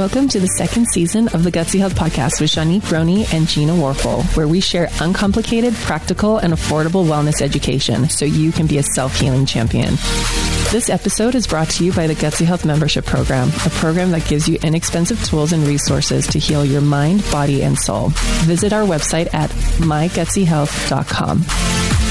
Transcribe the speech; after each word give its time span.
Welcome 0.00 0.28
to 0.28 0.40
the 0.40 0.46
second 0.46 0.86
season 0.86 1.28
of 1.28 1.44
the 1.44 1.52
Gutsy 1.52 1.78
Health 1.78 1.94
Podcast 1.94 2.40
with 2.40 2.50
Shanique 2.50 2.80
Brony 2.80 3.30
and 3.34 3.46
Gina 3.46 3.74
Warfel, 3.74 4.24
where 4.34 4.48
we 4.48 4.58
share 4.58 4.88
uncomplicated, 4.98 5.74
practical, 5.74 6.38
and 6.38 6.54
affordable 6.54 7.04
wellness 7.04 7.42
education 7.42 8.08
so 8.08 8.24
you 8.24 8.50
can 8.50 8.66
be 8.66 8.78
a 8.78 8.82
self 8.82 9.20
healing 9.20 9.44
champion. 9.44 9.90
This 10.70 10.88
episode 10.88 11.34
is 11.34 11.46
brought 11.46 11.68
to 11.72 11.84
you 11.84 11.92
by 11.92 12.06
the 12.06 12.14
Gutsy 12.14 12.46
Health 12.46 12.64
Membership 12.64 13.04
Program, 13.04 13.50
a 13.66 13.70
program 13.72 14.10
that 14.12 14.26
gives 14.26 14.48
you 14.48 14.56
inexpensive 14.62 15.22
tools 15.22 15.52
and 15.52 15.66
resources 15.66 16.26
to 16.28 16.38
heal 16.38 16.64
your 16.64 16.80
mind, 16.80 17.22
body, 17.30 17.62
and 17.62 17.78
soul. 17.78 18.08
Visit 18.46 18.72
our 18.72 18.86
website 18.86 19.34
at 19.34 19.50
mygutsyhealth.com. 19.80 22.09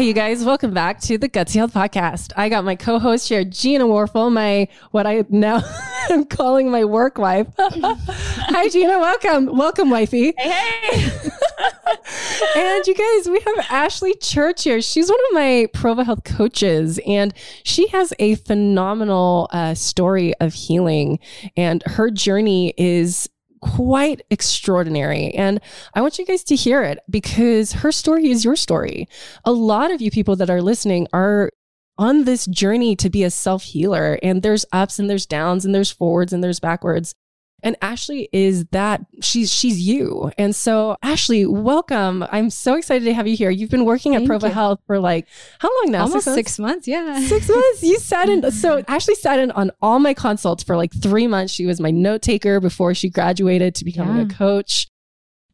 Hey, 0.00 0.06
you 0.06 0.14
guys, 0.14 0.42
welcome 0.46 0.72
back 0.72 0.98
to 1.02 1.18
the 1.18 1.28
Gutsy 1.28 1.56
Health 1.56 1.74
Podcast. 1.74 2.32
I 2.34 2.48
got 2.48 2.64
my 2.64 2.74
co 2.74 2.98
host 2.98 3.28
here, 3.28 3.44
Gina 3.44 3.84
Warfel, 3.84 4.32
my 4.32 4.66
what 4.92 5.06
I 5.06 5.26
now 5.28 5.62
am 6.10 6.24
calling 6.24 6.70
my 6.70 6.86
work 6.86 7.18
wife. 7.18 7.48
Hi, 7.58 8.70
Gina. 8.70 8.98
Welcome. 8.98 9.54
Welcome, 9.54 9.90
wifey. 9.90 10.32
Hey, 10.38 10.50
hey. 10.90 11.30
and 12.56 12.86
you 12.86 12.94
guys, 12.94 13.28
we 13.28 13.40
have 13.40 13.66
Ashley 13.68 14.14
Church 14.14 14.64
here. 14.64 14.80
She's 14.80 15.10
one 15.10 15.20
of 15.28 15.34
my 15.34 15.66
Provo 15.74 16.02
Health 16.02 16.24
coaches, 16.24 16.98
and 17.06 17.34
she 17.62 17.88
has 17.88 18.14
a 18.18 18.36
phenomenal 18.36 19.48
uh, 19.52 19.74
story 19.74 20.32
of 20.40 20.54
healing. 20.54 21.18
And 21.58 21.82
her 21.84 22.10
journey 22.10 22.72
is 22.78 23.28
quite 23.60 24.22
extraordinary. 24.30 25.30
And 25.34 25.60
I 25.94 26.00
want 26.00 26.18
you 26.18 26.26
guys 26.26 26.44
to 26.44 26.56
hear 26.56 26.82
it 26.82 26.98
because 27.08 27.72
her 27.72 27.92
story 27.92 28.30
is 28.30 28.44
your 28.44 28.56
story. 28.56 29.08
A 29.44 29.52
lot 29.52 29.90
of 29.90 30.00
you 30.00 30.10
people 30.10 30.36
that 30.36 30.50
are 30.50 30.62
listening 30.62 31.06
are 31.12 31.50
on 31.98 32.24
this 32.24 32.46
journey 32.46 32.96
to 32.96 33.10
be 33.10 33.22
a 33.22 33.30
self 33.30 33.62
healer, 33.62 34.18
and 34.22 34.42
there's 34.42 34.64
ups 34.72 34.98
and 34.98 35.10
there's 35.10 35.26
downs 35.26 35.64
and 35.64 35.74
there's 35.74 35.90
forwards 35.90 36.32
and 36.32 36.42
there's 36.42 36.60
backwards. 36.60 37.14
And 37.62 37.76
Ashley 37.82 38.28
is 38.32 38.64
that 38.66 39.04
she's 39.22 39.52
she's 39.52 39.80
you. 39.80 40.32
And 40.38 40.54
so 40.54 40.96
Ashley, 41.02 41.46
welcome. 41.46 42.24
I'm 42.30 42.50
so 42.50 42.74
excited 42.74 43.04
to 43.04 43.14
have 43.14 43.26
you 43.26 43.36
here. 43.36 43.50
You've 43.50 43.70
been 43.70 43.84
working 43.84 44.14
at 44.14 44.24
Provo 44.24 44.48
Health 44.48 44.80
for 44.86 44.98
like 44.98 45.26
how 45.58 45.68
long 45.68 45.92
now? 45.92 46.02
Almost 46.02 46.24
six 46.24 46.26
months? 46.26 46.36
six 46.36 46.58
months. 46.58 46.88
Yeah. 46.88 47.20
Six 47.20 47.48
months. 47.48 47.82
You 47.82 47.98
sat 47.98 48.28
in 48.28 48.50
so 48.50 48.82
Ashley 48.88 49.14
sat 49.14 49.38
in 49.38 49.50
on 49.52 49.70
all 49.80 49.98
my 49.98 50.14
consults 50.14 50.62
for 50.62 50.76
like 50.76 50.92
three 50.92 51.26
months. 51.26 51.52
She 51.52 51.66
was 51.66 51.80
my 51.80 51.90
note 51.90 52.22
taker 52.22 52.60
before 52.60 52.94
she 52.94 53.08
graduated 53.08 53.74
to 53.76 53.84
becoming 53.84 54.16
yeah. 54.16 54.22
a 54.22 54.28
coach. 54.28 54.88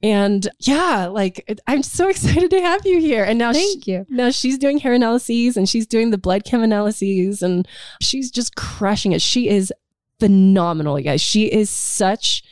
And 0.03 0.47
yeah, 0.61 1.07
like 1.07 1.61
I'm 1.67 1.83
so 1.83 2.09
excited 2.11 2.51
to 2.51 2.61
have 2.61 2.87
you 2.87 3.01
here. 3.01 3.25
And 3.25 3.39
now, 3.39 3.53
thank 3.53 3.85
she, 3.85 3.93
you. 3.93 4.07
Now 4.09 4.31
she's 4.31 4.59
doing 4.59 4.79
hair 4.79 4.93
analyses 4.93 5.57
and 5.57 5.69
she's 5.69 5.87
doing 5.87 6.11
the 6.11 6.19
blood 6.19 6.45
chem 6.45 6.63
analyses 6.63 7.43
and 7.43 7.67
she's 8.01 8.31
just 8.31 8.57
crushing 8.57 9.13
it. 9.13 9.23
She 9.23 9.49
is 9.49 9.73
phenomenal, 10.21 10.99
you 10.99 11.05
guys. 11.05 11.21
She 11.21 11.47
is 11.47 11.71
such 11.71 12.43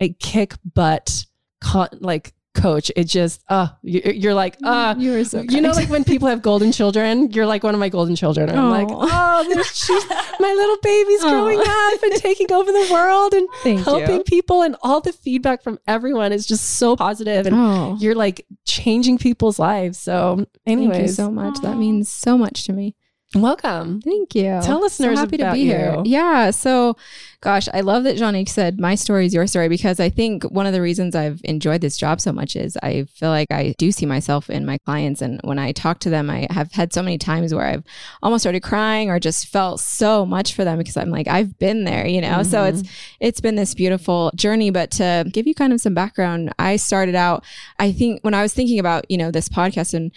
a 0.00 0.10
kick 0.14 0.54
butt, 0.74 1.26
con- 1.60 1.88
like 2.00 2.34
coach. 2.54 2.90
It 2.96 3.04
just, 3.04 3.42
uh, 3.48 3.68
you're 3.82 4.34
like, 4.34 4.56
uh, 4.62 4.94
you 4.98 5.14
are 5.14 5.24
so, 5.24 5.42
you 5.42 5.60
know, 5.60 5.70
like 5.70 5.88
when 5.88 6.04
people 6.04 6.28
have 6.28 6.42
golden 6.42 6.72
children, 6.72 7.30
you're 7.30 7.46
like 7.46 7.62
one 7.62 7.74
of 7.74 7.80
my 7.80 7.88
golden 7.88 8.16
children. 8.16 8.48
And 8.48 8.58
I'm 8.58 8.70
like, 8.70 8.88
oh, 8.90 9.62
she's, 9.72 10.08
my 10.08 10.52
little 10.52 10.76
baby's 10.82 11.22
growing 11.22 11.60
up 11.60 12.02
and 12.02 12.12
taking 12.14 12.52
over 12.52 12.70
the 12.70 12.88
world 12.90 13.34
and 13.34 13.48
Thank 13.62 13.84
helping 13.84 14.18
you. 14.18 14.24
people. 14.24 14.62
And 14.62 14.76
all 14.82 15.00
the 15.00 15.12
feedback 15.12 15.62
from 15.62 15.78
everyone 15.86 16.32
is 16.32 16.46
just 16.46 16.64
so 16.78 16.96
positive 16.96 17.46
and 17.46 17.56
oh. 17.56 17.96
you're 18.00 18.14
like 18.14 18.46
changing 18.64 19.18
people's 19.18 19.58
lives. 19.58 19.98
So, 19.98 20.46
anyways, 20.66 20.96
Thank 20.96 21.06
you 21.08 21.12
so 21.12 21.30
much. 21.30 21.60
That 21.60 21.76
means 21.76 22.10
so 22.10 22.36
much 22.36 22.64
to 22.64 22.72
me. 22.72 22.94
Welcome. 23.34 24.02
Thank 24.02 24.34
you. 24.34 24.60
Tell 24.62 24.80
listeners 24.80 25.16
so 25.16 25.24
happy 25.24 25.38
to 25.38 25.52
be 25.52 25.60
you. 25.60 25.66
here. 25.66 26.02
Yeah. 26.04 26.50
So, 26.50 26.96
gosh, 27.40 27.66
I 27.72 27.80
love 27.80 28.04
that 28.04 28.18
Jean 28.18 28.44
said 28.46 28.78
my 28.78 28.94
story 28.94 29.24
is 29.24 29.32
your 29.32 29.46
story 29.46 29.70
because 29.70 29.98
I 30.00 30.10
think 30.10 30.44
one 30.44 30.66
of 30.66 30.74
the 30.74 30.82
reasons 30.82 31.16
I've 31.16 31.40
enjoyed 31.44 31.80
this 31.80 31.96
job 31.96 32.20
so 32.20 32.30
much 32.30 32.56
is 32.56 32.76
I 32.82 33.04
feel 33.04 33.30
like 33.30 33.50
I 33.50 33.74
do 33.78 33.90
see 33.90 34.04
myself 34.04 34.50
in 34.50 34.66
my 34.66 34.76
clients, 34.78 35.22
and 35.22 35.40
when 35.44 35.58
I 35.58 35.72
talk 35.72 35.98
to 36.00 36.10
them, 36.10 36.28
I 36.28 36.46
have 36.50 36.72
had 36.72 36.92
so 36.92 37.02
many 37.02 37.16
times 37.16 37.54
where 37.54 37.64
I've 37.64 37.84
almost 38.22 38.42
started 38.42 38.62
crying 38.62 39.08
or 39.08 39.18
just 39.18 39.46
felt 39.46 39.80
so 39.80 40.26
much 40.26 40.54
for 40.54 40.64
them 40.64 40.76
because 40.76 40.98
I'm 40.98 41.10
like 41.10 41.26
I've 41.26 41.58
been 41.58 41.84
there, 41.84 42.06
you 42.06 42.20
know. 42.20 42.40
Mm-hmm. 42.40 42.50
So 42.50 42.64
it's 42.64 42.82
it's 43.18 43.40
been 43.40 43.56
this 43.56 43.74
beautiful 43.74 44.30
journey. 44.36 44.70
But 44.70 44.90
to 44.92 45.24
give 45.32 45.46
you 45.46 45.54
kind 45.54 45.72
of 45.72 45.80
some 45.80 45.94
background, 45.94 46.52
I 46.58 46.76
started 46.76 47.14
out. 47.14 47.44
I 47.78 47.92
think 47.92 48.22
when 48.22 48.34
I 48.34 48.42
was 48.42 48.52
thinking 48.52 48.78
about 48.78 49.10
you 49.10 49.16
know 49.16 49.30
this 49.30 49.48
podcast 49.48 49.94
and 49.94 50.12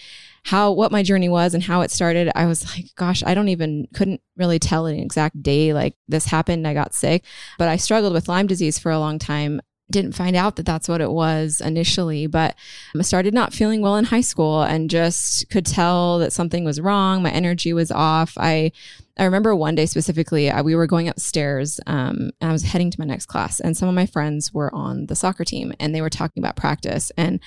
how 0.46 0.72
what 0.72 0.92
my 0.92 1.02
journey 1.02 1.28
was 1.28 1.54
and 1.54 1.64
how 1.64 1.82
it 1.82 1.92
started, 1.92 2.32
I 2.36 2.46
was 2.46 2.66
like, 2.76 2.86
gosh, 2.96 3.24
I 3.26 3.34
don't 3.34 3.50
even 3.50 3.88
couldn't 3.94 4.22
really 4.38 4.60
tell 4.60 4.86
an 4.86 4.98
exact 4.98 5.42
day 5.42 5.74
like 5.74 5.96
this 6.08 6.26
happened. 6.26 6.68
I 6.68 6.74
got 6.74 6.94
sick, 6.94 7.26
but 7.58 7.68
I 7.68 7.78
struggled 7.78 8.14
with 8.14 8.28
Lyme 8.28 8.48
disease 8.48 8.78
for 8.78 8.92
a 8.92 9.00
long 9.00 9.20
time 9.20 9.60
didn't 9.92 10.14
find 10.14 10.36
out 10.36 10.56
that 10.56 10.66
that's 10.66 10.90
what 10.90 11.02
it 11.02 11.12
was 11.12 11.62
initially, 11.62 12.26
but 12.26 12.56
I 12.98 13.02
started 13.04 13.34
not 13.34 13.54
feeling 13.54 13.82
well 13.82 13.98
in 13.98 14.06
high 14.06 14.22
school 14.22 14.64
and 14.64 14.90
just 14.90 15.48
could 15.50 15.66
tell 15.66 16.18
that 16.20 16.34
something 16.34 16.66
was 16.66 16.82
wrong. 16.82 17.22
My 17.22 17.30
energy 17.30 17.72
was 17.72 17.92
off. 17.92 18.34
I 18.38 18.72
I 19.18 19.24
remember 19.24 19.56
one 19.56 19.76
day 19.76 19.86
specifically, 19.86 20.50
uh, 20.50 20.62
we 20.64 20.76
were 20.76 20.88
going 20.88 21.08
upstairs 21.08 21.80
um, 21.88 22.32
and 22.42 22.50
I 22.50 22.52
was 22.52 22.64
heading 22.64 22.92
to 22.92 23.00
my 23.00 23.06
next 23.06 23.28
class, 23.28 23.60
and 23.60 23.78
some 23.78 23.88
of 23.88 23.96
my 23.96 24.06
friends 24.06 24.54
were 24.54 24.74
on 24.74 25.06
the 25.06 25.16
soccer 25.16 25.46
team 25.46 25.72
and 25.80 25.94
they 25.94 26.02
were 26.02 26.10
talking 26.10 26.42
about 26.42 26.56
practice. 26.56 27.12
And 27.16 27.40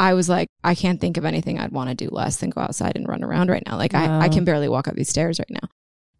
I 0.00 0.14
was 0.14 0.30
like, 0.30 0.48
I 0.64 0.74
can't 0.74 0.98
think 0.98 1.18
of 1.18 1.26
anything 1.26 1.60
I'd 1.60 1.72
want 1.72 1.90
to 1.90 1.94
do 1.94 2.08
less 2.10 2.38
than 2.38 2.48
go 2.48 2.62
outside 2.62 2.96
and 2.96 3.06
run 3.06 3.22
around 3.22 3.50
right 3.50 3.62
now. 3.66 3.76
Like 3.76 3.92
wow. 3.92 4.18
I, 4.18 4.24
I 4.24 4.28
can 4.30 4.46
barely 4.46 4.66
walk 4.66 4.88
up 4.88 4.94
these 4.94 5.10
stairs 5.10 5.38
right 5.38 5.50
now. 5.50 5.68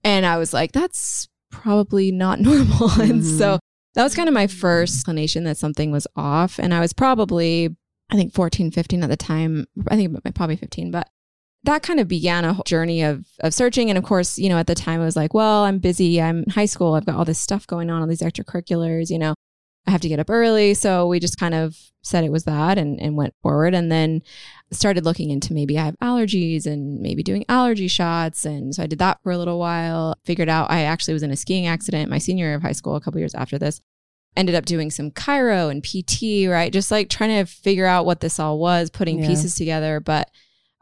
And 0.05 0.27
I 0.27 0.37
was 0.37 0.53
like, 0.53 0.73
that's 0.73 1.29
probably 1.51 2.13
not 2.13 2.41
normal. 2.41 2.91
Mm-hmm. 2.91 3.01
and 3.01 3.25
so 3.25 3.59
that 3.95 4.05
was 4.05 4.15
kind 4.15 4.29
of 4.29 4.35
my 4.35 4.47
first 4.47 5.01
inclination 5.01 5.45
that 5.45 5.57
something 5.57 5.91
was 5.91 6.07
off. 6.15 6.59
And 6.59 6.75
I 6.75 6.81
was 6.81 6.93
probably, 6.93 7.75
I 8.11 8.17
think 8.17 8.35
14, 8.35 8.71
15 8.71 9.03
at 9.03 9.09
the 9.09 9.17
time. 9.17 9.67
I 9.89 9.97
think 9.97 10.15
probably 10.35 10.57
15, 10.57 10.91
but 10.91 11.09
that 11.65 11.83
kind 11.83 12.01
of 12.01 12.09
began 12.09 12.45
a 12.45 12.61
journey 12.67 13.03
of 13.03 13.27
of 13.41 13.55
searching. 13.55 13.89
And 13.89 13.97
of 13.97 14.05
course, 14.05 14.39
you 14.39 14.51
know, 14.51 14.59
at 14.59 14.67
the 14.67 14.75
time 14.75 15.01
I 15.01 15.05
was 15.07 15.17
like, 15.17 15.33
well, 15.33 15.65
I'm 15.65 15.79
busy. 15.79 16.21
I'm 16.21 16.43
in 16.45 16.51
high 16.51 16.67
school. 16.67 16.95
I've 16.95 17.07
got 17.07 17.17
all 17.17 17.25
this 17.25 17.39
stuff 17.39 17.67
going 17.67 17.89
on, 17.89 18.03
all 18.03 18.09
these 18.09 18.21
extracurriculars, 18.21 19.11
you 19.11 19.19
know. 19.19 19.35
I 19.87 19.91
have 19.91 20.01
to 20.03 20.09
get 20.09 20.21
up 20.21 20.31
early. 20.31 20.75
So 20.75 21.07
we 21.07 21.21
just 21.21 21.39
kind 21.39 21.55
of 21.55 21.77
said 22.03 22.25
it 22.25 22.33
was 22.33 22.45
that 22.45 22.79
and, 22.79 23.01
and 23.01 23.17
went 23.17 23.35
forward 23.43 23.75
and 23.75 23.91
then 23.91 24.23
started 24.71 25.05
looking 25.05 25.31
into 25.31 25.53
maybe 25.53 25.79
I 25.79 25.85
have 25.85 25.99
allergies 25.99 26.67
and 26.67 27.01
maybe 27.01 27.23
doing 27.23 27.45
allergy 27.49 27.89
shots. 27.89 28.45
And 28.45 28.75
so 28.75 28.83
I 28.83 28.87
did 28.87 28.99
that 29.01 29.23
for 29.23 29.33
a 29.33 29.39
little 29.39 29.59
while, 29.59 30.15
figured 30.25 30.49
out 30.49 30.71
I 30.71 30.83
actually 30.83 31.15
was 31.15 31.23
in 31.23 31.31
a 31.31 31.37
skiing 31.37 31.67
accident 31.67 32.11
my 32.11 32.19
senior 32.19 32.47
year 32.47 32.55
of 32.55 32.63
high 32.63 32.73
school, 32.73 32.97
a 32.97 33.01
couple 33.01 33.19
years 33.19 33.35
after 33.35 33.59
this. 33.59 33.81
Ended 34.37 34.55
up 34.55 34.65
doing 34.65 34.93
some 34.93 35.11
chiro 35.11 35.71
and 35.71 35.83
PT, 35.83 36.49
right? 36.49 36.73
Just 36.73 36.93
like 36.93 37.09
trying 37.09 37.45
to 37.45 37.51
figure 37.51 37.87
out 37.87 38.07
what 38.07 38.21
this 38.21 38.39
all 38.39 38.61
was, 38.61 38.89
putting 38.89 39.19
yeah. 39.19 39.27
pieces 39.27 39.57
together. 39.57 39.99
But 39.99 40.31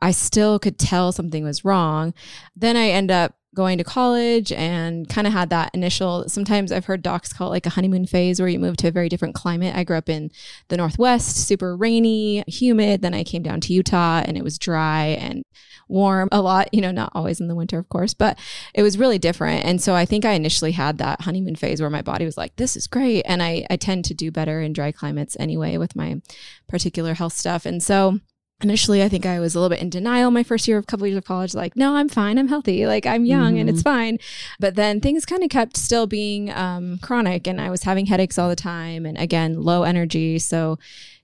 I 0.00 0.10
still 0.10 0.58
could 0.58 0.78
tell 0.78 1.12
something 1.12 1.44
was 1.44 1.64
wrong. 1.64 2.12
Then 2.54 2.76
I 2.76 2.91
end 2.91 3.10
up 3.10 3.38
going 3.54 3.78
to 3.78 3.84
college 3.84 4.53
and 4.53 5.09
kind 5.09 5.26
of 5.26 5.32
had 5.32 5.48
that 5.50 5.70
initial 5.75 6.28
sometimes 6.28 6.70
i've 6.70 6.84
heard 6.84 7.03
docs 7.03 7.32
call 7.32 7.48
it 7.48 7.50
like 7.50 7.66
a 7.66 7.70
honeymoon 7.70 8.06
phase 8.06 8.38
where 8.38 8.48
you 8.48 8.59
move 8.59 8.76
to 8.76 8.88
a 8.88 8.91
very 8.91 9.09
different 9.09 9.34
climate. 9.34 9.75
I 9.75 9.84
grew 9.84 9.97
up 9.97 10.09
in 10.09 10.31
the 10.69 10.76
northwest 10.76 11.36
super 11.36 11.76
rainy 11.76 12.44
humid. 12.47 13.03
Then 13.03 13.14
i 13.14 13.25
came 13.25 13.42
down 13.42 13.60
to 13.62 13.72
utah 13.72 14.22
and 14.25 14.37
it 14.37 14.44
was 14.44 14.58
dry 14.58 15.16
and 15.20 15.42
warm 15.88 16.28
a 16.31 16.42
lot 16.42 16.72
you 16.75 16.82
know 16.82 16.91
not 16.91 17.10
always 17.14 17.41
in 17.41 17.48
the 17.48 17.54
winter 17.54 17.78
of 17.78 17.88
course 17.88 18.12
but 18.12 18.38
it 18.75 18.82
was 18.82 18.98
really 18.98 19.19
different. 19.19 19.64
And 19.64 19.81
so 19.81 19.94
i 19.94 20.04
think 20.04 20.25
i 20.25 20.32
initially 20.32 20.72
had 20.72 20.98
that 20.98 21.22
honeymoon 21.22 21.56
phase 21.56 21.81
where 21.81 21.91
my 21.91 22.03
body 22.03 22.25
was 22.25 22.37
like 22.37 22.56
this 22.56 22.76
is 22.76 22.87
great. 22.87 23.22
And 23.22 23.42
i, 23.42 23.66
I 23.70 23.76
tend 23.76 24.04
to 24.06 24.14
do 24.14 24.31
better 24.31 24.60
in 24.60 24.72
dry 24.72 24.92
climates 24.92 25.37
anyway 25.41 25.78
with 25.78 25.97
my 25.97 26.20
particular 26.69 27.14
health 27.14 27.32
stuff. 27.32 27.64
And 27.64 27.82
so 27.82 28.20
initially 28.60 29.02
i 29.02 29.08
think 29.08 29.25
i 29.25 29.38
was 29.38 29.55
a 29.55 29.60
little 29.60 29.75
bit 29.75 29.81
in 29.81 29.88
denial 29.88 30.31
my 30.31 30.43
first 30.43 30.66
year 30.66 30.78
of 30.78 30.87
couple 30.87 31.06
years 31.06 31.16
of 31.16 31.25
college 31.25 31.55
like 31.55 31.76
no 31.76 31.94
i'm 31.94 32.08
fine 32.08 32.38
i'm 32.38 32.49
healthy 32.49 32.87
like 32.87 33.06
i'm 33.06 33.25
young 33.25 33.52
mm-hmm. 33.52 33.60
and 33.60 33.70
it's 33.70 33.82
mm-hmm. 33.82 33.96
fine 33.96 34.19
but 34.58 34.75
then 34.75 35.00
things 35.00 35.25
kind 35.25 35.44
of 35.44 35.50
kept 35.50 35.76
still 35.76 36.06
being 36.06 36.50
um, 36.50 36.99
chronic 36.99 37.46
and 37.46 37.60
i 37.60 37.70
was 37.70 37.84
having 37.84 38.06
headaches 38.06 38.37
all 38.37 38.49
the 38.49 38.56
time 38.56 39.06
and 39.06 39.16
again 39.16 39.62
low 39.62 39.84
energy 39.84 40.38
so 40.40 40.76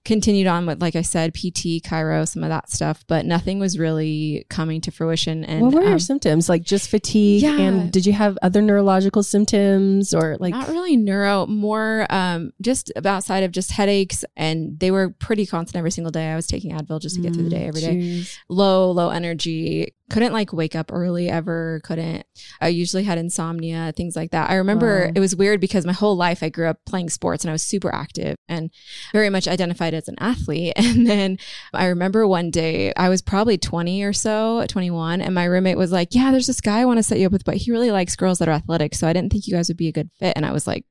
continued 0.04 0.46
on 0.46 0.66
with, 0.66 0.80
like 0.80 0.96
I 0.96 1.02
said, 1.02 1.34
PT, 1.34 1.82
chiro, 1.82 2.28
some 2.28 2.42
of 2.42 2.50
that 2.50 2.70
stuff, 2.70 3.04
but 3.06 3.24
nothing 3.24 3.58
was 3.58 3.78
really 3.78 4.46
coming 4.50 4.80
to 4.82 4.90
fruition. 4.90 5.44
And 5.44 5.62
what 5.62 5.74
were 5.74 5.82
um, 5.82 5.88
your 5.88 5.98
symptoms? 5.98 6.48
Like 6.48 6.62
just 6.62 6.90
fatigue? 6.90 7.42
Yeah. 7.42 7.58
And 7.58 7.92
did 7.92 8.06
you 8.06 8.12
have 8.12 8.38
other 8.42 8.60
neurological 8.60 9.22
symptoms 9.22 10.12
or 10.12 10.36
like? 10.38 10.52
Not 10.52 10.68
really 10.68 10.96
neuro, 10.96 11.46
more 11.46 12.06
um, 12.10 12.52
just 12.60 12.92
outside 13.04 13.44
of 13.44 13.52
just 13.52 13.70
headaches. 13.72 14.24
And 14.36 14.78
they 14.78 14.90
were 14.90 15.10
pretty 15.10 15.46
constant 15.46 15.78
every 15.78 15.90
single 15.90 16.10
day. 16.10 16.30
I 16.30 16.36
was 16.36 16.46
taking 16.46 16.72
Advil 16.72 17.00
just 17.00 17.16
to 17.16 17.22
get 17.22 17.32
mm, 17.32 17.36
through 17.36 17.44
the 17.44 17.50
day 17.50 17.66
every 17.66 17.80
geez. 17.80 18.30
day. 18.30 18.40
Low, 18.48 18.90
low 18.90 19.10
energy, 19.10 19.94
couldn't 20.10 20.32
like 20.32 20.52
wake 20.52 20.76
up 20.76 20.90
early 20.92 21.30
ever 21.30 21.80
couldn't 21.82 22.26
i 22.60 22.68
usually 22.68 23.04
had 23.04 23.16
insomnia 23.16 23.92
things 23.96 24.14
like 24.14 24.30
that. 24.32 24.50
I 24.50 24.56
remember 24.56 25.06
Wow. 25.06 25.12
it 25.14 25.20
was 25.20 25.34
weird 25.34 25.60
because 25.60 25.86
my 25.86 25.92
whole 25.92 26.14
life 26.16 26.42
i 26.42 26.48
grew 26.50 26.68
up 26.68 26.78
playing 26.84 27.08
sports 27.08 27.42
and 27.42 27.50
i 27.50 27.52
was 27.52 27.62
super 27.62 27.92
active 27.94 28.36
and 28.48 28.70
very 29.12 29.30
much 29.30 29.48
identified 29.48 29.94
as 29.94 30.08
an 30.08 30.16
athlete. 30.20 30.74
And 30.94 31.06
then 31.06 31.38
i 31.72 31.86
remember 31.86 32.26
one 32.28 32.50
day 32.50 32.92
i 32.96 33.08
was 33.08 33.22
probably 33.22 33.56
20 33.58 34.02
or 34.02 34.12
so 34.12 34.64
21 34.68 35.20
and 35.22 35.34
my 35.34 35.44
roommate 35.44 35.78
was 35.78 35.90
like 35.92 36.14
yeah 36.14 36.30
there's 36.30 36.46
this 36.46 36.60
guy 36.60 36.80
i 36.80 36.84
want 36.84 36.98
to 36.98 37.02
set 37.02 37.18
you 37.18 37.26
up 37.26 37.32
with 37.32 37.44
but 37.44 37.56
he 37.56 37.70
really 37.72 37.90
likes 37.90 38.14
girls 38.16 38.38
that 38.38 38.48
are 38.48 38.52
athletic 38.52 38.94
so 38.94 39.08
i 39.08 39.12
didn't 39.12 39.32
think 39.32 39.46
you 39.46 39.54
guys 39.54 39.68
would 39.68 39.76
be 39.76 39.88
a 39.88 39.92
good 39.92 40.10
fit. 40.18 40.34
And 40.36 40.44
i 40.44 40.52
was 40.52 40.66
like 40.66 40.84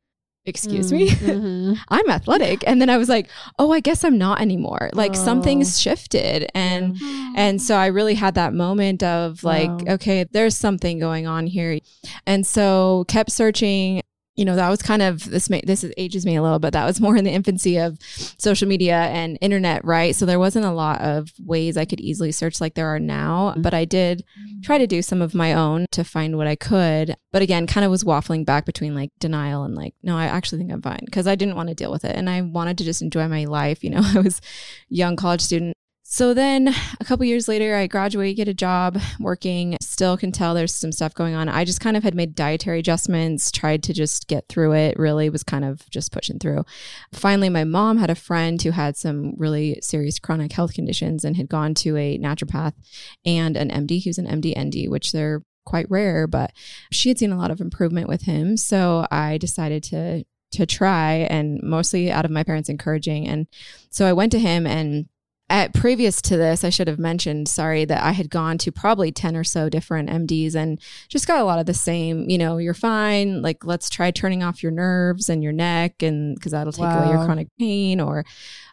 excuse 0.45 0.92
me 0.92 1.10
Mhm. 1.10 1.78
I'm 1.90 2.10
athletic. 2.10 2.63
And 2.68 2.81
then 2.81 2.90
I 2.90 2.98
was 2.98 3.07
like, 3.10 3.30
oh, 3.60 3.72
I 3.72 3.80
guess 3.80 4.04
I'm 4.04 4.18
not 4.18 4.42
anymore. 4.42 4.90
Like 4.94 5.12
Oh. 5.16 5.25
something's 5.25 5.80
shifted. 5.80 6.50
And 6.54 6.98
and 7.36 7.62
so 7.62 7.75
I 7.75 7.88
really 7.88 8.16
had 8.16 8.36
that 8.36 8.54
moment 8.54 9.04
of 9.04 9.44
like, 9.44 9.69
Wow. 9.69 9.94
okay, 9.95 10.25
there's 10.31 10.57
something 10.57 11.00
going 11.00 11.28
on 11.28 11.48
here. 11.48 11.80
And 12.28 12.45
so 12.45 13.06
kept 13.07 13.31
searching. 13.31 14.01
You 14.35 14.45
know, 14.45 14.56
that 14.56 14.69
was 14.69 14.81
kind 14.81 15.01
of 15.01 15.30
this. 15.30 15.50
May, 15.50 15.62
this 15.65 15.83
is, 15.83 15.94
ages 15.97 16.25
me 16.25 16.35
a 16.35 16.41
little, 16.41 16.59
but 16.59 16.74
that 16.74 16.85
was 16.85 17.00
more 17.00 17.15
in 17.15 17.24
the 17.24 17.31
infancy 17.31 17.77
of 17.77 17.97
social 18.38 18.68
media 18.68 18.95
and 18.95 19.38
internet, 19.41 19.85
right? 19.85 20.15
So 20.15 20.25
there 20.25 20.39
wasn't 20.39 20.65
a 20.65 20.71
lot 20.71 21.01
of 21.01 21.31
ways 21.39 21.77
I 21.77 21.85
could 21.85 22.00
easily 22.00 22.31
search 22.31 22.59
like 22.59 22.74
there 22.74 22.88
are 22.88 23.00
now. 23.00 23.51
Mm-hmm. 23.51 23.62
But 23.62 23.74
I 23.74 23.85
did 23.85 24.24
try 24.63 24.77
to 24.77 24.88
do 24.88 25.01
some 25.01 25.21
of 25.21 25.35
my 25.35 25.53
own 25.53 25.85
to 25.91 26.03
find 26.03 26.38
what 26.38 26.47
I 26.47 26.56
could. 26.56 27.15
But 27.31 27.41
again, 27.41 27.68
kind 27.68 27.85
of 27.85 27.91
was 27.91 28.03
waffling 28.03 28.45
back 28.45 28.65
between 28.65 28.95
like 28.95 29.12
denial 29.19 29.63
and 29.63 29.75
like, 29.75 29.94
no, 30.03 30.18
I 30.18 30.25
actually 30.25 30.59
think 30.59 30.71
I'm 30.71 30.81
fine 30.81 31.01
because 31.06 31.27
I 31.27 31.35
didn't 31.35 31.56
want 31.56 31.69
to 31.69 31.75
deal 31.75 31.91
with 31.91 32.06
it 32.06 32.15
and 32.15 32.30
I 32.30 32.41
wanted 32.41 32.77
to 32.80 32.83
just 32.83 33.01
enjoy 33.01 33.27
my 33.27 33.45
life. 33.45 33.83
You 33.83 33.91
know, 33.91 34.01
I 34.15 34.19
was 34.19 34.41
young 34.89 35.15
college 35.15 35.41
student. 35.41 35.75
So 36.13 36.36
then 36.36 36.68
a 37.00 37.06
couple 37.06 37.25
years 37.25 37.48
later, 37.48 37.75
I 37.75 37.88
graduate, 37.88 38.36
get 38.36 38.48
a 38.48 38.54
job 38.54 39.00
working, 39.19 39.77
still 39.81 40.15
can 40.15 40.31
tell 40.31 40.54
there's 40.54 40.71
some 40.71 40.92
stuff 40.92 41.15
going 41.15 41.33
on. 41.33 41.50
I 41.50 41.65
just 41.65 41.80
kind 41.80 41.98
of 41.98 42.04
had 42.04 42.13
made 42.13 42.36
dietary 42.36 42.77
adjustments, 42.77 43.51
tried 43.51 43.81
to 43.81 43.94
just 43.94 44.27
get 44.27 44.48
through 44.48 44.74
it, 44.74 45.00
really 45.00 45.31
was 45.31 45.42
kind 45.42 45.65
of 45.65 45.89
just 45.89 46.12
pushing 46.12 46.38
through. 46.38 46.65
Finally, 47.12 47.50
my 47.50 47.63
mom 47.63 47.98
had 47.98 48.12
a 48.12 48.15
friend 48.15 48.62
who 48.62 48.69
had 48.69 48.95
some 48.95 49.33
really 49.38 49.80
serious 49.81 50.19
chronic 50.19 50.51
health 50.51 50.75
conditions 50.75 51.25
and 51.25 51.36
had 51.36 51.50
gone 51.50 51.74
to 51.74 51.98
a 51.98 52.19
naturopath 52.19 52.74
and 53.25 53.57
an 53.57 53.71
MD. 53.71 53.98
He 53.98 54.09
was 54.09 54.19
an 54.19 54.27
MD 54.27 54.54
ND, 54.56 54.92
which 54.92 55.13
they're 55.13 55.42
quite 55.66 55.89
rare, 55.89 56.27
but 56.27 56.51
she 56.92 57.09
had 57.09 57.18
seen 57.18 57.31
a 57.31 57.39
lot 57.39 57.50
of 57.50 57.59
improvement 57.59 58.07
with 58.07 58.21
him. 58.21 58.56
So 58.56 59.07
I 59.09 59.39
decided 59.39 59.81
to 59.86 60.25
to 60.51 60.68
try 60.68 61.27
and 61.31 61.59
mostly 61.63 62.12
out 62.12 62.25
of 62.25 62.30
my 62.30 62.44
parents 62.44 62.69
encouraging. 62.69 63.27
And 63.27 63.48
so 63.89 64.06
I 64.06 64.13
went 64.13 64.31
to 64.33 64.39
him 64.39 64.68
and 64.68 65.07
at 65.50 65.74
previous 65.74 66.22
to 66.24 66.38
this, 66.38 66.63
I 66.63 66.69
should 66.69 66.88
have 66.88 66.98
mentioned, 66.98 67.48
sorry, 67.48 67.86
that 67.86 68.01
I 68.01 68.12
had 68.13 68.30
gone 68.30 68.57
to 68.60 68.72
probably 68.72 69.12
10 69.12 69.36
or 69.36 69.44
so 69.44 69.69
different 69.69 70.10
MDs 70.10 70.56
and 70.56 70.80
just 71.10 71.28
got 71.28 71.40
a 71.40 71.44
lot 71.44 71.60
of 71.60 71.66
the 71.66 71.74
same, 71.74 72.30
you 72.30 72.38
know, 72.38 72.57
you're 72.57 72.74
fine. 72.74 73.42
Like, 73.42 73.63
let's 73.66 73.90
try 73.90 74.10
turning 74.10 74.42
off 74.42 74.63
your 74.63 74.72
nerves 74.72 75.30
and 75.30 75.44
your 75.44 75.51
neck, 75.51 76.01
and 76.01 76.36
because 76.36 76.54
that'll 76.54 76.72
take 76.74 76.86
away 76.86 77.10
your 77.10 77.25
chronic 77.25 77.50
pain. 77.60 78.00
Or, 78.00 78.24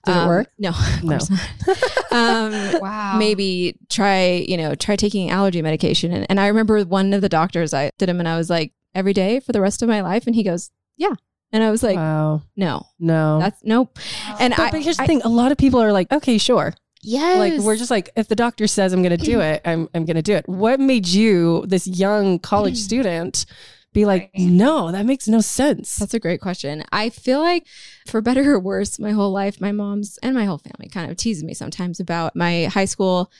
Did 0.07 0.13
it 0.13 0.19
um, 0.19 0.29
work? 0.29 0.49
No, 0.59 0.71
of 0.97 1.03
No. 1.05 1.19
course 1.19 1.31
not. 1.31 2.13
um, 2.13 2.81
Wow. 2.81 3.17
maybe 3.19 3.77
try, 3.91 4.45
you 4.49 4.57
know, 4.57 4.75
try 4.75 4.97
taking 4.97 5.29
allergy 5.31 5.61
medication. 5.63 6.13
And, 6.13 6.25
and 6.31 6.41
I 6.41 6.47
remember 6.47 6.83
one 6.85 7.13
of 7.13 7.21
the 7.21 7.29
doctors, 7.29 7.75
I 7.75 7.91
did 7.99 8.09
him 8.09 8.21
and 8.21 8.29
I 8.29 8.37
was 8.37 8.49
like, 8.49 8.73
every 8.95 9.13
day 9.13 9.39
for 9.41 9.53
the 9.53 9.61
rest 9.61 9.83
of 9.83 9.89
my 9.89 10.01
life. 10.01 10.27
And 10.27 10.35
he 10.35 10.43
goes, 10.43 10.71
yeah. 10.97 11.15
And 11.53 11.65
I 11.65 11.71
was 11.71 11.83
like, 11.83 11.97
wow. 11.97 12.43
no, 12.57 12.87
No. 12.99 13.39
that's 13.41 13.63
nope. 13.65 13.99
And 14.39 14.55
but, 14.57 14.69
I, 14.69 14.71
but 14.71 14.83
here's 14.83 14.97
the 14.99 15.07
thing: 15.07 15.23
a 15.23 15.29
lot 15.29 15.51
of 15.53 15.59
people 15.59 15.81
are 15.83 15.93
like, 15.93 16.11
"Okay, 16.13 16.39
sure." 16.39 16.75
yes. 17.03 17.39
Like 17.39 17.61
we're 17.65 17.77
just 17.77 17.91
like, 17.91 18.11
if 18.15 18.29
the 18.29 18.37
doctor 18.37 18.67
says 18.67 18.93
I'm 18.93 19.03
going 19.03 19.17
to 19.17 19.25
do 19.25 19.41
it, 19.41 19.63
I'm 19.67 19.89
I'm 19.95 20.05
going 20.05 20.17
to 20.17 20.23
do 20.23 20.35
it. 20.35 20.49
What 20.49 20.79
made 20.81 21.09
you, 21.09 21.65
this 21.67 21.87
young 21.87 22.39
college 22.39 22.77
student, 22.89 23.47
be 23.93 24.05
like, 24.05 24.31
"No, 24.37 24.93
that 24.93 25.07
makes 25.07 25.27
no 25.27 25.41
sense." 25.41 25.97
That's 25.97 26.15
a 26.15 26.21
great 26.21 26.41
question. 26.41 26.85
I 26.93 27.11
feel 27.11 27.41
like, 27.41 27.67
for 28.07 28.21
better 28.21 28.55
or 28.55 28.61
worse, 28.61 29.01
my 29.01 29.11
whole 29.11 29.33
life, 29.33 29.61
my 29.61 29.73
mom's 29.73 30.19
and 30.23 30.35
my 30.37 30.45
whole 30.45 30.59
family 30.59 30.89
kind 30.89 31.11
of 31.11 31.17
teases 31.17 31.43
me 31.43 31.55
sometimes 31.55 31.99
about 31.99 32.37
my 32.37 32.67
high 32.67 32.85
school 32.85 33.31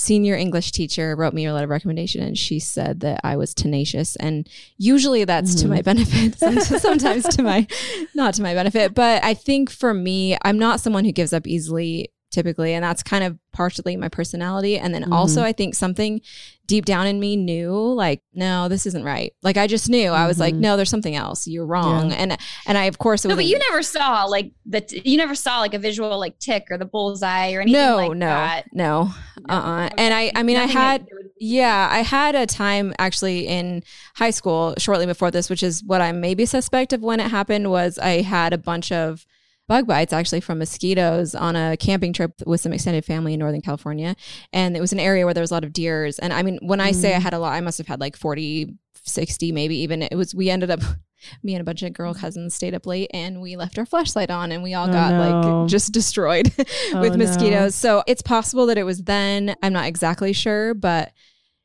senior 0.00 0.34
English 0.34 0.72
teacher 0.72 1.14
wrote 1.14 1.34
me 1.34 1.44
a 1.44 1.52
letter 1.52 1.64
of 1.64 1.70
recommendation 1.70 2.22
and 2.22 2.38
she 2.38 2.58
said 2.58 3.00
that 3.00 3.20
I 3.22 3.36
was 3.36 3.52
tenacious. 3.52 4.16
And 4.16 4.48
usually 4.78 5.24
that's 5.24 5.54
to 5.56 5.66
Mhm. 5.66 5.70
my 5.70 5.82
benefit, 5.82 6.38
sometimes 6.80 7.24
to 7.36 7.42
my, 7.42 7.66
not 8.14 8.32
to 8.34 8.42
my 8.42 8.54
benefit. 8.54 8.94
But 8.94 9.22
I 9.22 9.34
think 9.34 9.68
for 9.70 9.92
me, 9.92 10.38
I'm 10.42 10.58
not 10.58 10.80
someone 10.80 11.04
who 11.04 11.12
gives 11.12 11.32
up 11.34 11.46
easily 11.46 12.10
typically. 12.30 12.74
And 12.74 12.82
that's 12.84 13.02
kind 13.02 13.24
of 13.24 13.36
partially 13.52 13.96
my 13.96 14.08
personality. 14.08 14.78
And 14.78 14.94
then 14.94 15.12
also, 15.12 15.42
I 15.42 15.52
think 15.52 15.74
something 15.74 16.20
deep 16.66 16.84
down 16.84 17.08
in 17.08 17.18
me 17.18 17.34
knew 17.34 17.72
like, 17.72 18.22
no, 18.32 18.68
this 18.68 18.86
isn't 18.86 19.02
right. 19.04 19.32
Like 19.42 19.56
I 19.56 19.66
just 19.66 19.88
knew 19.90 20.10
I 20.12 20.28
was 20.28 20.38
like, 20.38 20.54
Mhm. 20.54 20.60
no, 20.60 20.76
there's 20.76 20.88
something 20.88 21.16
else. 21.16 21.48
You're 21.48 21.66
wrong. 21.66 22.10
Yeah. 22.10 22.16
And, 22.16 22.38
and 22.66 22.78
I, 22.78 22.84
of 22.84 22.98
course, 22.98 23.24
it 23.24 23.28
No, 23.28 23.34
but 23.34 23.46
you 23.46 23.58
never 23.58 23.82
saw 23.82 24.24
like 24.26 24.52
the 24.64 24.80
t- 24.80 25.02
you 25.04 25.16
never 25.16 25.34
saw 25.34 25.58
like 25.58 25.74
a 25.74 25.80
visual 25.80 26.16
like 26.20 26.38
tick 26.38 26.68
or 26.70 26.78
the 26.78 26.84
bullseye 26.84 27.52
or 27.54 27.60
anything 27.62 27.80
no, 27.82 27.96
like 27.96 28.12
no, 28.12 28.26
that. 28.26 28.66
no, 28.72 29.10
uh, 29.48 29.52
uh 29.52 29.88
And 29.98 30.14
I, 30.14 30.30
I 30.36 30.44
mean, 30.44 30.56
I 30.56 30.60
Nothing 30.60 30.76
that 30.76 31.00
had, 31.00 31.08
Yeah, 31.40 31.88
I 31.90 31.98
had 32.02 32.36
a 32.36 32.46
time 32.46 32.94
actually 33.00 33.48
in 33.48 33.82
high 34.14 34.30
school 34.30 34.74
shortly 34.78 35.06
before 35.06 35.32
this, 35.32 35.50
which 35.50 35.64
is 35.64 35.82
what 35.82 36.00
I 36.00 36.12
maybe 36.12 36.46
suspect 36.46 36.92
of 36.92 37.02
when 37.02 37.18
it 37.18 37.32
happened 37.32 37.68
was 37.68 37.98
I 37.98 38.22
had 38.22 38.52
a 38.52 38.58
bunch 38.58 38.92
of 38.92 39.26
bug 39.70 39.86
bites 39.86 40.12
actually 40.12 40.40
from 40.40 40.58
mosquitoes 40.58 41.32
on 41.32 41.54
a 41.54 41.76
camping 41.76 42.12
trip 42.12 42.32
with 42.44 42.60
some 42.60 42.72
extended 42.72 43.04
family 43.04 43.34
in 43.34 43.38
Northern 43.38 43.60
California. 43.60 44.16
And 44.52 44.76
it 44.76 44.80
was 44.80 44.92
an 44.92 44.98
area 44.98 45.24
where 45.24 45.32
there 45.32 45.42
was 45.44 45.52
a 45.52 45.54
lot 45.54 45.62
of 45.62 45.72
deers. 45.72 46.18
And 46.18 46.32
I 46.32 46.42
mean, 46.42 46.58
when 46.60 46.80
I 46.80 46.90
say 46.90 47.14
I 47.14 47.18
Mm. 47.18 47.22
had 47.22 47.34
a 47.34 47.38
lot, 47.38 47.52
I 47.52 47.60
must 47.60 47.78
have 47.78 47.86
had 47.86 48.00
like 48.00 48.16
40, 48.16 48.74
60, 49.04 49.52
maybe 49.52 49.76
even. 49.76 50.02
It 50.02 50.16
was, 50.16 50.34
we 50.34 50.50
ended 50.50 50.72
up, 50.72 50.80
me 51.44 51.54
and 51.54 51.60
a 51.60 51.64
bunch 51.64 51.84
of 51.84 51.92
girl 51.92 52.14
cousins 52.14 52.52
stayed 52.52 52.74
up 52.74 52.84
late 52.84 53.10
and 53.14 53.40
we 53.40 53.54
left 53.54 53.78
our 53.78 53.86
flashlight 53.86 54.28
on 54.28 54.50
and 54.50 54.64
we 54.64 54.74
all 54.74 54.88
Oh, 54.88 54.92
got 54.92 55.12
no. 55.12 55.18
like 55.20 55.68
just 55.68 55.92
destroyed 55.92 56.52
with 56.58 56.66
Oh, 56.92 57.02
no. 57.02 57.16
mosquitoes. 57.16 57.76
So 57.76 58.02
it's 58.08 58.22
possible 58.22 58.66
that 58.66 58.76
it 58.76 58.82
was 58.82 59.04
then. 59.04 59.54
I'm 59.62 59.72
not 59.72 59.86
exactly 59.86 60.32
sure, 60.32 60.74
but 60.74 61.12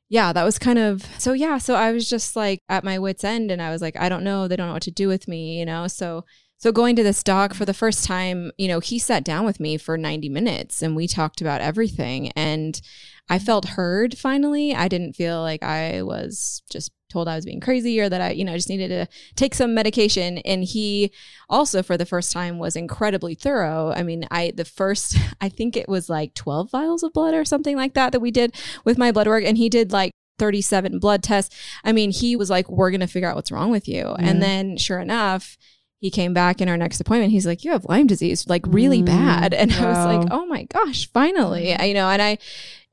yeah, 0.10 0.32
that 0.32 0.44
was 0.44 0.60
kind 0.60 0.78
of 0.78 1.04
so. 1.18 1.34
Yeah, 1.34 1.58
so 1.58 1.74
I 1.74 1.92
was 1.92 2.08
just 2.08 2.36
like 2.36 2.60
at 2.70 2.84
my 2.84 3.00
wits' 3.00 3.24
end, 3.24 3.50
and 3.50 3.60
I 3.60 3.72
was 3.72 3.82
like, 3.82 3.98
I 4.00 4.10
don't 4.10 4.24
know. 4.24 4.48
They 4.48 4.56
don't 4.56 4.68
know 4.68 4.74
what 4.74 4.84
to 4.84 4.92
do 4.92 5.08
with 5.08 5.28
me, 5.28 5.58
you 5.58 5.66
know. 5.66 5.88
So, 5.88 6.26
so 6.58 6.72
going 6.72 6.96
to 6.96 7.04
this 7.04 7.24
doc 7.24 7.54
for 7.54 7.66
the 7.66 7.74
first 7.74 8.06
time, 8.06 8.52
you 8.58 8.68
know, 8.68 8.80
he 8.80 8.98
sat 8.98 9.24
down 9.24 9.46
with 9.46 9.60
me 9.60 9.78
for 9.78 9.98
90 9.98 10.30
minutes, 10.30 10.82
and 10.82 10.96
we 10.96 11.08
talked 11.08 11.42
about 11.42 11.62
everything, 11.62 12.32
and 12.36 12.82
I 13.30 13.40
felt 13.40 13.70
heard. 13.70 14.18
Finally, 14.18 14.76
I 14.76 14.88
didn't 14.88 15.14
feel 15.14 15.42
like 15.42 15.64
I 15.64 16.02
was 16.04 16.62
just 16.70 16.92
told 17.10 17.28
I 17.28 17.36
was 17.36 17.46
being 17.46 17.60
crazy 17.60 18.00
or 18.00 18.10
that 18.10 18.22
I, 18.22 18.32
you 18.32 18.44
know, 18.44 18.56
just 18.56 18.70
needed 18.70 18.90
to 18.90 19.08
take 19.36 19.54
some 19.56 19.74
medication. 19.74 20.40
And 20.40 20.64
he 20.64 21.12
also, 21.50 21.82
for 21.82 21.98
the 21.98 22.06
first 22.06 22.32
time, 22.32 22.60
was 22.60 22.76
incredibly 22.76 23.36
thorough. 23.36 23.92
I 23.96 24.04
mean, 24.04 24.28
I 24.32 24.52
the 24.56 24.66
first, 24.66 25.18
I 25.42 25.50
think 25.50 25.76
it 25.76 25.90
was 25.90 26.10
like 26.10 26.34
12 26.34 26.72
vials 26.72 27.04
of 27.04 27.14
blood 27.14 27.34
or 27.34 27.46
something 27.46 27.76
like 27.76 27.94
that 27.94 28.12
that 28.12 28.20
we 28.20 28.32
did 28.32 28.56
with 28.84 28.98
my 28.98 29.12
blood 29.12 29.28
work, 29.28 29.44
and 29.44 29.58
he 29.58 29.70
did 29.70 29.92
like 29.92 30.12
37 30.38 31.00
blood 31.00 31.24
tests. 31.24 31.56
I 31.84 31.94
mean, 31.94 32.12
he 32.12 32.36
was 32.36 32.50
like, 32.50 32.70
"We're 32.70 32.92
gonna 32.92 33.08
figure 33.08 33.30
out 33.30 33.36
what's 33.36 33.52
wrong 33.52 33.72
with 33.72 33.88
you," 33.88 33.96
Yeah. 33.96 34.16
and 34.20 34.28
mm-hmm. 34.28 34.40
then 34.40 34.78
sure 34.78 35.00
enough. 35.00 35.58
He 36.00 36.12
came 36.12 36.34
back 36.34 36.62
in 36.62 36.70
our 36.70 36.78
next 36.78 37.00
appointment. 37.00 37.32
He's 37.32 37.48
like, 37.48 37.64
"You 37.64 37.72
have 37.72 37.86
Lyme 37.86 38.06
disease, 38.08 38.48
like 38.48 38.64
really 38.68 39.02
Mm, 39.02 39.06
bad." 39.06 39.54
And 39.60 39.72
I 39.74 39.90
was 39.90 40.06
like, 40.06 40.28
"Oh 40.32 40.46
my 40.46 40.64
gosh, 40.64 41.10
finally!" 41.12 41.74
I, 41.74 41.86
you 41.86 41.94
know, 41.94 42.10
and 42.10 42.22
I, 42.22 42.38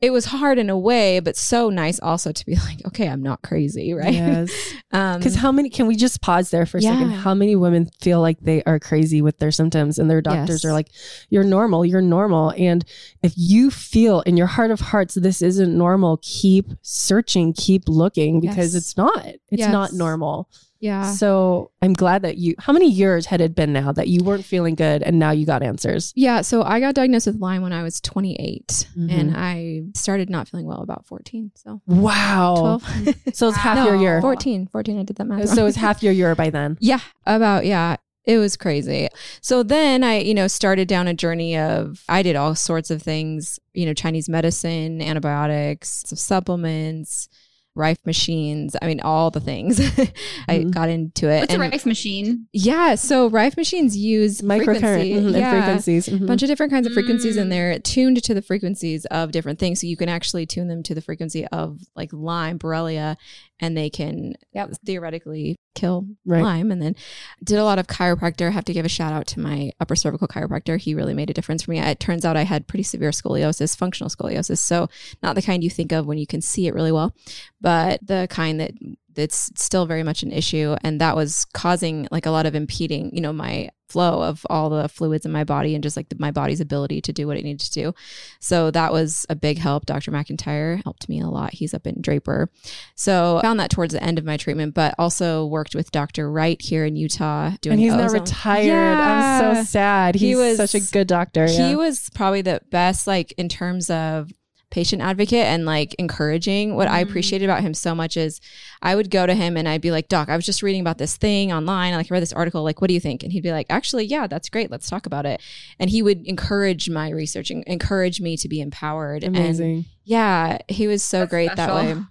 it 0.01 0.11
was 0.11 0.25
hard 0.27 0.59
in 0.59 0.71
a 0.71 0.79
way, 0.79 1.21
but 1.21 1.37
so 1.37 1.69
nice 1.69 2.01
also 2.01 2.33
to 2.33 2.47
be 2.47 2.55
like, 2.67 2.87
"Okay, 2.87 3.09
I'm 3.09 3.23
not 3.23 3.43
crazy, 3.43 3.93
right?" 4.03 4.15
Yes. 4.15 4.75
Um, 4.93 5.19
Because 5.19 5.35
how 5.35 5.51
many? 5.53 5.69
Can 5.69 5.87
we 5.89 5.97
just 5.97 6.23
pause 6.23 6.51
there 6.51 6.65
for 6.65 6.79
a 6.79 6.81
second? 6.83 7.11
How 7.11 7.35
many 7.35 7.55
women 7.57 7.91
feel 8.01 8.21
like 8.21 8.39
they 8.41 8.63
are 8.65 8.79
crazy 8.79 9.21
with 9.21 9.37
their 9.39 9.51
symptoms, 9.53 9.99
and 9.99 10.09
their 10.09 10.23
doctors 10.23 10.63
Yes. 10.63 10.65
are 10.65 10.73
like, 10.73 10.89
"You're 11.29 11.45
normal. 11.45 11.85
You're 11.85 12.01
normal." 12.01 12.55
And 12.57 12.85
if 13.23 13.35
you 13.37 13.71
feel 13.71 14.21
in 14.23 14.37
your 14.37 14.47
heart 14.47 14.71
of 14.71 14.79
hearts 14.81 15.15
this 15.17 15.43
isn't 15.43 15.77
normal, 15.77 16.21
keep 16.23 16.67
searching, 16.83 17.53
keep 17.53 17.89
looking 17.89 18.41
because 18.41 18.75
Yes. 18.75 18.83
it's 18.83 18.97
not. 18.97 19.27
It's 19.51 19.67
not 19.69 19.93
normal. 19.93 20.49
Yeah, 20.83 21.13
So 21.13 21.71
I'm 21.81 21.95
glad 21.95 22.21
that 22.23 22.37
you. 22.37 22.55
How 22.59 22.73
many 22.75 22.91
years 22.91 23.25
had 23.27 23.41
it 23.41 23.55
been 23.55 23.73
now 23.73 23.93
that 23.93 24.09
you 24.09 24.23
weren't 24.25 24.45
feeling 24.45 24.75
good, 24.75 25.03
and 25.03 25.19
now 25.19 25.31
you 25.31 25.47
got 25.47 25.63
answers? 25.63 26.13
yeah. 26.17 26.43
So 26.43 26.63
I 26.63 26.81
got 26.81 26.95
diagnosed 26.95 27.27
with 27.29 27.37
Lyme 27.37 27.63
when 27.63 27.73
I 27.73 27.83
was 27.83 28.01
28, 28.01 28.87
Mhm. 28.99 29.11
and 29.11 29.37
I 29.37 29.83
started 29.95 30.29
not 30.29 30.49
feeling 30.49 30.67
well 30.67 30.83
about 30.83 31.07
14. 31.07 31.53
So 31.55 31.81
Wow. 31.87 32.81
12, 32.91 33.15
So 33.35 33.49
it's 33.49 33.57
half 33.57 33.79
Wow. 33.79 33.87
your 33.87 33.97
year. 33.97 34.21
14, 34.21 34.67
14. 34.67 34.99
I 34.99 35.05
did 35.05 35.17
that 35.17 35.25
math. 35.27 35.49
So 35.49 35.57
wrong. 35.63 35.69
it's 35.69 35.77
half 35.79 36.03
your 36.03 36.13
year 36.13 36.35
by 36.35 36.51
then. 36.51 36.77
Yeah, 36.93 37.01
about 37.27 37.65
yeah. 37.65 37.97
It 38.25 38.39
was 38.39 38.57
crazy. 38.57 39.09
So 39.41 39.65
then 39.65 40.05
I, 40.05 40.19
you 40.21 40.33
know, 40.33 40.47
started 40.47 40.87
down 40.87 41.09
a 41.09 41.15
journey 41.15 41.57
of 41.59 42.05
I 42.09 42.23
did 42.23 42.37
all 42.37 42.55
sorts 42.55 42.89
of 42.91 43.03
things, 43.03 43.59
you 43.75 43.85
know, 43.85 43.95
Chinese 43.95 44.29
medicine, 44.29 45.03
antibiotics, 45.03 46.05
some 46.07 46.17
supplements, 46.17 47.29
Rife 47.75 47.99
machines. 48.05 48.77
I 48.83 48.87
mean, 48.87 49.01
all 49.01 49.31
the 49.31 49.41
things. 49.41 49.81
I 50.49 50.59
Mhm. 50.59 50.71
got 50.73 50.89
into 50.91 51.29
it. 51.31 51.41
What's 51.41 51.55
a 51.55 51.59
rife 51.59 51.87
machine? 51.87 52.47
Yeah. 52.53 52.97
So 52.97 53.29
Rife 53.31 53.57
machines 53.57 53.97
use 53.97 54.43
Microcurrent 54.43 54.81
frequency. 54.81 55.13
mhm, 55.15 55.27
and 55.29 55.37
Yeah. 55.37 55.51
frequencies. 55.53 56.09
mhm. 56.09 56.23
A 56.23 56.27
bunch 56.27 56.43
of 56.43 56.49
different 56.49 56.71
kinds 56.73 56.87
of 56.87 56.93
frequencies 56.93 57.37
in 57.37 57.47
Mm. 57.47 57.51
there 57.51 57.79
tuned 57.79 58.23
to 58.23 58.35
the 58.35 58.43
frequencies 58.43 59.07
of 59.07 59.33
different 59.33 59.59
things 59.59 59.81
so 59.81 59.87
you 59.87 59.97
can 59.97 60.09
actually 60.11 60.45
tune 60.45 60.69
them 60.69 60.83
to 60.83 60.95
the 60.95 61.01
frequency 61.01 61.47
of 61.47 61.81
like 61.97 62.11
lyme 62.13 62.59
borrelia 62.59 63.17
and 63.63 63.77
they 63.77 63.89
can 63.89 64.35
Yep. 64.53 64.73
theoretically 64.85 65.57
kill 65.75 66.07
Right. 66.27 66.43
lyme. 66.43 66.71
And 66.71 66.83
then 66.83 66.95
did 67.43 67.59
a 67.59 67.65
lot 67.65 67.79
of 67.79 67.87
chiropractor. 67.87 68.49
I 68.49 68.51
have 68.51 68.67
to 68.67 68.75
give 68.75 68.85
a 68.85 68.91
shout 68.91 69.13
out 69.15 69.27
to 69.29 69.41
my 69.41 69.73
upper 69.81 69.97
cervical 69.97 70.29
chiropractor. 70.29 70.79
He 70.79 70.95
really 70.95 71.15
made 71.15 71.31
a 71.31 71.33
difference 71.33 71.63
for 71.63 71.71
me. 71.71 71.79
It 71.79 71.99
turns 72.01 72.27
out 72.27 72.37
i 72.37 72.43
had 72.43 72.67
pretty 72.67 72.83
severe 72.83 73.11
scoliosis 73.11 73.75
functional 73.75 74.11
scoliosis. 74.11 74.59
So 74.59 74.89
not 75.23 75.35
the 75.35 75.41
kind 75.43 75.65
you 75.65 75.71
think 75.71 75.93
of 75.93 76.05
when 76.07 76.19
you 76.19 76.27
can 76.27 76.43
see 76.43 76.67
it 76.67 76.75
really 76.75 76.93
well 76.93 77.15
but 77.63 78.05
the 78.07 78.27
kind 78.29 78.61
that 78.61 78.73
that's 79.15 79.51
still 79.57 79.87
very 79.87 80.03
much 80.03 80.23
an 80.23 80.33
issue 80.33 80.77
and 80.83 81.01
that 81.01 81.17
was 81.17 81.45
causing 81.53 82.09
like 82.11 82.27
a 82.27 82.31
lot 82.31 82.47
of 82.47 82.55
impeding 82.55 83.15
you 83.15 83.21
know 83.21 83.33
my 83.33 83.69
flow 83.89 84.23
of 84.23 84.47
all 84.49 84.71
the 84.71 84.89
fluids 84.89 85.27
in 85.27 85.33
my 85.33 85.45
body 85.45 85.75
and 85.75 85.83
just 85.83 85.99
like 85.99 86.09
the, 86.09 86.17
my 86.19 86.31
body's 86.31 86.63
ability 86.63 86.99
to 87.03 87.13
do 87.13 87.27
what 87.27 87.37
it 87.37 87.45
needed 87.45 87.61
to 87.61 87.73
do 87.73 87.95
so 88.41 88.71
that 88.71 88.91
was 88.91 89.27
a 89.29 89.35
big 89.35 89.59
help 89.59 89.85
dr 89.85 90.11
mcintyre 90.11 90.83
helped 90.83 91.11
me 91.11 91.21
a 91.21 91.27
lot 91.27 91.53
he's 91.53 91.75
up 91.75 91.87
in 91.87 92.01
draper 92.01 92.49
so 92.95 93.37
I 93.37 93.43
found 93.43 93.61
that 93.61 93.71
towards 93.71 93.93
the 93.93 94.03
end 94.03 94.19
of 94.19 94.25
my 94.25 94.39
treatment 94.39 94.73
but 94.73 94.95
also 94.99 95.45
worked 95.45 95.75
with 95.75 95.91
dr 95.91 96.31
wright 96.31 96.63
here 96.63 96.87
in 96.87 96.97
utah 96.97 97.51
doing 97.61 97.75
and 97.75 97.81
he's 97.81 97.95
now 97.95 98.09
retired. 98.09 98.67
Yeah. 98.67 99.51
I'm 99.51 99.57
so 99.57 99.65
sad. 99.65 100.15
He 100.15 100.35
was- 100.35 100.57
such 100.57 100.75
a 100.75 100.81
good 100.81 101.07
doctor. 101.07 101.47
he 101.47 101.57
yeah. 101.57 101.75
was 101.75 102.11
probably 102.15 102.43
the 102.43 102.61
best 102.71 103.07
like 103.07 103.33
in 103.37 103.49
terms 103.49 103.91
of 103.91 104.31
patient 104.73 105.01
advocate 105.03 105.45
and 105.47 105.65
like 105.67 105.95
encouraging 106.01 106.75
what 106.75 106.89
i 106.89 107.05
Mhm. 107.05 107.09
appreciated 107.09 107.45
about 107.45 107.61
him 107.61 107.75
so 107.75 107.95
much 107.95 108.17
is 108.17 108.41
i 108.81 108.97
would 108.97 109.11
go 109.11 109.27
to 109.27 109.35
him 109.35 109.57
and 109.57 109.69
i'd 109.69 109.81
be 109.83 109.91
like 109.93 110.09
doc 110.09 110.29
i 110.29 110.35
was 110.35 110.45
just 110.47 110.63
reading 110.63 110.81
about 110.81 110.99
this 110.99 111.17
thing 111.17 111.53
online. 111.53 111.93
I 111.93 111.99
like 111.99 112.11
i 112.11 112.15
read 112.15 112.23
this 112.23 112.33
article. 112.33 112.65
Like 112.65 112.81
what 112.81 112.89
do 112.89 112.95
you 112.95 113.01
think? 113.01 113.23
And 113.23 113.33
he'd 113.33 113.43
be 113.43 113.53
like 113.53 113.67
actually 113.71 114.05
yeah 114.07 114.27
that's 114.27 114.49
great. 114.49 114.71
Let's 114.71 114.89
talk 114.91 115.07
about 115.07 115.27
it. 115.27 115.41
And 115.79 115.91
he 115.91 116.03
would 116.03 116.27
encourage 116.27 116.89
my 116.91 117.11
research 117.11 117.51
and 117.51 117.63
encourage 117.65 118.21
me 118.21 118.37
to 118.39 118.49
be 118.49 118.61
empowered. 118.61 119.23
And 119.25 119.37
amazing. 119.37 119.85
yeah 120.05 120.59
he 120.69 120.87
was 120.87 121.03
so 121.03 121.21
That's 121.21 121.31
great 121.31 121.57
that 121.57 121.75
way 121.75 122.03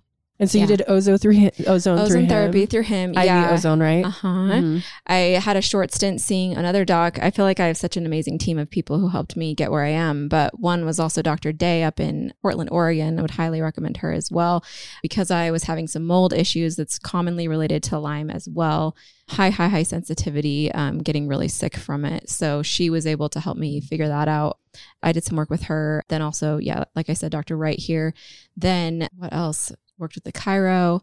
And 0.42 0.50
so 0.50 0.58
you 0.58 0.66
did 0.66 0.82
ozone 0.88 1.18
through 1.20 1.34
him, 1.34 1.52
ozone, 1.68 1.98
through 1.98 2.06
ozone 2.06 2.22
him. 2.24 2.28
therapy 2.30 2.66
through 2.66 2.82
him 2.84 3.12
IV 3.12 3.26
yeah 3.26 3.52
ozone, 3.54 3.80
right? 3.80 4.04
uh-huh 4.04 4.28
Mhm. 4.28 4.84
I 5.06 5.16
had 5.40 5.56
a 5.56 5.62
short 5.62 5.94
stint 5.94 6.20
seeing 6.20 6.56
another 6.56 6.84
doc. 6.84 7.20
I 7.22 7.30
feel 7.30 7.46
like 7.46 7.60
I 7.60 7.68
have 7.68 7.78
such 7.78 7.96
an 7.96 8.06
amazing 8.08 8.40
team 8.40 8.58
of 8.58 8.70
people 8.70 9.00
who 9.00 9.10
helped 9.10 9.38
me 9.38 9.54
get 9.54 9.72
where 9.72 9.84
I 9.84 9.90
am. 9.90 10.28
But 10.28 10.60
one 10.60 10.84
was 10.84 11.00
also 11.00 11.22
Dr. 11.22 11.52
Day 11.54 11.84
up 11.84 12.00
in 12.00 12.34
Portland, 12.42 12.70
Oregon. 12.72 13.20
I 13.20 13.22
would 13.22 13.32
highly 13.32 13.62
recommend 13.62 13.98
her 13.98 14.12
as 14.12 14.32
well 14.32 14.64
because 15.04 15.30
I 15.30 15.52
was 15.52 15.64
having 15.66 15.88
some 15.88 16.06
mold 16.06 16.34
issues 16.34 16.76
that's 16.76 16.98
commonly 16.98 17.48
related 17.48 17.84
to 17.84 18.00
Lyme 18.00 18.32
as 18.32 18.50
well. 18.50 18.96
High, 19.30 19.52
high, 19.52 19.68
high 19.70 19.84
sensitivity, 19.84 20.72
um, 20.74 20.98
getting 21.04 21.28
really 21.28 21.48
sick 21.48 21.78
from 21.78 22.04
it. 22.04 22.30
So 22.30 22.64
she 22.64 22.90
was 22.90 23.06
able 23.08 23.30
to 23.30 23.40
help 23.40 23.58
me 23.58 23.80
figure 23.80 24.08
that 24.08 24.28
out. 24.28 24.58
I 25.04 25.12
did 25.12 25.24
some 25.24 25.38
work 25.38 25.50
with 25.50 25.64
her. 25.64 26.04
Then 26.10 26.22
also, 26.22 26.58
yeah, 26.58 26.86
like 26.96 27.10
I 27.10 27.14
said, 27.14 27.32
Dr. 27.32 27.56
Wright 27.58 27.80
here. 27.80 28.14
Then 28.58 29.08
what 29.16 29.32
else? 29.32 29.72
Worked 30.02 30.16
with 30.16 30.24
the 30.26 30.32
chiro. 30.34 31.02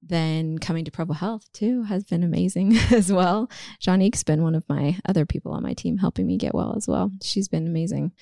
Then 0.00 0.58
coming 0.58 0.84
to 0.84 0.90
Provo 0.92 1.12
Health 1.12 1.44
too 1.52 1.82
has 1.82 2.04
been 2.04 2.22
amazing 2.22 2.76
as 2.92 3.12
well. 3.12 3.50
Janique's 3.80 4.22
been 4.22 4.42
one 4.42 4.54
of 4.54 4.64
my 4.68 4.96
other 5.08 5.26
people 5.26 5.52
on 5.52 5.62
my 5.62 5.74
team 5.74 5.98
helping 5.98 6.24
me 6.26 6.38
get 6.38 6.54
well 6.54 6.72
as 6.76 6.86
well. 6.88 7.10
She's 7.22 7.48
been 7.48 7.66
amazing. 7.66 8.12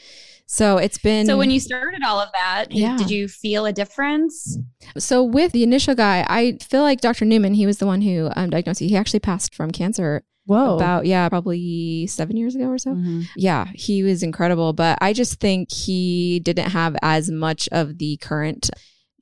So 0.47 0.79
it's 0.79 0.97
been 0.99 1.27
So 1.27 1.37
when 1.37 1.51
you 1.51 1.61
started 1.61 2.01
all 2.05 2.19
of 2.19 2.31
that, 2.33 2.73
Yeah. 2.73 2.97
did 2.97 3.11
you 3.11 3.29
feel 3.29 3.67
a 3.67 3.73
difference? 3.73 4.59
so 4.99 5.23
with 5.23 5.53
the 5.53 5.63
initial 5.63 5.95
guy, 5.95 6.25
I 6.29 6.57
feel 6.63 6.83
like 6.83 7.01
Dr. 7.03 7.25
Newman, 7.27 7.55
he 7.55 7.67
was 7.67 7.77
the 7.79 7.87
one 7.87 8.01
who 8.01 8.31
um, 8.35 8.51
diagnosed 8.51 8.81
me. 8.81 8.89
He 8.89 8.97
actually 8.97 9.21
passed 9.21 9.55
from 9.55 9.71
cancer 9.71 10.25
Whoa. 10.47 10.77
about 10.77 11.05
yeah, 11.07 11.29
probably 11.29 12.07
seven 12.07 12.37
years 12.39 12.55
ago 12.57 12.69
or 12.69 12.79
so. 12.79 12.93
Mhm. 12.95 13.27
Yeah, 13.37 13.67
he 13.75 14.03
was 14.03 14.23
incredible, 14.23 14.73
but 14.73 14.97
I 15.03 15.13
just 15.13 15.41
think 15.41 15.71
he 15.71 16.41
didn't 16.41 16.71
have 16.71 16.97
as 17.03 17.31
much 17.31 17.69
of 17.71 17.99
the 17.99 18.17
current 18.17 18.71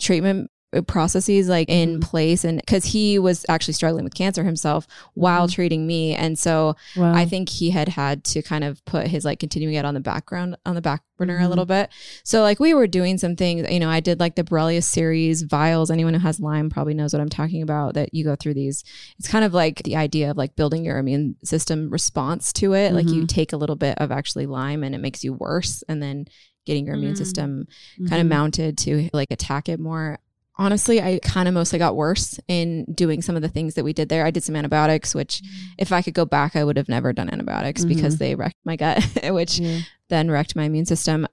treatment 0.01 0.51
processes 0.83 1.49
like 1.49 1.69
in 1.69 1.99
Mhm. 1.99 2.03
place 2.03 2.45
and 2.45 2.59
because 2.59 2.85
he 2.87 3.19
was 3.19 3.45
actually 3.49 3.75
struggling 3.75 4.05
with 4.05 4.15
cancer 4.15 4.45
himself 4.45 4.87
while 5.15 5.47
Mhm. 5.47 5.53
treating 5.53 5.87
me 5.87 6.15
and 6.15 6.39
so 6.39 6.77
Wow. 6.97 7.15
I 7.15 7.25
think 7.27 7.49
he 7.49 7.71
had 7.71 7.89
had 7.91 8.25
to 8.25 8.43
kind 8.43 8.65
of 8.65 8.85
put 8.85 9.07
his 9.07 9.25
like 9.25 9.39
continuing 9.39 9.75
it 9.75 9.85
on 9.85 9.95
the 9.95 10.01
background 10.01 10.57
on 10.67 10.75
the 10.75 10.83
back 10.83 11.03
burner 11.17 11.39
Mhm. 11.39 11.45
a 11.45 11.49
little 11.49 11.65
bit. 11.67 11.91
So 12.25 12.43
like 12.43 12.59
we 12.59 12.75
were 12.75 12.89
doing 12.89 13.19
some 13.19 13.37
things, 13.37 13.71
you 13.71 13.79
know, 13.79 13.89
I 13.89 14.01
did 14.01 14.19
like 14.19 14.35
the 14.35 14.43
Borrelia 14.43 14.83
series 14.83 15.43
vials. 15.43 15.91
Anyone 15.91 16.15
who 16.15 16.21
has 16.21 16.41
Lyme 16.41 16.71
probably 16.71 16.95
knows 16.95 17.13
what 17.13 17.21
I'm 17.21 17.29
talking 17.29 17.63
about 17.63 17.95
that 17.95 18.13
you 18.13 18.25
go 18.25 18.35
through 18.35 18.55
these. 18.55 18.83
It's 19.19 19.29
kind 19.29 19.45
of 19.45 19.55
like 19.55 19.83
the 19.85 19.95
idea 19.97 20.31
of 20.33 20.37
like 20.37 20.57
building 20.57 20.85
your 20.85 20.99
immune 20.99 21.37
system 21.45 21.89
response 21.91 22.53
to 22.55 22.73
it. 22.75 22.93
Like 22.95 23.09
you 23.09 23.23
Mhm. 23.23 23.29
take 23.29 23.53
a 23.53 23.57
little 23.57 23.77
bit 23.77 23.97
of 23.99 24.11
actually 24.11 24.47
Lyme 24.47 24.83
and 24.83 24.93
it 24.95 24.99
makes 25.01 25.23
you 25.23 25.33
worse 25.35 25.85
and 25.89 26.03
then 26.03 26.27
getting 26.67 26.87
your 26.87 26.95
immune 26.97 27.13
Mm. 27.13 27.19
system 27.19 27.67
kind 28.09 28.21
of 28.23 28.27
Mhm. 28.27 28.31
mounted 28.31 28.79
to 28.79 29.11
like 29.13 29.31
attack 29.31 29.69
it 29.69 29.79
more. 29.79 30.19
Honestly, 30.57 31.03
I 31.03 31.19
kind 31.25 31.49
of 31.49 31.55
mostly 31.55 31.79
got 31.79 31.97
worse 31.97 32.39
in 32.47 32.85
doing 32.85 33.23
some 33.23 33.35
of 33.35 33.43
the 33.43 33.49
things 33.49 33.75
that 33.75 33.85
we 33.85 33.93
did 33.93 34.09
there. 34.09 34.25
I 34.25 34.31
did 34.31 34.45
some 34.45 34.55
antibiotics, 34.55 35.15
which 35.15 35.43
mm. 35.43 35.49
if 35.79 35.91
I 35.91 36.01
could 36.01 36.15
go 36.15 36.25
back, 36.25 36.55
I 36.55 36.63
would 36.63 36.77
have 36.77 36.89
never 36.89 37.13
done 37.13 37.29
antibiotics 37.29 37.85
because 37.85 38.15
mm-hmm. 38.15 38.25
they 38.25 38.35
wrecked 38.37 38.59
my 38.65 38.77
gut, 38.77 39.05
which 39.25 39.59
Yeah. 39.59 39.81
Then 40.11 40.31
wrecked 40.31 40.55
my 40.55 40.65
immune 40.65 40.85
system. 40.87 41.27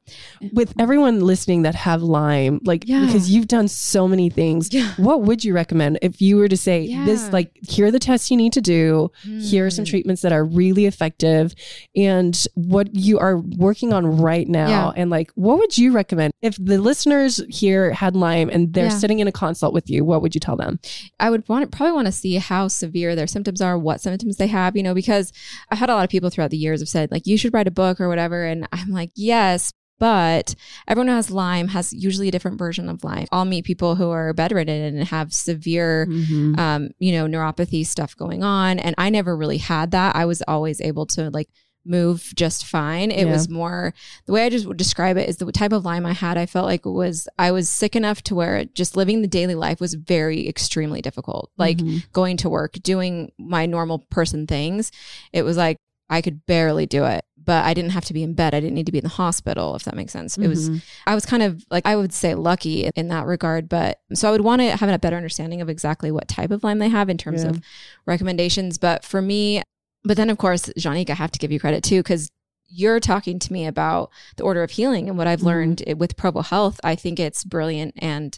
With 0.54 0.74
everyone 0.80 1.20
listening 1.20 1.64
that 1.64 1.76
have 1.76 2.02
Lyme, 2.02 2.60
like 2.64 2.86
Yeah. 2.88 3.06
because 3.06 3.30
you've 3.30 3.48
done 3.48 3.68
so 3.68 4.08
many 4.08 4.30
things, 4.30 4.74
Yeah. 4.74 4.94
what 4.98 5.24
would 5.24 5.44
you 5.44 5.54
recommend 5.54 6.00
if 6.02 6.22
you 6.22 6.38
were 6.38 6.48
to 6.48 6.58
say 6.58 6.88
this? 7.06 7.32
Like, 7.34 7.52
here 7.68 7.88
are 7.88 7.92
the 7.92 8.00
tests 8.00 8.32
you 8.32 8.38
need 8.38 8.54
to 8.54 8.62
do. 8.62 9.12
Here 9.42 9.66
are 9.66 9.70
some 9.70 9.86
Mm. 9.86 9.90
treatments 9.90 10.22
that 10.22 10.32
are 10.32 10.46
really 10.46 10.86
effective, 10.86 11.54
and 11.96 12.46
what 12.56 12.96
you 12.96 13.20
are 13.20 13.38
working 13.38 13.92
on 13.94 14.06
right 14.18 14.48
now. 14.48 14.68
Yeah. 14.70 14.92
And 14.96 15.10
like, 15.10 15.32
what 15.36 15.58
would 15.58 15.78
you 15.78 15.92
recommend 15.92 16.32
if 16.42 16.56
the 16.58 16.78
listeners 16.80 17.42
here 17.50 17.92
had 17.92 18.16
Lyme 18.16 18.50
and 18.50 18.74
they're 18.74 18.86
Yeah. 18.86 18.98
sitting 18.98 19.20
in 19.20 19.28
a 19.28 19.32
consult 19.32 19.74
with 19.74 19.90
you? 19.90 20.06
What 20.06 20.22
would 20.22 20.34
you 20.34 20.40
tell 20.40 20.56
them? 20.56 20.80
I 21.20 21.30
would 21.30 21.48
want 21.50 21.70
probably 21.72 21.94
want 21.94 22.06
to 22.08 22.12
see 22.12 22.36
how 22.36 22.68
severe 22.68 23.16
their 23.16 23.28
symptoms 23.28 23.62
are, 23.62 23.78
what 23.78 24.02
symptoms 24.02 24.38
they 24.38 24.48
have, 24.48 24.76
you 24.76 24.84
know, 24.84 24.94
because 24.94 25.32
I've 25.70 25.78
had 25.80 25.90
a 25.90 25.94
lot 25.96 26.04
of 26.04 26.10
people 26.10 26.30
throughout 26.30 26.52
the 26.52 26.58
years 26.58 26.80
have 26.82 26.90
said 26.90 27.12
like 27.12 27.28
you 27.28 27.38
should 27.38 27.54
write 27.54 27.68
a 27.68 27.72
book 27.72 28.00
or 28.02 28.08
whatever, 28.08 28.44
and 28.46 28.61
I'm 28.72 28.90
like 28.90 29.12
yes. 29.16 29.72
But 30.00 30.56
everyone 30.88 31.10
who 31.10 31.14
has 31.14 31.30
Lyme 31.30 31.68
has 31.68 31.94
usually 31.94 32.28
a 32.28 32.32
different 32.32 32.58
version 32.58 32.90
of 32.90 33.04
Lyme. 33.04 33.28
I'll 33.32 33.46
meet 33.46 33.66
people 33.66 33.94
who 33.94 34.10
are 34.10 34.34
bedridden 34.34 34.96
and 34.96 35.08
have 35.10 35.32
severe 35.32 36.08
Mm-hmm. 36.10 36.60
um, 36.60 36.90
you 36.98 37.12
know, 37.12 37.28
neuropathy 37.28 37.86
stuff 37.86 38.18
going 38.18 38.44
on. 38.44 38.80
And 38.80 38.96
I 38.98 39.12
never 39.12 39.38
really 39.38 39.60
had 39.60 39.92
that. 39.92 40.16
I 40.16 40.26
was 40.26 40.42
always 40.48 40.82
able 40.82 41.06
to 41.08 41.30
like 41.30 41.50
move 41.86 42.32
just 42.36 42.66
fine. 42.66 43.12
It 43.12 43.28
Yeah. 43.28 43.32
was 43.32 43.48
more 43.48 43.94
the 44.26 44.34
way 44.34 44.44
I 44.44 44.50
just 44.50 44.66
would 44.66 44.78
describe 44.78 45.18
it 45.18 45.30
is 45.30 45.38
the 45.38 45.52
type 45.52 45.72
of 45.72 45.86
Lyme 45.86 46.08
I 46.08 46.14
had. 46.14 46.36
I 46.36 46.48
felt 46.48 46.66
like 46.66 46.84
was 46.84 47.28
I 47.38 47.52
was 47.52 47.70
sick 47.70 47.96
enough 47.96 48.24
to 48.24 48.34
where 48.36 48.66
just 48.66 48.98
living 48.98 49.22
the 49.22 49.28
daily 49.28 49.54
life 49.56 49.80
was 49.80 49.94
very 49.94 50.48
extremely 50.50 51.02
difficult. 51.04 51.52
Like 51.60 51.78
Mhm. 51.78 52.12
going 52.12 52.38
to 52.38 52.50
work, 52.50 52.74
doing 52.82 53.32
my 53.38 53.68
normal 53.68 54.00
person 54.10 54.48
things. 54.48 54.92
It 55.32 55.44
was 55.44 55.58
like 55.58 55.78
I 56.10 56.22
could 56.22 56.46
barely 56.46 56.86
do 56.88 57.06
it. 57.06 57.24
But 57.44 57.66
I 57.66 57.74
didn't 57.74 57.92
have 57.92 58.06
to 58.06 58.14
be 58.14 58.22
in 58.24 58.34
bed. 58.34 58.54
I 58.54 58.60
didn't 58.60 58.76
need 58.76 58.86
to 58.86 58.92
be 58.92 59.00
in 59.00 59.04
the 59.04 59.10
hospital, 59.10 59.76
if 59.76 59.84
that 59.84 59.96
makes 59.96 60.14
sense. 60.14 60.38
It 60.38 60.48
was 60.48 60.70
Mhm. 60.70 60.82
I 61.08 61.16
was 61.16 61.26
kind 61.26 61.42
of 61.42 61.66
like 61.72 61.86
I 61.86 61.96
would 61.96 62.14
say 62.14 62.36
lucky 62.36 62.90
in 62.96 63.08
that 63.08 63.26
regard, 63.26 63.68
but 63.68 64.00
so 64.14 64.28
I 64.28 64.32
would 64.32 64.42
want 64.42 64.62
to 64.62 64.76
have 64.78 64.90
a 64.90 65.00
better 65.00 65.16
understanding 65.18 65.62
of 65.62 65.70
exactly 65.70 66.12
what 66.12 66.28
type 66.28 66.52
of 66.52 66.64
Lyme 66.64 66.80
they 66.80 66.90
have 66.90 67.10
in 67.10 67.18
terms 67.18 67.44
Yeah. 67.44 67.50
of 67.52 67.62
recommendations. 68.06 68.78
But 68.78 69.04
for 69.04 69.22
me, 69.22 69.62
but 70.04 70.18
then 70.18 70.30
of 70.30 70.38
course, 70.38 70.64
Jeanique, 70.78 71.10
I 71.10 71.16
have 71.16 71.32
to 71.32 71.40
give 71.40 71.52
you 71.52 71.60
credit 71.60 71.84
too 71.84 72.00
because 72.00 72.30
you're 72.74 73.00
talking 73.02 73.38
to 73.38 73.52
me 73.52 73.66
about 73.66 74.10
the 74.38 74.44
order 74.44 74.64
of 74.64 74.72
healing 74.72 75.10
and 75.10 75.18
what 75.18 75.28
I've 75.28 75.42
Mhm. 75.42 75.46
learned 75.46 75.84
with 75.98 76.16
Provo 76.16 76.42
Health. 76.42 76.80
I 76.84 76.96
think 76.96 77.20
it's 77.20 77.44
brilliant 77.44 77.96
and 77.98 78.38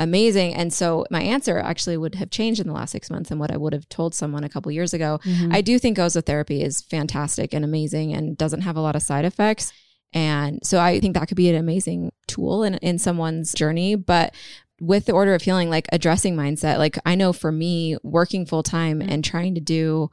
amazing. 0.00 0.54
And 0.54 0.72
so 0.72 1.04
my 1.10 1.22
answer 1.22 1.58
actually 1.58 1.96
would 1.96 2.16
have 2.16 2.30
changed 2.30 2.60
in 2.60 2.66
the 2.66 2.72
last 2.72 2.90
six 2.90 3.08
months 3.10 3.30
and 3.30 3.38
what 3.38 3.52
I 3.52 3.56
would 3.56 3.72
have 3.72 3.88
told 3.88 4.14
someone 4.14 4.42
a 4.44 4.48
couple 4.48 4.72
years 4.72 4.92
ago. 4.92 5.20
Mhm. 5.24 5.54
I 5.54 5.60
do 5.60 5.78
think 5.78 5.98
ozotherapy 5.98 6.62
is 6.64 6.80
fantastic 6.80 7.52
and 7.54 7.64
amazing 7.64 8.12
and 8.12 8.36
doesn't 8.36 8.62
have 8.62 8.76
a 8.76 8.80
lot 8.80 8.96
of 8.96 9.02
side 9.02 9.24
effects. 9.24 9.72
And 10.12 10.58
so 10.64 10.80
I 10.80 10.98
think 10.98 11.14
that 11.14 11.28
could 11.28 11.36
be 11.36 11.48
an 11.50 11.54
amazing 11.56 12.10
tool 12.26 12.64
in, 12.64 12.74
in 12.76 12.98
someone's 12.98 13.52
journey. 13.52 13.94
But 13.94 14.34
with 14.80 15.04
the 15.04 15.12
order 15.12 15.34
of 15.34 15.42
healing, 15.42 15.70
like 15.70 15.86
addressing 15.92 16.34
mindset, 16.34 16.78
like 16.78 16.98
I 17.04 17.14
know 17.14 17.32
for 17.32 17.52
me, 17.52 17.96
working 18.02 18.46
full 18.46 18.62
time 18.64 19.00
and 19.02 19.22
trying 19.24 19.54
to 19.54 19.60
do 19.60 20.10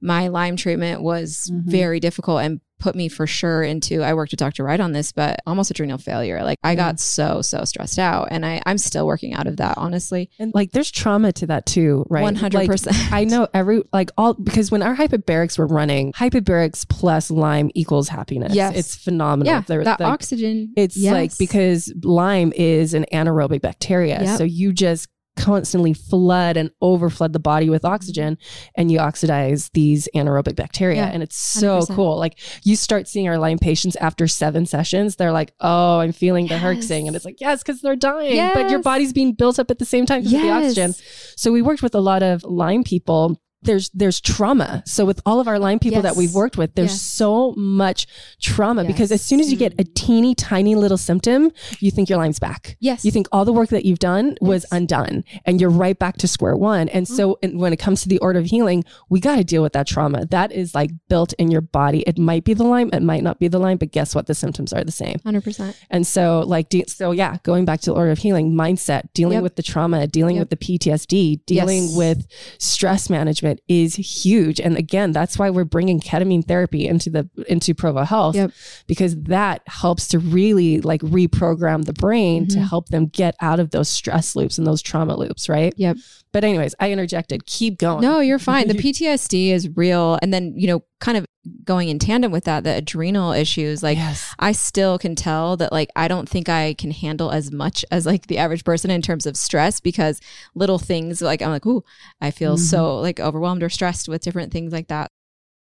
my 0.00 0.28
Lyme 0.28 0.56
treatment 0.56 1.02
was 1.02 1.50
Mhm. 1.52 1.64
very 1.64 2.00
difficult 2.00 2.40
and 2.42 2.60
put 2.78 2.94
me 2.94 3.08
for 3.08 3.26
sure 3.26 3.62
into 3.62 4.02
I 4.02 4.14
worked 4.14 4.32
with 4.32 4.38
Dr. 4.38 4.64
Wright 4.64 4.80
on 4.80 4.92
this, 4.92 5.12
but 5.12 5.40
almost 5.46 5.70
adrenal 5.70 5.98
failure. 5.98 6.42
Like 6.42 6.58
I 6.62 6.74
got 6.74 6.96
mm. 6.96 7.00
so, 7.00 7.42
so 7.42 7.64
stressed 7.64 7.98
out. 7.98 8.28
And 8.30 8.44
I, 8.44 8.62
I'm 8.66 8.78
still 8.78 9.06
working 9.06 9.34
out 9.34 9.46
of 9.46 9.56
that, 9.58 9.78
honestly. 9.78 10.30
and 10.38 10.52
like, 10.54 10.72
there's 10.72 10.90
trauma 10.90 11.32
to 11.32 11.46
that 11.46 11.66
too, 11.66 12.04
right? 12.08 12.22
One 12.22 12.34
hundred 12.34 12.66
percent. 12.66 12.96
I 13.12 13.24
know 13.24 13.48
every 13.52 13.82
like 13.92 14.10
all 14.16 14.34
because 14.34 14.70
when 14.70 14.82
our 14.82 14.94
hyperbarics 14.94 15.58
were 15.58 15.66
running, 15.66 16.12
hyperbarics 16.12 16.88
plus 16.88 17.30
Lyme 17.30 17.70
equals 17.74 18.08
happiness. 18.08 18.54
Yes. 18.54 18.76
it's 18.76 18.94
phenomenal. 18.94 19.52
Yeah, 19.52 19.62
They're, 19.66 19.84
that 19.84 20.00
like, 20.00 20.12
oxygen. 20.12 20.72
It's 20.76 20.96
like 20.98 21.36
because 21.38 21.92
Lyme 22.02 22.52
is 22.54 22.94
an 22.94 23.06
anaerobic 23.12 23.60
bacteria, 23.60 24.22
Yep. 24.22 24.38
so 24.38 24.44
you 24.44 24.72
just 24.72 25.08
constantly 25.38 25.94
flood 25.94 26.56
and 26.56 26.70
overflood 26.82 27.32
the 27.32 27.38
body 27.38 27.70
with 27.70 27.84
oxygen 27.84 28.36
and 28.74 28.90
you 28.90 28.98
oxidize 28.98 29.70
these 29.72 30.08
anaerobic 30.14 30.56
bacteria. 30.56 30.96
Yeah, 30.96 31.10
and 31.12 31.22
it's 31.22 31.36
so 31.36 31.78
100%. 31.78 31.94
cool. 31.94 32.18
Like 32.18 32.38
you 32.64 32.76
start 32.76 33.08
seeing 33.08 33.28
our 33.28 33.38
Lyme 33.38 33.58
patients 33.58 33.96
after 33.96 34.26
seven 34.26 34.66
sessions, 34.66 35.16
they're 35.16 35.32
like, 35.32 35.52
oh, 35.60 36.00
I'm 36.00 36.12
feeling 36.12 36.48
the 36.48 36.56
herxing. 36.56 37.06
And 37.06 37.16
it's 37.16 37.24
like, 37.24 37.40
yes, 37.40 37.62
because 37.62 37.80
they're 37.80 37.96
dying, 37.96 38.52
but 38.54 38.70
your 38.70 38.82
body's 38.82 39.12
being 39.12 39.32
built 39.32 39.58
up 39.58 39.70
at 39.70 39.78
the 39.78 39.84
same 39.84 40.04
time 40.04 40.20
because 40.20 40.34
of 40.34 40.42
the 40.42 40.50
oxygen. 40.50 40.94
So 41.36 41.52
we 41.52 41.62
worked 41.62 41.82
with 41.82 41.94
a 41.94 42.00
lot 42.00 42.22
of 42.22 42.42
Lyme 42.44 42.84
people. 42.84 43.40
There's 43.62 43.90
there's 43.90 44.20
trauma. 44.20 44.82
So 44.86 45.04
with 45.04 45.20
all 45.26 45.40
of 45.40 45.48
our 45.48 45.58
Lyme 45.58 45.80
people 45.80 46.00
that 46.02 46.14
we've 46.14 46.32
worked 46.32 46.56
with, 46.56 46.74
there's 46.76 46.92
Yes. 46.92 47.00
so 47.02 47.54
much 47.56 48.06
trauma 48.40 48.84
because 48.84 49.10
as 49.10 49.20
soon 49.20 49.40
as 49.40 49.50
you 49.50 49.56
get 49.58 49.74
a 49.80 49.84
teeny 49.84 50.34
tiny 50.36 50.76
little 50.76 50.96
symptom, 50.96 51.50
you 51.80 51.90
think 51.90 52.08
your 52.08 52.18
Lyme's 52.18 52.38
back. 52.38 52.76
Yes. 52.78 53.04
You 53.04 53.10
think 53.10 53.26
all 53.32 53.44
the 53.44 53.52
work 53.52 53.70
that 53.70 53.84
you've 53.84 53.98
done 53.98 54.36
was 54.40 54.62
Yes. 54.62 54.66
Mm-hmm. 54.68 54.76
undone 54.76 55.24
and 55.44 55.60
you're 55.60 55.70
right 55.70 55.98
back 55.98 56.18
to 56.18 56.28
square 56.28 56.54
one. 56.56 56.88
And 56.90 57.08
so 57.08 57.38
and 57.42 57.58
when 57.58 57.72
it 57.72 57.78
comes 57.78 58.02
to 58.02 58.08
the 58.08 58.18
order 58.18 58.38
of 58.38 58.46
healing, 58.46 58.84
we 59.10 59.18
got 59.18 59.36
to 59.36 59.44
deal 59.44 59.62
with 59.62 59.72
that 59.72 59.88
trauma. 59.88 60.24
That 60.26 60.52
is 60.52 60.74
like 60.74 60.90
built 61.08 61.32
in 61.34 61.50
your 61.50 61.60
body. 61.60 62.04
It 62.06 62.16
might 62.16 62.44
be 62.44 62.54
the 62.54 62.64
Lyme, 62.64 62.90
it 62.92 63.02
might 63.02 63.24
not 63.24 63.40
be 63.40 63.48
the 63.48 63.58
Lyme, 63.58 63.78
but 63.78 63.90
guess 63.90 64.14
what? 64.14 64.26
The 64.26 64.34
symptoms 64.34 64.72
are 64.72 64.84
the 64.84 64.92
same. 64.92 65.16
100%. 65.24 65.74
And 65.90 66.06
so, 66.06 66.40
like, 66.46 66.68
de- 66.68 66.84
so 66.86 67.10
yeah, 67.10 67.38
going 67.42 67.64
back 67.64 67.80
to 67.80 67.90
the 67.90 67.96
order 67.96 68.10
of 68.12 68.18
healing, 68.18 68.52
mindset, 68.52 69.08
dealing 69.14 69.34
Yep. 69.38 69.42
with 69.42 69.56
the 69.56 69.62
trauma, 69.64 70.06
dealing 70.06 70.36
Yep. 70.36 70.42
with 70.42 70.50
the 70.50 70.56
PTSD, 70.56 71.40
dealing 71.46 71.84
Yes. 71.84 71.96
with 71.96 72.26
stress 72.58 73.10
management 73.10 73.47
is 73.68 73.94
huge. 73.96 74.60
And 74.60 74.76
again, 74.76 75.12
that's 75.12 75.38
why 75.38 75.50
we're 75.50 75.64
bringing 75.64 76.00
ketamine 76.00 76.44
therapy 76.46 76.86
into 76.86 77.10
the 77.10 77.28
into 77.48 77.74
Provo 77.74 78.02
Health 78.04 78.34
Yep. 78.36 78.52
because 78.86 79.16
that 79.24 79.62
helps 79.66 80.08
to 80.08 80.18
really 80.18 80.80
like 80.80 81.00
reprogram 81.02 81.84
the 81.84 81.92
brain 81.92 82.46
to 82.48 82.58
Mhm. 82.58 82.68
help 82.68 82.88
them 82.88 83.06
get 83.06 83.34
out 83.40 83.60
of 83.60 83.70
those 83.70 83.88
stress 83.88 84.34
loops 84.36 84.58
and 84.58 84.66
those 84.66 84.82
trauma 84.82 85.16
loops, 85.16 85.48
right? 85.48 85.72
Yep. 85.76 85.96
But 86.32 86.44
anyways, 86.44 86.74
I 86.78 86.92
interjected. 86.92 87.46
Keep 87.46 87.78
going. 87.78 88.02
No, 88.02 88.20
you're 88.20 88.38
fine. 88.38 88.68
The 88.68 88.74
PTSD 88.82 89.50
is 89.50 89.68
real. 89.76 90.18
And 90.20 90.32
then, 90.32 90.54
you 90.56 90.66
know, 90.66 90.82
kind 91.00 91.16
of 91.16 91.26
going 91.64 91.88
in 91.88 91.98
tandem 91.98 92.30
with 92.30 92.44
that, 92.44 92.64
the 92.64 92.74
adrenal 92.74 93.32
issues, 93.32 93.82
like 93.82 93.96
yes. 93.96 94.34
I 94.38 94.52
still 94.52 94.98
can 94.98 95.14
tell 95.14 95.56
that 95.56 95.72
like 95.72 95.88
I 95.96 96.06
don't 96.08 96.28
think 96.28 96.48
I 96.48 96.74
can 96.74 96.90
handle 96.90 97.30
as 97.30 97.50
much 97.50 97.84
as 97.90 98.04
like 98.04 98.26
the 98.26 98.36
average 98.38 98.64
person 98.64 98.90
in 98.90 99.00
terms 99.00 99.24
of 99.24 99.36
stress 99.36 99.80
because 99.80 100.20
little 100.54 100.78
things 100.78 101.22
like 101.22 101.40
I'm 101.40 101.50
like, 101.50 101.64
ooh, 101.66 101.82
I 102.20 102.30
feel 102.30 102.56
Mm-hmm. 102.56 102.64
so 102.64 102.98
like 102.98 103.18
overwhelmed 103.20 103.62
or 103.62 103.70
stressed 103.70 104.08
with 104.08 104.22
different 104.22 104.52
things 104.52 104.72
like 104.72 104.88
that. 104.88 105.10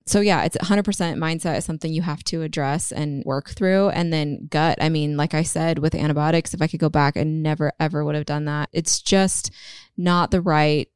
So 0.05 0.19
yeah, 0.19 0.43
it's 0.43 0.57
100% 0.57 0.83
mindset 1.17 1.57
is 1.57 1.65
something 1.65 1.93
you 1.93 2.01
have 2.01 2.23
to 2.25 2.41
address 2.41 2.91
and 2.91 3.23
work 3.23 3.49
through 3.49 3.89
and 3.89 4.11
then 4.11 4.47
gut. 4.49 4.77
I 4.81 4.89
mean, 4.89 5.15
like 5.15 5.33
I 5.33 5.43
said 5.43 5.79
with 5.79 5.95
antibiotics, 5.95 6.53
if 6.53 6.61
I 6.61 6.67
could 6.67 6.79
go 6.79 6.89
back, 6.89 7.17
I 7.17 7.23
never 7.23 7.71
ever 7.79 8.03
would 8.03 8.15
have 8.15 8.25
done 8.25 8.45
that. 8.45 8.69
It's 8.73 9.01
just 9.01 9.51
not 9.97 10.31
the 10.31 10.41
right 10.41 10.89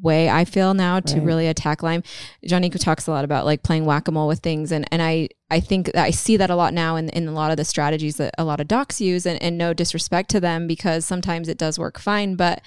way 0.00 0.28
I 0.28 0.44
feel 0.44 0.74
now 0.74 1.00
to 1.00 1.20
really 1.20 1.46
attack 1.46 1.82
Lyme. 1.82 2.02
Johnny 2.44 2.70
talks 2.70 3.06
a 3.06 3.10
lot 3.10 3.24
about 3.24 3.44
like 3.44 3.62
playing 3.62 3.84
whack-a-mole 3.84 4.28
with 4.28 4.40
things 4.40 4.72
and 4.72 4.86
and 4.90 5.02
I 5.02 5.28
I 5.50 5.60
think 5.60 5.92
that 5.92 6.04
I 6.04 6.10
see 6.10 6.36
that 6.36 6.50
a 6.50 6.56
lot 6.56 6.72
now 6.74 6.96
in 6.96 7.08
in 7.10 7.28
a 7.28 7.32
lot 7.32 7.50
of 7.50 7.56
the 7.56 7.64
strategies 7.64 8.16
that 8.16 8.34
a 8.38 8.44
lot 8.44 8.60
of 8.60 8.68
docs 8.68 9.00
use 9.00 9.26
and, 9.26 9.42
and 9.42 9.58
no 9.58 9.74
disrespect 9.74 10.30
to 10.30 10.40
them 10.40 10.66
because 10.66 11.04
sometimes 11.04 11.48
it 11.48 11.58
does 11.58 11.78
work 11.78 11.98
fine 11.98 12.34
but 12.34 12.62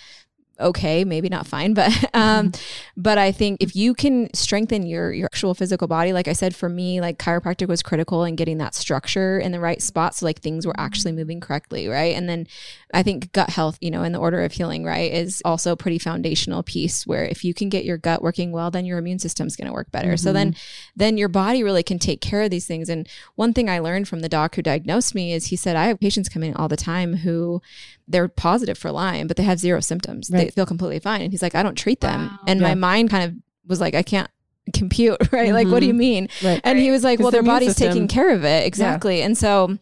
okay 0.59 1.03
maybe 1.03 1.29
not 1.29 1.47
fine 1.47 1.73
but 1.73 1.91
um 2.13 2.51
mm-hmm. 2.51 2.61
but 2.95 3.17
I 3.17 3.31
think 3.31 3.61
if 3.61 3.75
you 3.75 3.93
can 3.93 4.33
strengthen 4.33 4.85
your 4.85 5.11
your 5.13 5.25
actual 5.25 5.53
physical 5.53 5.87
body 5.87 6.13
like 6.13 6.27
I 6.27 6.33
said 6.33 6.55
for 6.55 6.69
me 6.69 7.01
like 7.01 7.17
chiropractic 7.17 7.67
was 7.67 7.83
critical 7.83 8.23
in 8.23 8.35
getting 8.35 8.57
that 8.57 8.75
structure 8.75 9.39
in 9.39 9.51
the 9.51 9.59
right 9.59 9.81
spot 9.81 10.15
so 10.15 10.25
like 10.25 10.39
things 10.39 10.65
were 10.65 10.73
mm-hmm. 10.73 10.85
actually 10.85 11.11
moving 11.11 11.39
correctly 11.39 11.87
right 11.87 12.15
and 12.15 12.27
then 12.27 12.47
I 12.93 13.03
think 13.03 13.33
gut 13.33 13.49
health, 13.49 13.77
you 13.81 13.91
know, 13.91 14.03
in 14.03 14.13
the 14.13 14.19
order 14.19 14.43
of 14.43 14.53
healing, 14.53 14.85
right, 14.85 15.11
is 15.11 15.41
also 15.43 15.73
a 15.73 15.77
pretty 15.77 15.99
foundational 15.99 16.63
piece 16.63 17.05
where 17.05 17.25
if 17.25 17.43
you 17.43 17.53
can 17.53 17.67
get 17.67 17.83
your 17.83 17.97
gut 17.97 18.21
working 18.21 18.51
well, 18.51 18.71
then 18.71 18.85
your 18.85 18.97
immune 18.97 19.19
system's 19.19 19.57
going 19.57 19.67
to 19.67 19.73
work 19.73 19.91
better. 19.91 20.15
So 20.15 20.31
then 20.31 20.53
mm-hmm. 20.53 20.91
then 20.95 21.17
your 21.17 21.27
body 21.27 21.63
really 21.63 21.83
can 21.83 21.99
take 21.99 22.21
care 22.21 22.43
of 22.43 22.49
these 22.49 22.65
things. 22.65 22.87
And 22.87 23.07
one 23.35 23.53
thing 23.53 23.69
I 23.69 23.79
learned 23.79 24.07
from 24.07 24.21
the 24.21 24.29
doc 24.29 24.55
who 24.55 24.61
diagnosed 24.61 25.13
me 25.13 25.33
is 25.33 25.47
he 25.47 25.57
said 25.57 25.75
I 25.75 25.87
have 25.87 25.99
patients 25.99 26.29
come 26.29 26.43
in 26.43 26.55
all 26.55 26.69
the 26.69 26.77
time 26.77 27.17
who 27.17 27.61
they're 28.07 28.27
positive 28.27 28.77
for 28.77 28.91
Lyme, 28.91 29.27
but 29.27 29.35
they 29.37 29.43
have 29.43 29.59
zero 29.59 29.79
symptoms. 29.81 30.29
They 30.29 30.49
feel 30.49 30.65
completely 30.65 30.99
fine. 30.99 31.21
And 31.21 31.31
he's 31.31 31.41
like, 31.41 31.55
I 31.55 31.63
don't 31.63 31.75
treat 31.75 31.99
them. 32.01 32.27
Wow. 32.27 32.39
And 32.47 32.61
Yeah. 32.61 32.67
my 32.69 32.75
mind 32.75 33.09
kind 33.09 33.23
of 33.25 33.35
was 33.67 33.81
like, 33.81 33.95
I 33.95 34.03
can't 34.03 34.29
compute, 34.73 35.17
right? 35.31 35.51
Like, 35.53 35.67
what 35.67 35.81
do 35.81 35.85
you 35.87 35.93
mean? 35.93 36.29
Right. 36.43 36.61
And 36.63 36.79
he 36.79 36.89
was 36.91 37.03
like, 37.03 37.19
well, 37.19 37.31
their 37.31 37.43
body's 37.43 37.69
system- 37.75 37.89
taking 37.89 38.07
care 38.07 38.31
of 38.33 38.43
it. 38.45 38.65
Exactly. 38.65 39.21
And 39.21 39.37
so 39.37 39.77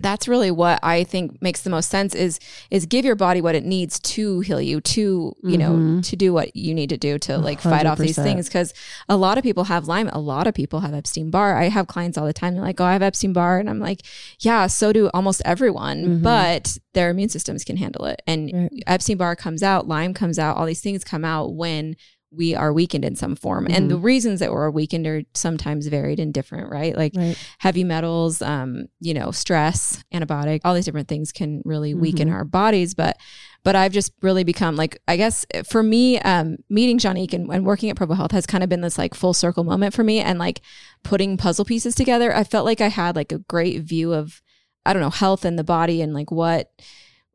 that's 0.00 0.26
really 0.26 0.50
what 0.50 0.80
I 0.82 1.04
think 1.04 1.40
makes 1.42 1.62
the 1.62 1.70
most 1.70 1.90
sense 1.90 2.14
is 2.14 2.40
is 2.70 2.86
give 2.86 3.04
your 3.04 3.14
body 3.14 3.40
what 3.40 3.54
it 3.54 3.64
needs 3.64 4.00
to 4.00 4.40
heal 4.40 4.60
you, 4.60 4.80
to, 4.80 5.36
you 5.44 5.58
know, 5.58 5.72
Mhm. 5.72 6.04
to 6.08 6.16
do 6.16 6.32
what 6.32 6.56
you 6.56 6.74
need 6.74 6.88
to 6.88 6.96
do 6.96 7.18
to 7.20 7.38
like 7.38 7.60
fight 7.60 7.86
off 7.86 7.98
these 7.98 8.16
things. 8.16 8.48
Cause 8.48 8.72
a 9.08 9.16
lot 9.16 9.36
of 9.38 9.44
people 9.44 9.64
have 9.64 9.86
Lyme, 9.86 10.08
a 10.12 10.18
lot 10.18 10.46
of 10.46 10.54
people 10.54 10.80
have 10.80 10.94
Epstein 10.94 11.30
Barr. 11.30 11.56
I 11.56 11.68
have 11.68 11.86
clients 11.86 12.16
all 12.16 12.26
the 12.26 12.32
time. 12.32 12.54
They're 12.54 12.62
like, 12.64 12.80
Oh, 12.80 12.84
I 12.84 12.94
have 12.94 13.02
Epstein 13.02 13.32
Barr. 13.32 13.58
And 13.58 13.68
I'm 13.68 13.78
like, 13.80 14.00
Yeah, 14.40 14.66
so 14.66 14.92
do 14.92 15.10
almost 15.14 15.42
everyone, 15.44 16.04
Mhm. 16.04 16.22
but 16.22 16.78
their 16.94 17.10
immune 17.10 17.28
systems 17.28 17.62
can 17.62 17.76
handle 17.76 18.06
it. 18.06 18.22
And 18.26 18.50
Right. 18.52 18.82
Epstein 18.86 19.18
Barr 19.18 19.36
comes 19.36 19.62
out, 19.62 19.86
Lyme 19.88 20.14
comes 20.14 20.38
out, 20.38 20.56
all 20.56 20.66
these 20.66 20.80
things 20.80 21.04
come 21.04 21.24
out 21.24 21.54
when 21.54 21.96
we 22.34 22.54
are 22.54 22.72
weakened 22.72 23.04
in 23.04 23.14
some 23.14 23.36
form. 23.36 23.66
And 23.66 23.74
Mm-hmm. 23.74 23.88
the 23.88 23.96
reasons 23.98 24.40
that 24.40 24.50
we're 24.52 24.70
weakened 24.70 25.06
are 25.06 25.22
sometimes 25.34 25.86
varied 25.88 26.18
and 26.18 26.32
different, 26.32 26.70
right? 26.70 26.96
Like 26.96 27.12
Right. 27.14 27.36
heavy 27.58 27.84
metals, 27.84 28.40
um, 28.40 28.86
you 29.00 29.12
know, 29.12 29.30
stress, 29.32 30.02
antibiotic, 30.14 30.60
all 30.64 30.74
these 30.74 30.86
different 30.86 31.08
things 31.08 31.30
can 31.30 31.60
really 31.66 31.92
weaken 31.94 32.28
Mhm. 32.28 32.32
our 32.34 32.44
bodies. 32.44 32.94
But 32.94 33.18
but 33.64 33.76
I've 33.76 33.92
just 33.92 34.12
really 34.22 34.42
become 34.42 34.74
like, 34.74 35.00
I 35.06 35.16
guess 35.16 35.46
for 35.64 35.84
me, 35.84 36.18
um, 36.20 36.56
meeting 36.68 36.98
Janique 36.98 37.32
and, 37.32 37.48
and 37.52 37.64
working 37.64 37.90
at 37.90 37.96
Provo 37.96 38.14
Health 38.14 38.32
has 38.32 38.44
kind 38.44 38.64
of 38.64 38.68
been 38.68 38.80
this 38.80 38.98
like 38.98 39.14
full 39.14 39.34
circle 39.34 39.62
moment 39.62 39.94
for 39.94 40.02
me. 40.02 40.18
And 40.18 40.36
like 40.38 40.62
putting 41.04 41.36
puzzle 41.36 41.64
pieces 41.64 41.94
together, 41.94 42.34
I 42.34 42.42
felt 42.42 42.64
like 42.64 42.80
I 42.80 42.88
had 42.88 43.14
like 43.14 43.30
a 43.30 43.38
great 43.38 43.82
view 43.82 44.12
of, 44.14 44.42
I 44.84 44.92
don't 44.92 45.02
know, 45.02 45.10
health 45.10 45.44
and 45.44 45.56
the 45.56 45.62
body 45.62 46.02
and 46.02 46.12
like 46.12 46.32
what 46.32 46.70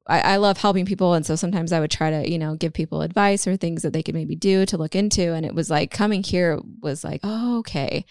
I, 0.07 0.19
I 0.21 0.37
love 0.37 0.57
helping 0.57 0.85
people. 0.85 1.13
And 1.13 1.25
so 1.25 1.35
sometimes 1.35 1.71
I 1.73 1.79
would 1.79 1.91
try 1.91 2.09
to, 2.09 2.29
you 2.29 2.37
know, 2.37 2.55
give 2.55 2.73
people 2.73 3.01
advice 3.01 3.45
or 3.47 3.57
things 3.57 3.81
that 3.81 3.93
they 3.93 4.03
could 4.03 4.15
maybe 4.15 4.35
do 4.35 4.65
to 4.65 4.77
look 4.77 4.95
into. 4.95 5.33
And 5.33 5.45
it 5.45 5.53
was 5.53 5.69
like 5.69 5.91
coming 5.91 6.23
here 6.23 6.59
was 6.81 7.03
like, 7.03 7.21
oh, 7.23 7.59
okay. 7.59 8.05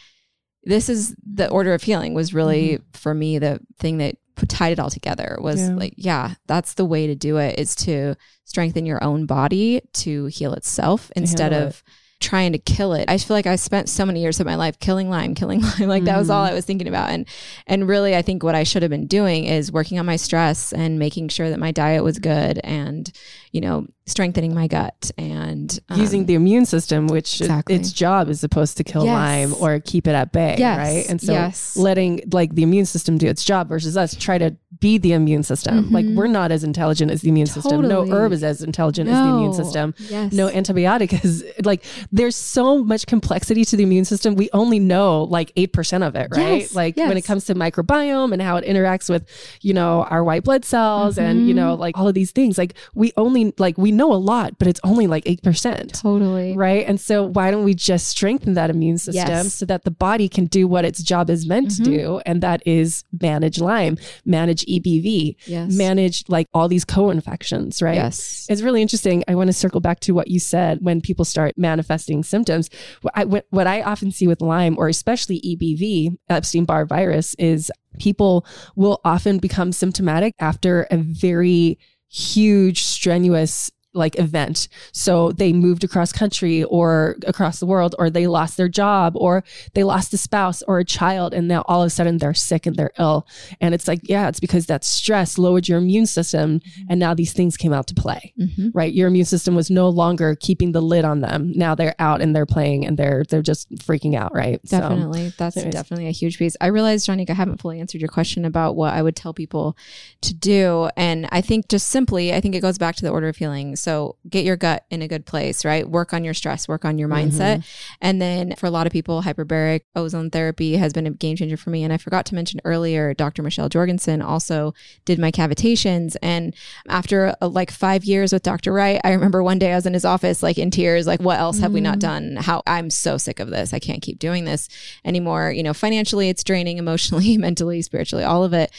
This 0.64 0.88
is 0.88 1.14
the 1.24 1.48
order 1.48 1.74
of 1.74 1.82
healing 1.82 2.12
was 2.12 2.34
really 2.34 2.80
for 2.92 3.14
me 3.14 3.38
the 3.38 3.60
thing 3.78 3.98
that 3.98 4.16
tied 4.48 4.72
it 4.72 4.78
all 4.80 4.90
together 4.90 5.38
was 5.40 5.60
Yeah. 5.60 5.74
like, 5.74 5.94
yeah, 5.96 6.34
that's 6.46 6.74
the 6.74 6.84
way 6.84 7.06
to 7.06 7.14
do 7.14 7.38
it 7.38 7.58
is 7.58 7.74
to 7.76 8.16
strengthen 8.44 8.84
your 8.84 9.02
own 9.02 9.24
body 9.26 9.80
to 9.94 10.26
heal 10.26 10.52
itself 10.52 11.10
instead 11.16 11.52
of 11.52 11.82
trying 12.20 12.52
to 12.52 12.58
kill 12.58 12.92
it. 12.94 13.08
I 13.08 13.18
feel 13.18 13.36
like 13.36 13.46
I 13.46 13.56
spent 13.56 13.88
so 13.88 14.06
many 14.06 14.20
years 14.22 14.40
of 14.40 14.46
my 14.46 14.54
life 14.54 14.78
killing 14.80 15.10
Lyme, 15.10 15.34
killing 15.34 15.60
Lyme. 15.78 15.88
Like 15.88 16.04
that 16.04 16.16
was 16.16 16.30
all 16.30 16.44
Mhm. 16.46 16.50
I 16.50 16.54
was 16.54 16.64
thinking 16.64 16.88
about. 16.88 17.10
And 17.10 17.26
and 17.66 17.86
really 17.88 18.16
I 18.16 18.22
think 18.22 18.42
what 18.42 18.54
I 18.54 18.62
should 18.62 18.82
have 18.82 18.90
been 18.90 19.06
doing 19.06 19.44
is 19.44 19.70
working 19.70 19.98
on 19.98 20.06
my 20.06 20.16
stress 20.16 20.72
and 20.72 20.98
making 20.98 21.28
sure 21.28 21.50
that 21.50 21.58
my 21.58 21.72
diet 21.72 22.02
was 22.04 22.18
good 22.18 22.58
and, 22.64 23.10
you 23.52 23.60
know, 23.60 23.86
strengthening 24.06 24.54
my 24.54 24.68
gut 24.68 25.10
and 25.18 25.80
um, 25.88 25.98
using 26.00 26.26
the 26.26 26.34
immune 26.34 26.64
system, 26.64 27.08
which 27.08 27.40
Exactly. 27.40 27.74
its 27.74 27.90
job 27.92 28.28
is 28.28 28.38
supposed 28.40 28.76
to 28.76 28.84
kill 28.84 29.04
Yes. 29.04 29.12
Lyme 29.14 29.54
or 29.60 29.80
keep 29.80 30.06
it 30.06 30.14
at 30.14 30.32
bay, 30.32 30.54
Yes. 30.58 30.78
right? 30.78 31.10
And 31.10 31.20
so 31.20 31.32
Yes. 31.32 31.76
letting 31.76 32.20
like 32.30 32.54
the 32.54 32.62
immune 32.62 32.86
system 32.86 33.18
do 33.18 33.26
its 33.26 33.42
job 33.44 33.68
versus 33.68 33.96
us 33.96 34.14
try 34.14 34.38
to 34.38 34.56
be 34.78 34.98
the 34.98 35.12
immune 35.12 35.42
system. 35.42 35.90
Like 35.90 36.04
Mhm. 36.04 36.14
we're 36.16 36.26
not 36.26 36.52
as 36.52 36.62
intelligent 36.62 37.10
as 37.10 37.22
the 37.22 37.30
immune 37.30 37.46
system. 37.46 37.88
No 37.88 38.06
herb 38.06 38.30
is 38.32 38.44
as 38.44 38.62
intelligent 38.62 39.08
as 39.08 39.16
the 39.16 39.28
immune 39.28 39.54
system. 39.54 39.94
Yes. 40.10 40.32
No 40.34 40.48
antibiotic 40.48 41.24
is 41.24 41.42
like 41.64 41.82
there's 42.12 42.36
so 42.36 42.84
much 42.84 43.06
complexity 43.06 43.64
to 43.64 43.76
the 43.76 43.82
immune 43.82 44.04
system. 44.04 44.34
We 44.34 44.50
only 44.52 44.78
know 44.78 45.24
like 45.24 45.50
8% 45.56 46.02
of 46.06 46.14
it, 46.14 46.28
right? 46.30 46.60
Yes. 46.60 46.74
Like 46.74 46.96
when 46.96 47.16
it 47.16 47.22
comes 47.24 47.46
to 47.46 47.54
microbiome 47.54 48.32
and 48.34 48.42
how 48.42 48.56
it 48.58 48.64
interacts 48.66 49.08
with, 49.08 49.24
you 49.62 49.72
know, 49.72 50.02
our 50.10 50.22
white 50.22 50.44
blood 50.44 50.64
cells 50.64 51.16
and, 51.18 51.48
you 51.48 51.54
know, 51.54 51.74
like 51.74 51.96
all 51.98 52.06
of 52.06 52.14
these 52.14 52.30
things. 52.30 52.58
Like 52.58 52.74
we 52.94 53.12
only 53.16 53.54
like 53.58 53.78
we 53.78 53.92
know 53.96 54.12
a 54.12 54.14
lot, 54.16 54.58
but 54.58 54.68
it's 54.68 54.80
only 54.84 55.06
like 55.06 55.24
8%. 55.24 56.00
totally. 56.00 56.56
Right. 56.56 56.86
And 56.86 57.00
so 57.00 57.24
why 57.24 57.50
don't 57.50 57.64
we 57.64 57.74
just 57.74 58.08
strengthen 58.08 58.54
that 58.54 58.70
immune 58.70 58.98
system 58.98 59.28
Yes. 59.28 59.54
so 59.54 59.66
that 59.66 59.84
the 59.84 59.90
body 59.90 60.28
can 60.28 60.46
do 60.46 60.68
what 60.68 60.84
its 60.84 61.02
job 61.02 61.30
is 61.30 61.46
meant 61.46 61.68
Mhm. 61.70 61.76
to 61.76 61.82
do? 61.84 62.20
And 62.26 62.42
that 62.42 62.62
is 62.66 63.04
manage 63.20 63.58
Lyme, 63.60 63.96
manage 64.24 64.64
EBV, 64.68 65.36
Yes. 65.46 65.72
manage 65.72 66.24
like 66.28 66.46
all 66.54 66.68
these 66.68 66.84
co-infections, 66.84 67.80
right? 67.82 67.94
Yes. 67.96 68.46
It's 68.48 68.62
really 68.62 68.82
interesting. 68.82 69.24
I 69.28 69.34
want 69.34 69.48
to 69.48 69.52
circle 69.52 69.80
back 69.80 70.00
to 70.00 70.12
what 70.12 70.28
you 70.28 70.38
said 70.38 70.78
when 70.82 71.00
people 71.00 71.24
start 71.24 71.54
manifesting 71.56 72.22
symptoms. 72.22 72.68
What 73.02 73.12
I, 73.16 73.24
what 73.24 73.46
what 73.50 73.66
I 73.66 73.82
often 73.82 74.10
see 74.12 74.26
with 74.26 74.40
Lyme 74.40 74.76
or 74.78 74.88
especially 74.88 75.40
EBV, 75.44 76.16
Epstein 76.28 76.64
Barr 76.64 76.84
virus, 76.86 77.34
is 77.38 77.70
people 77.98 78.44
will 78.76 79.00
often 79.04 79.38
become 79.38 79.72
symptomatic 79.72 80.34
after 80.38 80.86
a 80.90 80.98
very 80.98 81.78
huge, 82.08 82.82
strenuous 82.84 83.70
like 83.96 84.18
event. 84.18 84.68
So 84.92 85.32
they 85.32 85.52
moved 85.52 85.82
across 85.84 86.12
country 86.12 86.62
or 86.64 87.16
across 87.26 87.58
the 87.60 87.66
world, 87.66 87.94
or 87.98 88.10
they 88.10 88.26
lost 88.26 88.56
their 88.56 88.68
job, 88.68 89.14
or 89.16 89.42
they 89.74 89.82
lost 89.84 90.12
a 90.14 90.18
spouse 90.18 90.62
or 90.62 90.78
a 90.78 90.84
child, 90.84 91.34
and 91.34 91.48
now 91.48 91.62
all 91.66 91.82
of 91.82 91.86
a 91.86 91.90
sudden 91.90 92.18
they're 92.18 92.34
sick 92.34 92.66
and 92.66 92.76
they're 92.76 92.92
ill. 92.98 93.26
And 93.60 93.74
it's 93.74 93.88
like, 93.88 94.00
yeah, 94.04 94.28
it's 94.28 94.40
because 94.40 94.66
that 94.66 94.84
stress 94.84 95.38
lowered 95.38 95.68
your 95.68 95.78
immune 95.78 96.06
system, 96.06 96.60
and 96.88 97.00
now 97.00 97.14
these 97.14 97.32
things 97.32 97.56
came 97.56 97.72
out 97.72 97.86
to 97.88 97.94
play. 97.94 98.32
Mhm. 98.38 98.70
Right, 98.74 98.92
your 98.92 99.08
immune 99.08 99.24
system 99.24 99.54
was 99.54 99.70
no 99.70 99.88
longer 99.88 100.34
keeping 100.36 100.72
the 100.72 100.80
lid 100.82 101.04
on 101.04 101.20
them. 101.20 101.52
Now 101.56 101.74
they're 101.74 101.94
out 101.98 102.20
and 102.20 102.34
they're 102.36 102.46
playing 102.46 102.84
and 102.86 102.96
they're 102.98 103.24
they're 103.28 103.42
just 103.42 103.70
freaking 103.76 104.14
out. 104.14 104.34
Right, 104.34 104.60
So- 104.68 104.78
Definitely. 104.80 105.32
That's 105.38 105.56
anyways. 105.56 105.74
definitely 105.74 106.06
a 106.08 106.10
huge 106.12 106.38
piece. 106.38 106.56
I 106.60 106.66
realized, 106.68 107.06
Johnny, 107.06 107.26
I 107.28 107.32
haven't 107.32 107.60
fully 107.60 107.80
answered 107.80 108.00
your 108.00 108.08
question 108.08 108.44
about 108.44 108.76
what 108.76 108.92
I 108.92 109.02
would 109.02 109.16
tell 109.16 109.32
people 109.32 109.76
to 110.22 110.34
do. 110.34 110.88
And 110.96 111.28
I 111.32 111.40
think 111.40 111.68
just 111.68 111.88
simply, 111.88 112.34
I 112.34 112.40
think 112.40 112.54
it 112.54 112.60
goes 112.60 112.78
back 112.78 112.96
to 112.96 113.02
the 113.02 113.10
order 113.10 113.28
of 113.28 113.36
healing. 113.36 113.76
So 113.86 114.16
get 114.28 114.44
your 114.44 114.56
gut 114.56 114.84
in 114.90 115.00
a 115.00 115.06
good 115.06 115.26
place, 115.26 115.64
right? 115.64 115.88
Work 115.88 116.12
on 116.12 116.24
your 116.24 116.34
stress, 116.34 116.66
work 116.66 116.84
on 116.84 116.98
your 116.98 117.08
mindset. 117.08 117.64
And 118.00 118.20
then 118.20 118.56
for 118.56 118.66
a 118.66 118.70
lot 118.70 118.88
of 118.88 118.92
people, 118.92 119.22
hyperbaric 119.22 119.82
ozone 119.94 120.28
therapy 120.28 120.74
has 120.74 120.92
been 120.92 121.06
a 121.06 121.12
game 121.12 121.36
changer 121.36 121.56
for 121.56 121.70
me. 121.70 121.84
And 121.84 121.92
I 121.92 121.96
forgot 121.96 122.26
to 122.26 122.34
mention 122.34 122.60
earlier, 122.64 123.14
Dr. 123.14 123.44
Michelle 123.44 123.68
Jorgensen 123.68 124.22
also 124.22 124.74
did 125.04 125.20
my 125.20 125.30
cavitations. 125.30 126.16
And 126.20 126.52
after 126.88 127.36
uh, 127.40 127.46
like 127.46 127.70
five 127.70 128.04
years 128.04 128.32
with 128.32 128.42
Dr. 128.42 128.72
Wright, 128.72 129.00
I 129.04 129.12
remember 129.12 129.40
one 129.40 129.60
day 129.60 129.70
I 129.70 129.76
was 129.76 129.86
in 129.86 129.94
his 129.94 130.04
office, 130.04 130.42
like 130.42 130.58
in 130.58 130.72
tears, 130.72 131.06
like, 131.06 131.20
what 131.20 131.38
else 131.38 131.60
have 131.60 131.72
we 131.72 131.80
not 131.80 132.00
done? 132.00 132.34
How 132.34 132.64
I'm 132.66 132.90
so 132.90 133.18
sick 133.18 133.38
of 133.38 133.50
this. 133.50 133.72
I 133.72 133.78
can't 133.78 134.02
keep 134.02 134.18
doing 134.18 134.46
this 134.46 134.68
anymore. 135.04 135.52
You 135.52 135.62
know, 135.62 135.72
financially, 135.72 136.28
it's 136.28 136.42
draining, 136.42 136.78
emotionally, 136.86 137.36
mentally, 137.36 137.82
spiritually, 137.82 138.24
all 138.24 138.42
of 138.42 138.52
it. 138.52 138.72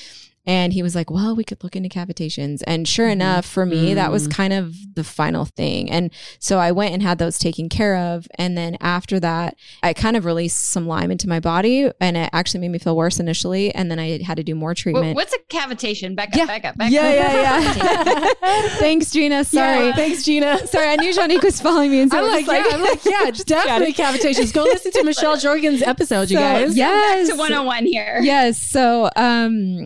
And 0.48 0.72
he 0.74 0.82
was 0.82 0.96
like, 0.96 1.12
well, 1.12 1.36
we 1.36 1.44
could 1.44 1.62
look 1.64 1.76
into 1.76 1.90
cavitations. 1.90 2.62
And 2.66 2.88
sure 2.88 3.10
enough, 3.10 3.46
for 3.46 3.66
me, 3.66 3.94
that 3.94 4.12
was 4.12 4.28
kind 4.30 4.54
of 4.54 4.74
the 4.96 5.04
final 5.04 5.44
thing. 5.46 5.92
And 5.92 6.10
so 6.40 6.58
I 6.58 6.72
went 6.72 6.94
and 6.94 7.04
had 7.04 7.18
those 7.20 7.38
taken 7.38 7.68
care 7.68 7.98
of. 7.98 8.28
And 8.36 8.58
then 8.58 8.78
after 8.80 9.20
that, 9.20 9.56
I 9.84 9.94
kind 9.94 10.16
of 10.16 10.24
released 10.24 10.72
some 10.72 10.88
Lyme 10.88 11.12
into 11.12 11.28
my 11.28 11.42
body 11.42 11.92
and 12.00 12.16
it 12.16 12.30
actually 12.32 12.62
made 12.62 12.70
me 12.72 12.80
feel 12.80 12.96
worse 12.96 13.20
initially. 13.20 13.76
And 13.76 13.92
then 13.92 14.00
I 14.00 14.24
had 14.24 14.38
to 14.38 14.44
do 14.44 14.56
more 14.56 14.74
treatment. 14.74 15.16
What's 15.16 15.34
a 15.34 15.40
cavitation? 15.50 16.16
Back 16.16 16.30
up, 16.30 16.38
Yeah. 16.38 16.46
back 16.46 16.66
up, 16.66 16.78
back 16.78 16.92
yeah, 16.92 17.02
up. 17.02 17.14
yeah, 17.14 17.34
yeah. 17.34 18.34
Yeah. 18.42 18.70
thanks, 18.80 19.12
Gina. 19.12 19.44
Sorry. 19.44 19.88
Yeah, 19.88 19.96
thanks, 19.96 20.24
Gina. 20.24 20.66
Sorry, 20.68 20.88
I 20.88 20.96
knew 20.96 21.14
Janique 21.14 21.44
was 21.44 21.60
following 21.60 21.92
me. 21.92 22.00
And 22.00 22.10
so 22.12 22.20
I'm 22.20 22.24
I 22.24 22.28
like, 22.28 22.48
was 22.48 22.56
yeah, 22.56 22.76
I'm 22.76 22.82
like, 22.82 23.06
yeah, 23.06 23.32
definitely 23.46 23.94
cavitations. 23.94 24.54
Go 24.54 24.64
listen 24.64 24.94
to 24.94 25.04
Michelle 25.04 25.36
Jorgen's 25.38 25.82
episode, 25.82 26.30
you 26.30 26.38
So, 26.38 26.42
guys. 26.42 26.78
yes. 26.78 27.28
Back 27.28 27.36
to 27.36 27.40
101 27.40 27.86
here. 27.86 28.20
Yes. 28.24 28.58
So, 28.58 29.10
um, 29.18 29.86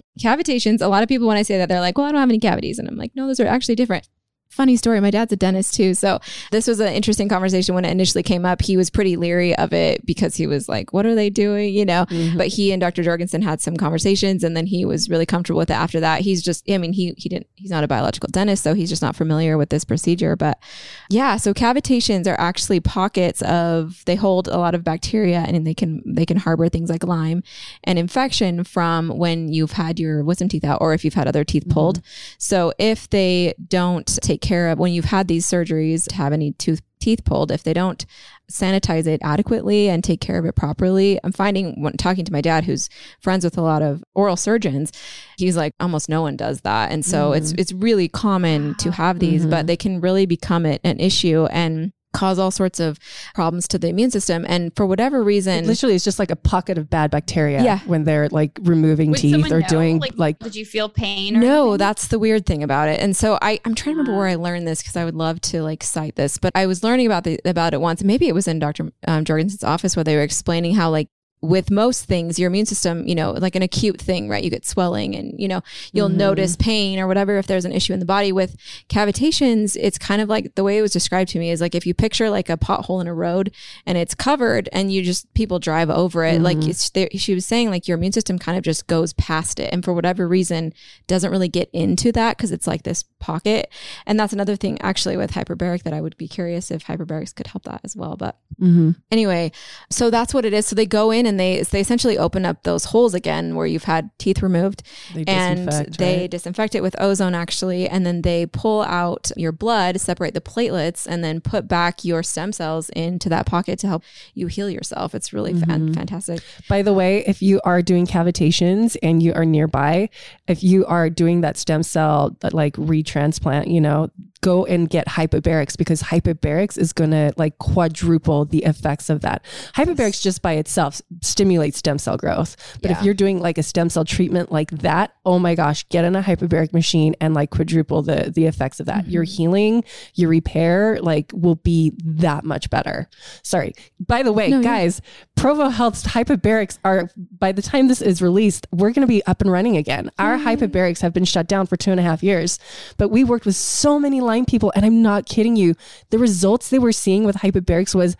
cavitations, 0.51 0.81
a 0.81 0.87
lot 0.87 1.03
of 1.03 1.09
people, 1.09 1.27
when 1.27 1.37
I 1.37 1.43
say 1.43 1.57
that, 1.57 1.69
they're 1.69 1.79
like, 1.79 1.97
well, 1.97 2.07
I 2.07 2.11
don't 2.11 2.19
have 2.19 2.29
any 2.29 2.39
cavities. 2.39 2.79
And 2.79 2.87
I'm 2.87 2.97
like, 2.97 3.11
no, 3.15 3.27
those 3.27 3.39
are 3.39 3.47
actually 3.47 3.75
different. 3.75 4.07
Funny 4.51 4.75
story. 4.75 4.99
My 4.99 5.11
dad's 5.11 5.31
a 5.31 5.37
dentist 5.37 5.75
too. 5.75 5.93
So 5.93 6.19
this 6.51 6.67
was 6.67 6.81
an 6.81 6.91
interesting 6.91 7.29
conversation 7.29 7.73
when 7.73 7.85
it 7.85 7.91
initially 7.91 8.21
came 8.21 8.45
up. 8.45 8.61
He 8.61 8.75
was 8.75 8.89
pretty 8.89 9.15
leery 9.15 9.55
of 9.55 9.71
it 9.71 10.05
because 10.05 10.35
he 10.35 10.45
was 10.45 10.67
like, 10.67 10.91
what 10.91 11.05
are 11.05 11.15
they 11.15 11.29
doing? 11.29 11.73
You 11.73 11.85
know, 11.85 12.05
mm-hmm. 12.07 12.37
but 12.37 12.47
he 12.47 12.73
and 12.73 12.81
Dr. 12.81 13.01
Jorgensen 13.01 13.41
had 13.41 13.61
some 13.61 13.77
conversations 13.77 14.43
and 14.43 14.55
then 14.55 14.65
he 14.65 14.83
was 14.83 15.09
really 15.09 15.25
comfortable 15.25 15.59
with 15.59 15.69
it 15.69 15.75
after 15.75 16.01
that. 16.01 16.19
He's 16.19 16.43
just, 16.43 16.69
I 16.69 16.77
mean, 16.79 16.91
he, 16.91 17.13
he 17.17 17.29
didn't, 17.29 17.47
he's 17.55 17.69
not 17.69 17.85
a 17.85 17.87
biological 17.87 18.27
dentist, 18.29 18.61
so 18.61 18.73
he's 18.73 18.89
just 18.89 19.01
not 19.01 19.15
familiar 19.15 19.57
with 19.57 19.69
this 19.69 19.85
procedure. 19.85 20.35
But 20.35 20.61
yeah, 21.09 21.37
so 21.37 21.53
cavitations 21.53 22.27
are 22.27 22.37
actually 22.37 22.81
pockets 22.81 23.41
of, 23.43 24.03
they 24.03 24.15
hold 24.15 24.49
a 24.49 24.57
lot 24.57 24.75
of 24.75 24.83
bacteria 24.83 25.45
and 25.47 25.65
they 25.65 25.73
can, 25.73 26.03
they 26.05 26.25
can 26.25 26.35
harbor 26.35 26.67
things 26.67 26.89
like 26.89 27.05
Lyme 27.05 27.41
and 27.85 27.97
infection 27.97 28.65
from 28.65 29.07
when 29.07 29.47
you've 29.47 29.71
had 29.71 29.97
your 29.97 30.25
wisdom 30.25 30.49
teeth 30.49 30.65
out 30.65 30.79
or 30.81 30.93
if 30.93 31.05
you've 31.05 31.13
had 31.13 31.29
other 31.29 31.45
teeth 31.45 31.69
pulled. 31.69 31.99
Mm-hmm. 31.99 32.35
So 32.37 32.73
if 32.77 33.09
they 33.09 33.53
don't 33.69 34.07
take 34.21 34.40
care 34.41 34.69
of 34.69 34.79
when 34.79 34.93
you've 34.93 35.05
had 35.05 35.27
these 35.27 35.45
surgeries 35.45 36.07
to 36.07 36.15
have 36.15 36.33
any 36.33 36.51
tooth 36.53 36.81
teeth 36.99 37.23
pulled, 37.25 37.51
if 37.51 37.63
they 37.63 37.73
don't 37.73 38.05
sanitize 38.51 39.07
it 39.07 39.19
adequately 39.23 39.89
and 39.89 40.03
take 40.03 40.21
care 40.21 40.37
of 40.37 40.45
it 40.45 40.55
properly, 40.55 41.19
I'm 41.23 41.31
finding 41.31 41.81
when 41.81 41.93
talking 41.93 42.25
to 42.25 42.31
my 42.33 42.41
dad 42.41 42.63
who's 42.63 42.89
friends 43.19 43.43
with 43.43 43.57
a 43.57 43.61
lot 43.61 43.81
of 43.81 44.03
oral 44.13 44.37
surgeons, 44.37 44.91
he's 45.37 45.57
like 45.57 45.73
almost 45.79 46.09
no 46.09 46.21
one 46.21 46.35
does 46.35 46.61
that. 46.61 46.91
And 46.91 47.03
so 47.05 47.33
it's 47.33 47.51
mm-hmm. 47.51 47.61
it's 47.61 47.73
really 47.73 48.07
common 48.07 48.75
to 48.75 48.91
have 49.01 49.19
these, 49.19 49.45
but 49.45 49.57
mm-hmm. 49.57 49.65
they 49.67 49.77
can 49.77 50.01
really 50.01 50.25
become 50.25 50.65
it 50.65 50.81
an 50.83 50.99
issue. 50.99 51.45
And 51.45 51.91
cause 52.13 52.37
all 52.39 52.51
sorts 52.51 52.79
of 52.79 52.99
problems 53.33 53.67
to 53.69 53.77
the 53.79 53.87
immune 53.87 54.11
system 54.11 54.45
and 54.47 54.75
for 54.75 54.85
whatever 54.85 55.23
reason 55.23 55.65
Literally, 55.65 55.95
it's 55.95 56.03
just 56.03 56.19
like 56.19 56.31
a 56.31 56.35
pocket 56.35 56.77
of 56.77 56.89
bad 56.89 57.09
bacteria. 57.11 57.63
Yeah. 57.63 57.79
When 57.85 58.03
they're 58.03 58.27
like 58.29 58.57
removing 58.63 59.11
Would 59.11 59.19
teeth 59.19 59.51
or 59.51 59.61
know? 59.61 59.67
doing 59.67 60.03
like, 60.17 60.39
did 60.39 60.55
you 60.55 60.65
feel 60.65 60.89
pain? 60.89 61.37
Or 61.37 61.39
No, 61.39 61.61
anything? 61.63 61.77
that's 61.77 62.07
the 62.07 62.19
weird 62.19 62.45
thing 62.45 62.63
about 62.63 62.89
it. 62.89 62.99
And 62.99 63.15
so 63.15 63.37
I, 63.41 63.59
I'm 63.65 63.75
trying 63.75 63.95
to 63.95 63.99
remember 64.01 64.17
where 64.17 64.27
I 64.27 64.35
learned 64.35 64.67
this 64.67 64.81
because 64.81 64.95
I 64.97 65.05
would 65.05 65.15
love 65.15 65.39
to 65.41 65.61
like 65.63 65.83
cite 65.83 66.15
this, 66.15 66.37
but 66.37 66.51
I 66.55 66.65
was 66.65 66.83
learning 66.83 67.05
about 67.05 67.23
the 67.23 67.39
about 67.45 67.73
it 67.73 67.81
once. 67.81 68.03
Maybe 68.03 68.27
it 68.27 68.33
was 68.35 68.47
in 68.47 68.59
Dr. 68.59 68.91
Um, 69.07 69.23
Jorgensen's 69.25 69.63
office 69.63 69.95
where 69.95 70.03
they 70.03 70.15
were 70.15 70.21
explaining 70.23 70.75
how 70.75 70.89
like 70.89 71.07
with 71.41 71.71
most 71.71 72.05
things, 72.05 72.37
your 72.37 72.47
immune 72.49 72.67
system, 72.67 73.07
you 73.07 73.15
know, 73.15 73.31
like 73.31 73.55
an 73.55 73.63
acute 73.63 73.99
thing, 73.99 74.29
right? 74.29 74.43
You 74.43 74.51
get 74.51 74.63
swelling 74.65 75.15
and, 75.15 75.33
you 75.39 75.47
know, 75.47 75.61
you'll 75.91 76.09
notice 76.09 76.55
pain 76.55 76.99
or 76.99 77.07
whatever 77.07 77.37
if 77.39 77.47
there's 77.47 77.65
an 77.65 77.71
issue 77.71 77.93
in 77.93 77.99
the 77.99 78.05
body. 78.05 78.31
With 78.31 78.55
cavitations, 78.89 79.75
it's 79.79 79.97
kind 79.97 80.21
of 80.21 80.29
like 80.29 80.53
the 80.55 80.63
way 80.63 80.77
it 80.77 80.81
was 80.81 80.91
described 80.91 81.29
to 81.31 81.39
me 81.39 81.49
is 81.49 81.59
like 81.61 81.73
if 81.73 81.85
you 81.85 81.93
picture 81.93 82.29
like 82.29 82.49
a 82.49 82.57
pothole 82.57 83.01
in 83.01 83.07
a 83.07 83.13
road 83.13 83.51
and 83.85 83.97
it's 83.97 84.13
covered 84.13 84.69
and 84.71 84.91
you 84.93 85.01
just 85.01 85.33
people 85.33 85.57
drive 85.57 85.89
over 85.89 86.23
it, 86.25 86.41
like 86.41 86.57
it's 86.67 86.89
there, 86.91 87.09
she 87.15 87.33
was 87.33 87.45
saying 87.45 87.69
like 87.71 87.87
your 87.87 87.97
immune 87.97 88.11
system 88.11 88.37
kind 88.37 88.57
of 88.57 88.63
just 88.63 88.85
goes 88.87 89.13
past 89.13 89.59
it 89.59 89.73
and 89.73 89.83
for 89.83 89.93
whatever 89.93 90.27
reason 90.27 90.73
doesn't 91.07 91.31
really 91.31 91.47
get 91.49 91.69
into 91.73 92.11
that 92.11 92.37
because 92.37 92.51
it's 92.51 92.67
like 92.67 92.83
this 92.83 93.03
pocket. 93.19 93.69
And 94.05 94.19
that's 94.19 94.33
another 94.33 94.55
thing 94.55 94.79
actually 94.81 95.17
with 95.17 95.31
hyperbaric 95.31 95.83
that 95.83 95.93
I 95.93 96.01
would 96.01 96.17
be 96.17 96.27
curious 96.27 96.69
if 96.69 96.85
hyperbarics 96.85 97.33
could 97.33 97.47
help 97.47 97.63
that 97.63 97.81
as 97.83 97.95
well. 97.95 98.15
But 98.15 98.37
Mhm. 98.61 98.95
anyway, 99.11 99.51
so 99.89 100.09
that's 100.11 100.33
what 100.33 100.45
it 100.45 100.53
is. 100.53 100.67
So 100.67 100.75
they 100.75 100.85
go 100.85 101.09
in 101.11 101.25
and 101.31 101.39
they 101.39 101.61
they 101.63 101.79
essentially 101.79 102.17
open 102.17 102.45
up 102.45 102.63
those 102.63 102.85
holes 102.85 103.13
again 103.13 103.55
where 103.55 103.65
you've 103.65 103.85
had 103.85 104.09
teeth 104.19 104.41
removed, 104.43 104.83
They 105.15 105.23
and 105.25 105.67
they 105.97 106.19
right? 106.21 106.29
disinfect 106.29 106.75
it 106.75 106.81
with 106.83 106.95
ozone 106.99 107.33
actually, 107.33 107.87
and 107.87 108.05
then 108.05 108.21
they 108.21 108.45
pull 108.45 108.81
out 108.83 109.31
your 109.37 109.51
blood, 109.53 109.99
separate 110.01 110.33
the 110.33 110.41
platelets, 110.41 111.07
and 111.07 111.23
then 111.23 111.39
put 111.41 111.67
back 111.67 112.03
your 112.03 112.21
stem 112.23 112.51
cells 112.51 112.89
into 112.89 113.29
that 113.29 113.45
pocket 113.45 113.79
to 113.79 113.87
help 113.87 114.03
you 114.33 114.47
heal 114.47 114.69
yourself. 114.69 115.15
It's 115.15 115.31
really 115.33 115.53
Mm-hmm. 115.53 115.69
fan- 115.69 115.93
fantastic. 115.93 116.41
By 116.69 116.81
the 116.81 116.93
way, 116.93 117.23
if 117.25 117.41
you 117.41 117.61
are 117.63 117.81
doing 117.81 118.05
cavitations 118.05 118.97
and 119.01 119.23
you 119.23 119.33
are 119.33 119.45
nearby, 119.45 120.09
if 120.47 120.61
you 120.63 120.85
are 120.85 121.09
doing 121.09 121.41
that 121.41 121.57
stem 121.57 121.83
cell 121.83 122.35
that 122.41 122.53
like 122.53 122.75
retransplant, 122.75 123.71
you 123.71 123.79
know, 123.81 124.09
go 124.41 124.65
and 124.65 124.89
get 124.89 125.07
hyperbarics 125.07 125.77
because 125.77 126.01
hyperbarics 126.01 126.77
is 126.77 126.93
going 126.93 127.11
to 127.11 127.31
like 127.37 127.57
quadruple 127.59 128.45
the 128.45 128.63
effects 128.63 129.09
of 129.09 129.21
that. 129.21 129.43
Hyperbarics 129.75 130.21
just 130.21 130.41
by 130.41 130.53
itself 130.53 131.01
stimulates 131.21 131.77
stem 131.77 131.99
cell 131.99 132.17
growth. 132.17 132.57
But 132.81 132.91
if 132.91 133.01
you're 133.03 133.13
doing 133.13 133.39
like 133.39 133.57
a 133.57 133.63
stem 133.63 133.89
cell 133.89 134.03
treatment 134.03 134.51
like 134.51 134.71
that, 134.71 135.13
oh 135.25 135.39
my 135.39 135.55
gosh, 135.55 135.87
get 135.89 136.05
in 136.05 136.15
a 136.15 136.21
hyperbaric 136.21 136.73
machine 136.73 137.15
and 137.21 137.33
like 137.33 137.51
quadruple 137.51 138.01
the 138.01 138.31
the 138.33 138.45
effects 138.45 138.79
of 138.79 138.87
that. 138.87 139.07
Your 139.07 139.23
mm-hmm. 139.23 139.31
healing, 139.31 139.83
your 140.15 140.29
repair 140.29 140.99
like 141.01 141.31
will 141.33 141.55
be 141.55 141.93
that 142.03 142.43
much 142.43 142.69
better. 142.69 143.07
Sorry. 143.43 143.73
By 143.99 144.23
the 144.23 144.33
way, 144.33 144.49
No, 144.49 144.57
yeah. 144.57 144.63
guys, 144.63 145.01
Provo 145.35 145.69
Health's 145.69 146.03
hyperbarics 146.03 146.79
are 146.83 147.09
by 147.37 147.51
the 147.51 147.61
time 147.61 147.87
this 147.87 148.01
is 148.01 148.21
released, 148.21 148.67
we're 148.71 148.91
going 148.91 149.01
to 149.01 149.07
be 149.07 149.23
up 149.25 149.41
and 149.41 149.51
running 149.51 149.77
again. 149.77 150.11
Our 150.17 150.37
mm-hmm. 150.37 150.47
hyperbarics 150.47 151.01
have 151.01 151.13
been 151.13 151.25
shut 151.25 151.47
down 151.47 151.67
for 151.67 151.77
two 151.77 151.91
and 151.91 151.99
a 151.99 152.03
half 152.03 152.23
years, 152.23 152.59
but 152.97 153.09
we 153.09 153.23
worked 153.23 153.45
with 153.45 153.55
so 153.55 153.99
many 153.99 154.19
Lyme 154.31 154.45
people, 154.45 154.71
and 154.75 154.85
I'm 154.85 155.01
not 155.01 155.25
kidding 155.25 155.57
you. 155.57 155.75
The 156.09 156.17
results 156.17 156.69
they 156.69 156.79
were 156.79 156.93
seeing 156.93 157.25
with 157.25 157.37
hyperbarics 157.37 157.93
was 157.93 158.15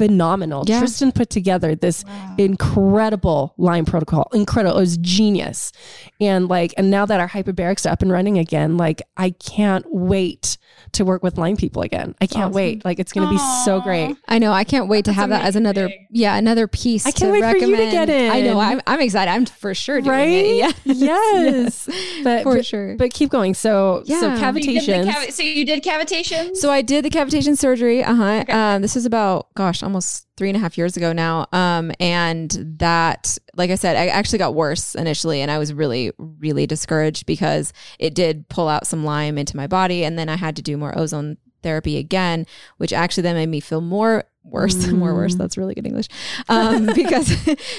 phenomenal. 0.00 0.64
Yeah. 0.66 0.78
Tristan 0.78 1.12
put 1.12 1.28
together 1.28 1.74
this 1.74 2.04
incredible 2.38 3.52
Lyme 3.58 3.84
protocol. 3.84 4.30
Incredible. 4.32 4.78
It 4.78 4.80
was 4.80 4.96
genius. 4.96 5.72
And 6.20 6.48
like, 6.48 6.72
and 6.78 6.90
now 6.90 7.04
that 7.04 7.20
our 7.20 7.28
hyperbarics 7.28 7.84
are 7.84 7.92
up 7.92 8.00
and 8.00 8.10
running 8.10 8.38
again, 8.38 8.78
like 8.78 9.02
I 9.18 9.30
can't 9.30 9.84
wait 9.90 10.56
to 10.92 11.04
work 11.04 11.22
with 11.22 11.36
Lyme 11.36 11.56
people 11.56 11.82
again. 11.82 12.14
I 12.20 12.26
can't 12.26 12.54
wait. 12.54 12.82
Like 12.82 12.98
it's 12.98 13.12
going 13.12 13.26
to 13.26 13.32
be 13.32 13.38
so 13.64 13.80
great. 13.82 14.16
I 14.26 14.38
know. 14.38 14.52
I 14.52 14.64
can't 14.64 14.88
wait 14.88 15.04
to 15.04 15.12
have 15.12 15.28
that 15.28 15.44
as 15.44 15.54
another, 15.54 15.90
yeah, 16.10 16.36
another 16.36 16.66
piece. 16.66 17.04
I 17.04 17.10
can't 17.10 17.34
to 17.34 17.40
wait 17.40 17.50
for 17.50 17.58
you 17.58 17.76
to 17.76 17.90
get 17.90 18.08
in. 18.08 18.30
I 18.30 18.40
know. 18.40 18.58
I'm, 18.58 18.80
I'm 18.86 19.00
excited. 19.00 19.30
I'm 19.30 19.44
for 19.44 19.74
sure 19.74 20.00
doing 20.00 20.10
right? 20.10 20.28
it. 20.28 20.76
Yeah. 20.90 20.94
Yes. 20.94 21.88
But 22.24 22.42
For 22.42 22.56
but, 22.56 22.66
sure. 22.66 22.96
But 22.96 23.12
keep 23.12 23.30
going. 23.30 23.54
So 23.54 24.02
so 24.04 24.04
Yeah. 24.06 24.20
So 24.20 24.32
you, 24.32 24.62
did 24.62 25.06
the 25.06 25.10
cavi- 25.10 25.32
so 25.32 25.42
you 25.42 25.64
did 25.64 25.84
cavitations? 25.84 26.56
So 26.56 26.70
I 26.70 26.82
did 26.82 27.04
the 27.04 27.10
cavitation 27.10 27.56
surgery. 27.56 28.02
Uh 28.04 28.14
huh. 28.14 28.44
Um, 28.48 28.82
this 28.82 28.94
was 28.94 29.06
about 29.06 29.52
gosh, 29.54 29.82
almost 29.90 30.26
three 30.36 30.48
and 30.48 30.56
a 30.56 30.60
half 30.60 30.78
years 30.78 30.96
ago 30.96 31.12
now. 31.12 31.46
Um, 31.52 31.92
and 31.98 32.50
that, 32.78 33.36
like 33.56 33.70
I 33.70 33.74
said, 33.74 33.96
I 33.96 34.06
actually 34.06 34.38
got 34.38 34.54
worse 34.54 34.94
initially, 34.94 35.42
and 35.42 35.50
I 35.50 35.58
was 35.58 35.74
really, 35.74 36.12
really 36.18 36.66
discouraged 36.66 37.26
because 37.26 37.72
it 37.98 38.14
did 38.14 38.48
pull 38.48 38.68
out 38.68 38.86
some 38.86 39.04
Lyme 39.04 39.36
into 39.36 39.56
my 39.56 39.66
body, 39.66 40.04
and 40.04 40.18
then 40.18 40.28
I 40.28 40.36
had 40.36 40.56
to 40.56 40.62
do 40.62 40.76
more 40.76 40.96
ozone 40.96 41.36
therapy 41.62 41.98
again, 41.98 42.46
which 42.78 42.92
actually 42.92 43.24
then 43.24 43.34
made 43.36 43.48
me 43.48 43.60
feel 43.60 43.80
more 43.80 44.24
worse 44.42 44.86
more 44.92 45.14
worse. 45.14 45.34
That's 45.34 45.58
really 45.58 45.74
good 45.74 45.86
english. 45.86 46.08
Um 46.48 46.86
because 46.94 47.30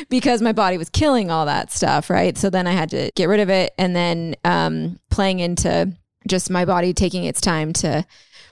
because 0.10 0.42
my 0.44 0.52
body 0.52 0.78
was 0.78 0.90
killing 0.90 1.32
all 1.32 1.48
that 1.48 1.72
stuff 1.72 2.12
right? 2.12 2.38
So 2.38 2.52
then 2.52 2.68
i 2.68 2.72
had 2.72 2.92
to 2.92 3.10
get 3.16 3.28
rid 3.28 3.40
of 3.40 3.50
it 3.50 3.74
and 3.80 3.96
then 3.96 4.36
um 4.46 5.00
playing 5.10 5.40
into 5.40 5.92
just 6.28 6.52
my 6.52 6.66
body 6.66 6.94
taking 6.94 7.26
its 7.26 7.42
time 7.42 7.74
to 7.74 8.06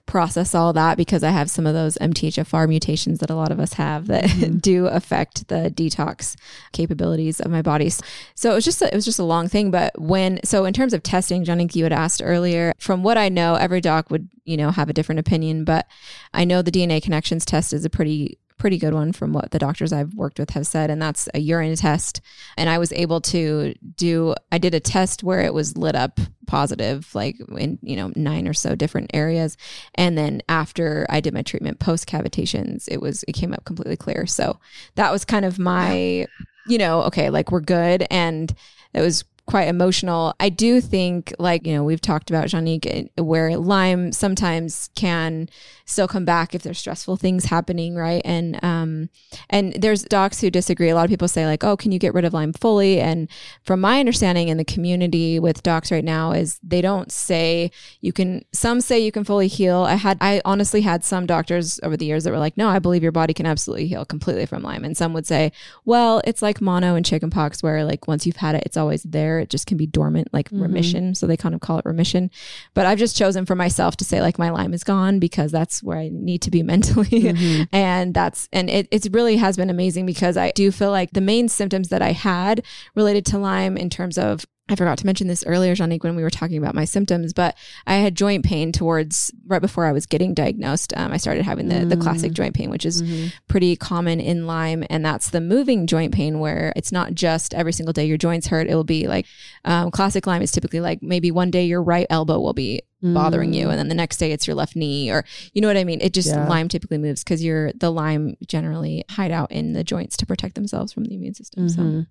process 0.09 0.55
all 0.55 0.73
that 0.73 0.97
because 0.97 1.23
I 1.23 1.29
have 1.29 1.51
some 1.51 1.67
of 1.67 1.75
those 1.75 1.95
MTHFR 1.99 2.67
mutations 2.67 3.19
that 3.19 3.29
a 3.29 3.35
lot 3.35 3.51
of 3.51 3.59
us 3.59 3.73
have 3.73 4.07
that 4.07 4.25
Mm-hmm. 4.39 4.57
do 4.57 4.87
affect 4.87 5.47
the 5.47 5.71
detox 5.75 6.35
capabilities 6.71 7.39
of 7.39 7.51
my 7.51 7.61
body. 7.61 7.91
So 8.35 8.51
it 8.51 8.53
was 8.55 8.65
just 8.65 8.81
a, 8.81 8.87
it 8.87 8.95
was 8.95 9.05
just 9.05 9.19
a 9.19 9.23
long 9.23 9.47
thing. 9.47 9.69
But 9.69 9.99
when 9.99 10.39
so 10.43 10.65
in 10.65 10.73
terms 10.73 10.93
of 10.93 11.03
testing, 11.03 11.43
Johnny, 11.43 11.67
you 11.73 11.83
had 11.83 11.93
asked 11.93 12.21
earlier. 12.23 12.73
From 12.77 13.03
what 13.03 13.17
I 13.17 13.27
know, 13.29 13.55
every 13.55 13.81
doc 13.81 14.09
would 14.09 14.29
you 14.45 14.55
know 14.57 14.71
have 14.71 14.89
a 14.89 14.93
different 14.93 15.19
opinion, 15.19 15.63
but 15.65 15.87
I 16.33 16.45
know 16.45 16.61
the 16.61 16.71
DNA 16.71 17.01
Connexions 17.03 17.45
test 17.45 17.73
is 17.73 17.85
a 17.85 17.89
pretty 17.89 18.37
pretty 18.57 18.77
good 18.77 18.93
one 18.93 19.11
from 19.13 19.33
what 19.33 19.51
the 19.51 19.59
doctors 19.59 19.93
I've 19.93 20.13
worked 20.13 20.37
with 20.37 20.49
have 20.49 20.67
said 20.67 20.89
and 20.91 21.01
that's 21.01 21.29
a 21.33 21.39
urine 21.39 21.75
test 21.77 22.19
and 22.57 22.69
I 22.69 22.77
was 22.77 22.91
able 22.91 23.21
to 23.21 23.73
do 23.95 24.35
I 24.51 24.57
did 24.57 24.75
a 24.75 24.81
test 24.81 25.23
where 25.23 25.39
it 25.39 25.53
was 25.53 25.77
lit 25.77 25.95
up 25.95 26.19
positive 26.49 27.13
like 27.13 27.37
in 27.57 27.77
you 27.83 27.95
know 27.95 28.11
nine 28.15 28.47
or 28.47 28.53
so 28.53 28.75
different 28.75 29.11
areas. 29.13 29.55
And 29.95 30.17
then 30.17 30.41
after 30.49 31.05
I 31.09 31.21
did 31.21 31.33
my 31.33 31.43
treatment 31.43 31.79
post 31.79 32.07
cavitations 32.07 32.87
it 32.89 32.99
was 32.99 33.23
it 33.27 33.33
came 33.33 33.53
up 33.53 33.65
completely 33.65 33.95
clear. 33.95 34.25
So 34.25 34.59
that 34.95 35.11
was 35.11 35.23
kind 35.23 35.45
of 35.45 35.59
my 35.59 36.25
you 36.67 36.77
know 36.77 37.03
okay 37.03 37.29
like 37.29 37.51
we're 37.51 37.61
good. 37.61 38.05
And 38.09 38.53
it 38.93 39.01
was 39.01 39.23
quite 39.49 39.67
emotional. 39.67 40.35
I 40.39 40.49
do 40.49 40.79
think, 40.79 41.33
like, 41.39 41.65
you 41.65 41.73
know, 41.73 41.83
we've 41.83 41.99
talked 41.99 42.29
about 42.29 42.49
Janique, 42.49 43.09
where 43.17 43.57
Lyme 43.57 44.11
sometimes 44.11 44.91
can 44.93 45.49
still 45.85 46.07
come 46.07 46.23
back 46.23 46.53
if 46.53 46.61
there's 46.61 46.77
stressful 46.77 47.17
things 47.17 47.45
happening, 47.45 47.95
right? 47.95 48.21
And 48.23 48.63
um, 48.63 49.09
and 49.49 49.73
there's 49.73 50.03
docs 50.03 50.39
who 50.39 50.51
disagree. 50.51 50.89
A 50.89 50.93
lot 50.93 51.05
of 51.05 51.09
people 51.09 51.27
say, 51.27 51.47
like, 51.47 51.63
oh, 51.63 51.75
can 51.75 51.91
you 51.91 51.97
get 51.97 52.13
rid 52.13 52.25
of 52.25 52.33
Lyme 52.33 52.53
fully? 52.53 52.99
And 52.99 53.27
from 53.63 53.81
my 53.81 53.99
understanding 53.99 54.49
in 54.49 54.57
the 54.57 54.63
community 54.63 55.39
with 55.39 55.63
docs 55.63 55.91
right 55.91 56.05
now, 56.05 56.31
is 56.31 56.59
they 56.61 56.81
don't 56.81 57.11
say 57.11 57.71
you 58.01 58.13
can. 58.13 58.45
Some 58.53 58.81
say 58.81 58.99
you 58.99 59.11
can 59.11 59.23
fully 59.23 59.47
heal. 59.47 59.77
I 59.77 59.95
had, 59.95 60.19
I 60.21 60.43
honestly 60.45 60.81
had 60.81 61.03
some 61.03 61.25
doctors 61.25 61.79
over 61.81 61.97
the 61.97 62.05
years 62.05 62.23
that 62.23 62.31
were 62.31 62.37
like, 62.37 62.55
no, 62.55 62.69
I 62.69 62.77
believe 62.77 63.01
your 63.01 63.11
body 63.11 63.33
can 63.33 63.47
absolutely 63.47 63.87
heal 63.87 64.05
completely 64.05 64.45
from 64.45 64.61
Lyme. 64.61 64.85
And 64.85 64.95
some 64.95 65.11
would 65.13 65.25
say, 65.25 65.51
well, 65.85 66.21
it's 66.23 66.43
like 66.43 66.61
mono 66.61 66.93
and 66.93 67.03
chickenpox, 67.03 67.63
where 67.63 67.83
like 67.83 68.07
once 68.07 68.27
you've 68.27 68.35
had 68.35 68.53
it, 68.53 68.61
it's 68.67 68.77
always 68.77 69.01
there. 69.01 69.38
It 69.39 69.49
just 69.49 69.65
can 69.65 69.77
be 69.77 69.87
dormant, 69.87 70.27
like 70.33 70.49
Mhm. 70.49 70.61
remission. 70.61 71.15
So 71.15 71.25
they 71.27 71.37
kind 71.37 71.55
of 71.55 71.61
call 71.61 71.79
it 71.79 71.85
remission. 71.85 72.29
But 72.73 72.85
I've 72.85 72.99
just 72.99 73.17
chosen 73.17 73.45
for 73.45 73.55
myself 73.55 73.97
to 73.97 74.05
say 74.05 74.21
like 74.21 74.37
my 74.37 74.49
Lyme 74.49 74.73
is 74.73 74.83
gone 74.83 75.19
because 75.19 75.51
that's 75.51 75.81
where 75.81 75.97
I 75.97 76.09
need 76.11 76.41
to 76.43 76.51
be 76.51 76.61
mentally. 76.73 77.07
Mhm. 77.09 77.67
and 77.71 78.13
that's 78.13 78.47
and 78.51 78.69
it 78.69 78.87
it 78.91 79.07
really 79.11 79.37
has 79.37 79.57
been 79.57 79.69
amazing 79.69 80.05
because 80.05 80.37
I 80.37 80.51
do 80.51 80.71
feel 80.71 80.91
like 80.91 81.11
the 81.11 81.21
main 81.21 81.47
symptoms 81.49 81.89
that 81.89 82.01
I 82.01 82.11
had 82.11 82.63
related 82.95 83.25
to 83.27 83.37
Lyme 83.37 83.77
in 83.77 83.89
terms 83.89 84.17
of 84.17 84.45
I 84.69 84.75
forgot 84.75 84.99
to 84.99 85.05
mention 85.05 85.27
this 85.27 85.43
earlier, 85.47 85.75
Janique, 85.75 86.03
when 86.03 86.15
we 86.15 86.21
were 86.21 86.29
talking 86.29 86.57
about 86.57 86.75
my 86.75 86.85
symptoms, 86.85 87.33
but 87.33 87.57
I 87.87 87.95
had 87.95 88.13
joint 88.15 88.45
pain 88.45 88.71
towards 88.71 89.31
right 89.47 89.61
before 89.61 89.85
I 89.85 89.91
was 89.91 90.05
getting 90.05 90.35
diagnosed. 90.35 90.93
Um, 90.95 91.11
I 91.11 91.17
started 91.17 91.43
having 91.43 91.69
the, 91.69 91.85
the 91.85 91.97
classic 91.97 92.31
Mm. 92.31 92.35
joint 92.35 92.53
pain, 92.55 92.69
which 92.69 92.85
is 92.85 93.01
Mhm. 93.01 93.33
pretty 93.47 93.75
common 93.75 94.19
in 94.19 94.45
Lyme. 94.45 94.83
And 94.89 95.03
that's 95.03 95.31
the 95.31 95.41
moving 95.41 95.87
joint 95.87 96.13
pain 96.13 96.39
where 96.39 96.71
it's 96.75 96.91
not 96.91 97.15
just 97.15 97.53
every 97.55 97.73
single 97.73 97.93
day 97.93 98.05
your 98.05 98.17
joints 98.17 98.47
hurt. 98.47 98.67
It 98.67 98.75
will 98.75 98.83
be 98.83 99.07
like 99.07 99.25
um, 99.65 99.89
classic 99.91 100.27
Lyme 100.27 100.41
is 100.43 100.51
typically 100.51 100.79
like 100.81 101.01
maybe 101.01 101.31
one 101.31 101.49
day 101.49 101.65
your 101.65 101.81
right 101.81 102.05
elbow 102.09 102.39
will 102.39 102.53
be 102.53 102.81
bothering 103.01 103.53
you 103.53 103.67
Mm. 103.67 103.69
and 103.69 103.79
then 103.79 103.87
the 103.87 103.95
next 103.95 104.17
day 104.17 104.33
it's 104.33 104.45
your 104.45 104.57
left 104.57 104.75
knee 104.75 105.09
or 105.09 105.23
you 105.53 105.61
know 105.61 105.69
what 105.69 105.77
i 105.77 105.85
mean 105.85 106.01
it 106.01 106.11
just 106.13 106.27
Yeah. 106.27 106.45
lyme 106.49 106.67
typically 106.67 106.97
moves 106.97 107.23
because 107.23 107.41
you're 107.41 107.71
the 107.71 107.89
lyme 107.89 108.35
generally 108.45 109.05
hide 109.09 109.31
out 109.31 109.49
in 109.53 109.71
the 109.71 109.85
joints 109.85 110.17
to 110.17 110.25
protect 110.25 110.55
themselves 110.55 110.91
from 110.91 111.05
the 111.05 111.15
immune 111.15 111.33
system 111.33 111.69
so 111.69 111.81
Mhm. 111.81 112.07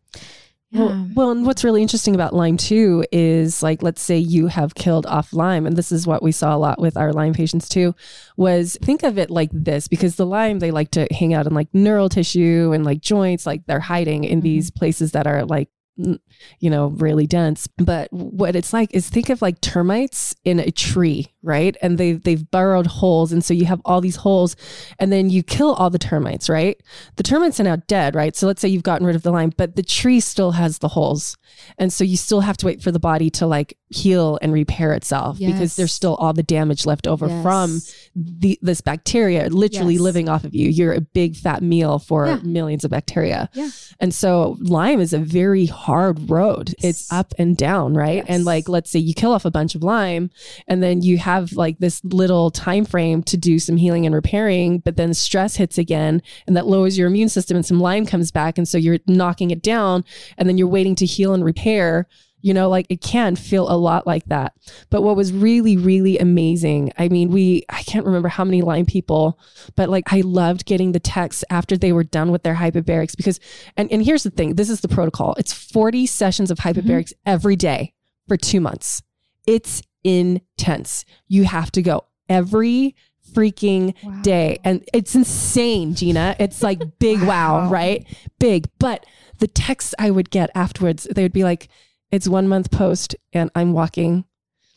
Yeah. 0.71 0.81
Well, 0.81 1.09
well, 1.15 1.31
and 1.31 1.47
what's 1.47 1.65
really 1.65 1.83
interesting 1.83 2.15
about 2.15 2.35
Lyme 2.35 2.57
too 2.57 3.05
is 3.11 3.63
like, 3.63 3.83
let's 3.83 4.03
say 4.03 4.19
you 4.19 4.49
have 4.49 4.75
killed 4.75 5.07
off 5.07 5.33
Lyme, 5.33 5.67
and 5.67 5.77
this 5.77 5.91
is 5.91 6.07
what 6.07 6.23
we 6.23 6.31
saw 6.33 6.55
a 6.55 6.59
lot 6.59 6.79
with 6.81 6.97
our 6.97 7.13
Lyme 7.13 7.33
patients 7.33 7.69
too. 7.69 7.95
Was 8.37 8.77
think 8.83 9.03
of 9.03 9.19
it 9.19 9.31
like 9.31 9.51
this 9.53 9.89
because 9.89 10.17
the 10.17 10.27
Lyme 10.27 10.59
they 10.59 10.71
like 10.71 10.91
to 10.93 11.07
hang 11.11 11.33
out 11.35 11.47
in 11.47 11.55
like 11.55 11.69
neural 11.73 12.09
tissue 12.09 12.73
and 12.75 12.85
like 12.85 13.01
joints, 13.01 13.47
like 13.47 13.67
they're 13.67 13.81
hiding 13.81 14.25
in 14.25 14.41
Mhm. 14.41 14.43
these 14.45 14.71
places 14.71 15.13
that 15.13 15.27
are 15.27 15.45
like 15.45 15.69
you 15.99 16.71
know 16.71 16.89
really 16.89 17.27
dense. 17.27 17.67
But 17.67 18.13
what 18.13 18.57
it's 18.57 18.73
like 18.73 18.95
is 18.95 19.09
think 19.09 19.29
of 19.29 19.43
like 19.43 19.61
termites 19.61 20.35
in 20.45 20.61
a 20.61 20.71
tree 20.71 21.33
right? 21.43 21.77
And 21.83 21.99
they 21.99 22.13
they've 22.13 22.51
burrowed 22.51 22.87
holes. 22.87 23.33
And 23.33 23.45
so 23.45 23.55
you 23.55 23.65
have 23.67 23.81
all 23.85 24.01
these 24.01 24.17
holes 24.17 24.57
and 24.99 25.13
then 25.13 25.31
you 25.31 25.43
kill 25.43 25.75
all 25.75 25.91
the 25.91 25.99
termites 25.99 26.49
right? 26.49 26.81
The 27.17 27.23
termites 27.23 27.61
are 27.61 27.65
now 27.65 27.77
dead 27.77 28.15
right? 28.15 28.35
So 28.35 28.47
let's 28.47 28.61
say 28.61 28.69
you've 28.69 28.83
gotten 28.83 29.07
rid 29.07 29.17
of 29.17 29.23
the 29.23 29.33
Lyme 29.33 29.53
but 29.57 29.77
the 29.77 29.83
tree 29.83 30.21
still 30.21 30.53
has 30.53 30.79
the 30.79 30.89
holes. 30.89 31.37
And 31.79 31.93
so 31.93 32.05
you 32.05 32.17
still 32.17 32.41
have 32.41 32.57
to 32.59 32.67
wait 32.67 32.83
for 32.83 32.93
the 32.93 33.01
body 33.01 33.31
to 33.31 33.47
like 33.47 33.77
heal 33.91 34.39
and 34.43 34.53
repair 34.53 34.93
itself 34.93 35.39
because 35.39 35.77
there's 35.77 35.93
still 35.93 36.15
all 36.17 36.33
the 36.33 36.43
damage 36.43 36.85
left 36.85 37.07
over 37.07 37.27
from 37.43 37.81
the 38.15 38.59
this 38.63 38.81
bacteria 38.81 39.49
literally 39.49 39.95
Yes. 39.95 40.03
living 40.03 40.29
off 40.29 40.45
of 40.45 40.55
you 40.55 40.69
you're 40.69 40.93
a 40.93 41.01
big 41.01 41.37
fat 41.37 41.63
meal 41.63 41.99
for 41.99 42.27
Yeah. 42.27 42.41
millions 42.43 42.85
of 42.85 42.91
bacteria 42.91 43.49
Yeah. 43.55 43.71
and 44.01 44.13
so 44.15 44.57
Lyme 44.61 45.01
is 45.01 45.13
a 45.13 45.19
very 45.19 45.67
hard 45.67 46.29
road. 46.31 46.75
It's 46.83 47.11
up 47.13 47.33
and 47.39 47.57
down, 47.57 47.95
right? 47.95 48.17
Yes. 48.17 48.27
And 48.29 48.45
like 48.45 48.69
let's 48.69 48.91
say 48.91 48.99
you 48.99 49.15
kill 49.15 49.33
off 49.33 49.45
a 49.45 49.51
bunch 49.51 49.75
of 49.75 49.83
Lyme 49.83 50.31
and 50.67 50.83
then 50.83 51.03
you 51.03 51.19
have 51.19 51.53
like 51.53 51.79
this 51.79 52.03
little 52.05 52.51
time 52.51 52.85
frame 52.85 53.23
to 53.25 53.37
do 53.37 53.59
some 53.59 53.77
healing 53.77 54.05
and 54.07 54.15
repairing, 54.15 54.81
but 54.81 54.97
then 54.97 55.15
stress 55.15 55.57
hits 55.57 55.79
again 55.79 56.21
and 56.47 56.57
that 56.57 56.67
lowers 56.67 56.99
your 56.99 57.07
immune 57.07 57.29
system 57.29 57.57
and 57.57 57.65
some 57.65 57.81
Lyme 57.81 58.05
comes 58.07 58.31
back 58.31 58.59
and 58.59 58.69
so 58.69 58.77
you're 58.79 58.99
knocking 59.07 59.51
it 59.51 59.63
down 59.63 60.05
and 60.37 60.49
then 60.49 60.59
you're 60.59 60.69
waiting 60.69 60.95
to 60.97 61.07
heal 61.07 61.33
and 61.35 61.45
repair. 61.45 62.07
You 62.41 62.55
know, 62.55 62.69
like 62.69 62.87
it 62.89 63.01
can 63.01 63.35
feel 63.37 63.71
a 63.71 63.75
lot 63.77 64.07
like 64.07 64.25
that. 64.27 64.55
But 64.91 65.03
what 65.03 65.17
was 65.17 65.33
really, 65.33 65.77
really 65.77 66.19
amazing, 66.19 66.93
I 66.97 67.09
mean, 67.09 67.31
we, 67.31 67.65
I 67.69 67.83
can't 67.83 68.07
remember 68.07 68.29
how 68.29 68.45
many 68.45 68.63
Lyme 68.63 68.87
people, 68.87 69.39
but 69.75 69.89
like 69.89 70.13
I 70.13 70.21
loved 70.21 70.65
getting 70.65 70.93
the 70.93 71.01
texts 71.01 71.45
after 71.51 71.77
they 71.77 71.93
were 71.93 72.05
done 72.05 72.31
with 72.31 72.43
their 72.43 72.55
hyperbarics 72.55 73.17
because 73.17 73.41
and, 73.77 73.91
and 73.93 74.05
here's 74.05 74.23
the 74.23 74.31
thing 74.31 74.55
this 74.55 74.71
is 74.71 74.81
the 74.81 74.89
protocol 74.89 75.35
it's 75.39 75.53
40 75.53 76.07
sessions 76.07 76.51
of 76.51 76.59
mm-hmm. 76.59 76.79
hyperbarics 76.79 77.13
every 77.27 77.57
day 77.57 77.95
for 78.27 78.37
two 78.37 78.61
months 78.61 79.03
it's 79.47 79.83
intense 80.05 81.05
you 81.27 81.45
have 81.45 81.71
to 81.73 81.83
go 81.83 82.05
every 82.29 82.95
freaking 83.33 83.95
Wow. 84.03 84.23
day 84.23 84.59
and 84.65 84.85
it's 84.95 85.15
insane 85.15 85.95
gina 85.95 86.35
it's 86.39 86.63
like 86.63 86.81
big 86.99 87.21
wow. 87.23 87.65
Wow. 87.65 87.71
right 87.71 88.07
big 88.39 88.69
but 88.79 89.05
the 89.39 89.47
texts 89.47 89.95
i 89.99 90.11
would 90.11 90.31
get 90.31 90.51
afterwards 90.55 91.07
they 91.15 91.23
would 91.23 91.33
be 91.33 91.45
like 91.45 91.69
it's 92.11 92.29
one 92.29 92.49
month 92.49 92.71
post 92.71 93.17
and 93.33 93.51
i'm 93.55 93.73
walking. 93.73 94.25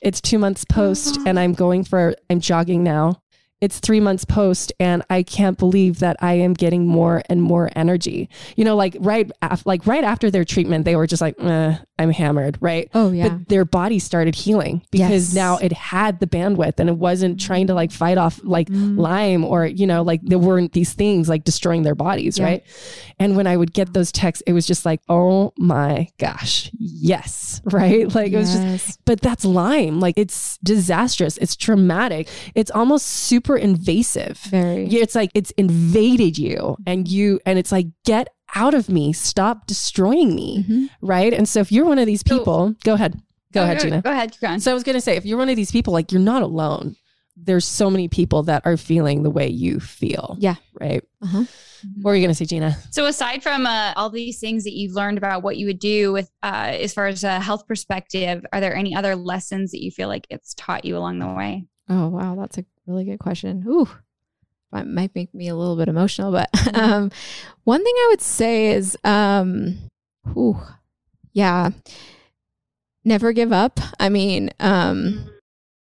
It's 0.01 0.19
two 0.19 0.39
months 0.39 0.65
post 0.65 1.17
uh-huh. 1.17 1.25
and 1.27 1.39
i'm 1.39 1.53
going 1.53 1.83
for 1.83 2.15
i'm 2.29 2.39
jogging 2.39 2.83
now 2.83 3.20
it's 3.61 3.79
three 3.79 3.99
months 3.99 4.25
post 4.25 4.73
and 4.79 5.03
i 5.09 5.21
can't 5.23 5.57
believe 5.57 5.99
that 5.99 6.15
i 6.19 6.33
am 6.33 6.53
getting 6.53 6.85
more 6.87 7.21
and 7.29 7.41
more 7.41 7.69
energy 7.75 8.29
you 8.55 8.65
know 8.65 8.75
like 8.75 8.97
right 8.99 9.31
af- 9.41 9.65
like 9.65 9.85
right 9.87 10.03
after 10.03 10.29
their 10.31 10.43
treatment 10.43 10.83
they 10.85 10.95
were 10.95 11.07
just 11.07 11.21
like 11.21 11.35
eh, 11.39 11.75
i'm 11.99 12.09
hammered 12.11 12.57
right 12.61 12.89
oh 12.93 13.11
yeah 13.11 13.29
but 13.29 13.47
their 13.49 13.63
body 13.65 13.99
started 13.99 14.33
healing 14.35 14.81
because 14.91 15.11
Yes. 15.11 15.33
now 15.35 15.57
it 15.57 15.71
had 15.71 16.19
the 16.19 16.27
bandwidth 16.27 16.79
and 16.79 16.89
it 16.89 16.97
wasn't 16.97 17.39
trying 17.39 17.67
to 17.67 17.73
like 17.73 17.91
fight 17.91 18.17
off 18.17 18.39
like 18.43 18.67
Mm. 18.71 18.97
Lyme 18.97 19.43
or, 19.43 19.65
you 19.65 19.85
know, 19.85 20.01
like 20.01 20.21
there 20.23 20.39
weren't 20.39 20.71
these 20.71 20.93
things 20.93 21.27
like 21.27 21.43
destroying 21.43 21.83
their 21.83 21.93
bodies. 21.95 22.37
Yeah. 22.39 22.45
Right. 22.45 22.63
And 23.19 23.35
when 23.35 23.45
I 23.47 23.57
would 23.57 23.73
get 23.73 23.93
those 23.93 24.11
texts, 24.11 24.41
it 24.47 24.53
was 24.53 24.65
just 24.65 24.85
like, 24.85 25.01
oh 25.09 25.51
my 25.57 26.07
gosh, 26.17 26.71
yes. 26.79 27.61
Right. 27.71 28.13
Like 28.13 28.31
it 28.31 28.37
was 28.37 28.53
just, 28.53 29.03
but 29.05 29.19
that's 29.21 29.43
Lyme. 29.45 29.99
Like 29.99 30.17
it's 30.17 30.57
disastrous. 30.59 31.37
It's 31.37 31.55
traumatic. 31.55 32.27
It's 32.55 32.71
almost 32.71 33.05
super 33.07 33.50
invasive. 33.57 34.37
very 34.39 34.87
It's 34.87 35.15
like 35.15 35.31
it's 35.33 35.51
invaded 35.51 36.37
you 36.37 36.77
and 36.85 37.07
you, 37.07 37.39
and 37.45 37.57
it's 37.59 37.71
like, 37.71 37.87
get 38.05 38.27
out 38.55 38.73
of 38.73 38.89
me. 38.89 39.13
Stop 39.13 39.65
destroying 39.67 40.35
me 40.35 40.65
Mhm. 40.67 40.89
right? 41.01 41.33
And 41.33 41.47
so 41.47 41.59
if 41.61 41.71
you're 41.71 41.85
one 41.85 41.99
of 41.99 42.05
these 42.05 42.23
So- 42.27 42.37
people, 42.37 42.75
go 42.83 42.93
ahead. 42.95 43.21
Go 43.53 43.61
Oh, 43.61 43.63
ahead, 43.63 43.79
Gina. 43.81 44.01
Go 44.01 44.11
ahead, 44.11 44.31
keep 44.31 44.41
going. 44.41 44.59
So 44.61 44.71
I 44.71 44.73
was 44.73 44.83
going 44.83 44.95
to 44.95 45.01
say, 45.01 45.17
if 45.17 45.25
you're 45.25 45.37
one 45.37 45.49
of 45.49 45.55
these 45.57 45.71
people, 45.71 45.91
like 45.91 46.11
you're 46.11 46.21
not 46.21 46.41
alone. 46.41 46.95
There's 47.35 47.65
so 47.65 47.89
many 47.89 48.07
people 48.07 48.43
that 48.43 48.61
are 48.65 48.77
feeling 48.77 49.23
the 49.23 49.29
way 49.29 49.49
you 49.49 49.79
feel. 49.79 50.37
Yeah. 50.39 50.55
Right. 50.79 51.01
Uh-huh. 51.21 51.43
What 52.01 52.11
were 52.11 52.15
you 52.15 52.21
going 52.21 52.29
to 52.33 52.35
say, 52.35 52.45
Gina? 52.45 52.77
So 52.91 53.05
aside 53.07 53.41
from 53.41 53.65
uh, 53.65 53.93
all 53.95 54.09
these 54.09 54.39
things 54.39 54.63
that 54.65 54.73
you've 54.73 54.93
learned 54.93 55.17
about 55.17 55.41
what 55.43 55.57
you 55.57 55.65
would 55.65 55.79
do 55.79 56.11
with, 56.13 56.29
uh, 56.43 56.71
as 56.79 56.93
far 56.93 57.07
as 57.07 57.23
a 57.23 57.39
health 57.39 57.67
perspective, 57.67 58.45
are 58.53 58.59
there 58.61 58.75
any 58.75 58.93
other 58.95 59.15
lessons 59.15 59.71
that 59.71 59.81
you 59.83 59.91
feel 59.91 60.07
like 60.07 60.27
it's 60.29 60.53
taught 60.53 60.85
you 60.85 60.95
along 60.97 61.19
the 61.19 61.27
way? 61.33 61.65
Oh 61.89 62.07
wow, 62.09 62.35
that's 62.35 62.57
a 62.57 62.65
really 62.85 63.05
good 63.05 63.19
question. 63.19 63.63
Ooh, 63.67 63.87
that 64.71 64.87
might 64.87 65.13
make 65.15 65.33
me 65.33 65.47
a 65.47 65.55
little 65.55 65.75
bit 65.75 65.87
emotional, 65.87 66.31
but 66.31 66.49
um, 66.75 67.11
one 67.63 67.83
thing 67.83 67.93
I 67.95 68.07
would 68.11 68.21
say 68.21 68.71
is, 68.73 68.97
um, 69.03 69.77
ooh, 70.35 70.59
yeah, 71.33 71.69
never 73.03 73.33
give 73.33 73.51
up. 73.51 73.79
I 73.99 74.09
mean, 74.09 74.51
um, 74.59 75.29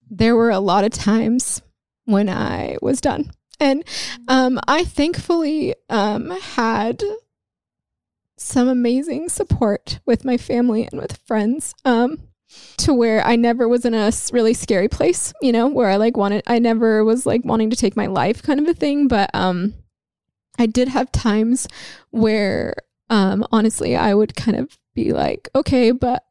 there 0.10 0.36
were 0.36 0.52
a 0.52 0.60
lot 0.60 0.84
of 0.84 0.92
times 0.92 1.62
when 2.06 2.30
I 2.30 2.78
was 2.82 3.02
done, 3.02 3.32
and 3.60 3.84
um, 4.28 4.60
I 4.68 4.84
thankfully 4.84 5.76
um, 5.90 6.32
had 6.32 7.04
some 8.38 8.68
amazing 8.68 9.30
support 9.30 10.00
with 10.06 10.26
my 10.26 10.36
family 10.36 10.88
and 10.92 11.00
with 11.00 11.18
friends. 11.26 11.76
Um, 11.86 12.28
to 12.78 12.94
where 12.94 13.24
I 13.26 13.36
never 13.36 13.68
was 13.68 13.86
in 13.86 13.94
a 13.94 14.12
really 14.34 14.54
scary 14.54 14.88
place, 14.88 15.34
you 15.42 15.52
know, 15.52 15.68
where 15.68 15.90
I 15.90 15.98
like 15.98 16.18
wanted, 16.18 16.44
I 16.48 16.60
never 16.60 17.04
was 17.04 17.26
like 17.26 17.44
wanting 17.46 17.70
to 17.70 17.76
take 17.76 17.96
my 17.96 18.08
life 18.08 18.42
kind 18.42 18.60
of 18.60 18.68
a 18.68 18.74
thing. 18.74 19.08
But 19.08 19.30
um, 19.34 19.74
I 20.58 20.66
did 20.66 20.88
have 20.90 21.12
times 21.12 21.68
where 22.12 22.76
um, 23.10 23.46
honestly, 23.52 23.96
I 23.96 24.14
would 24.14 24.36
kind 24.36 24.58
of 24.58 24.78
be 24.96 25.12
like, 25.14 25.50
okay, 25.56 25.92
but 25.92 26.24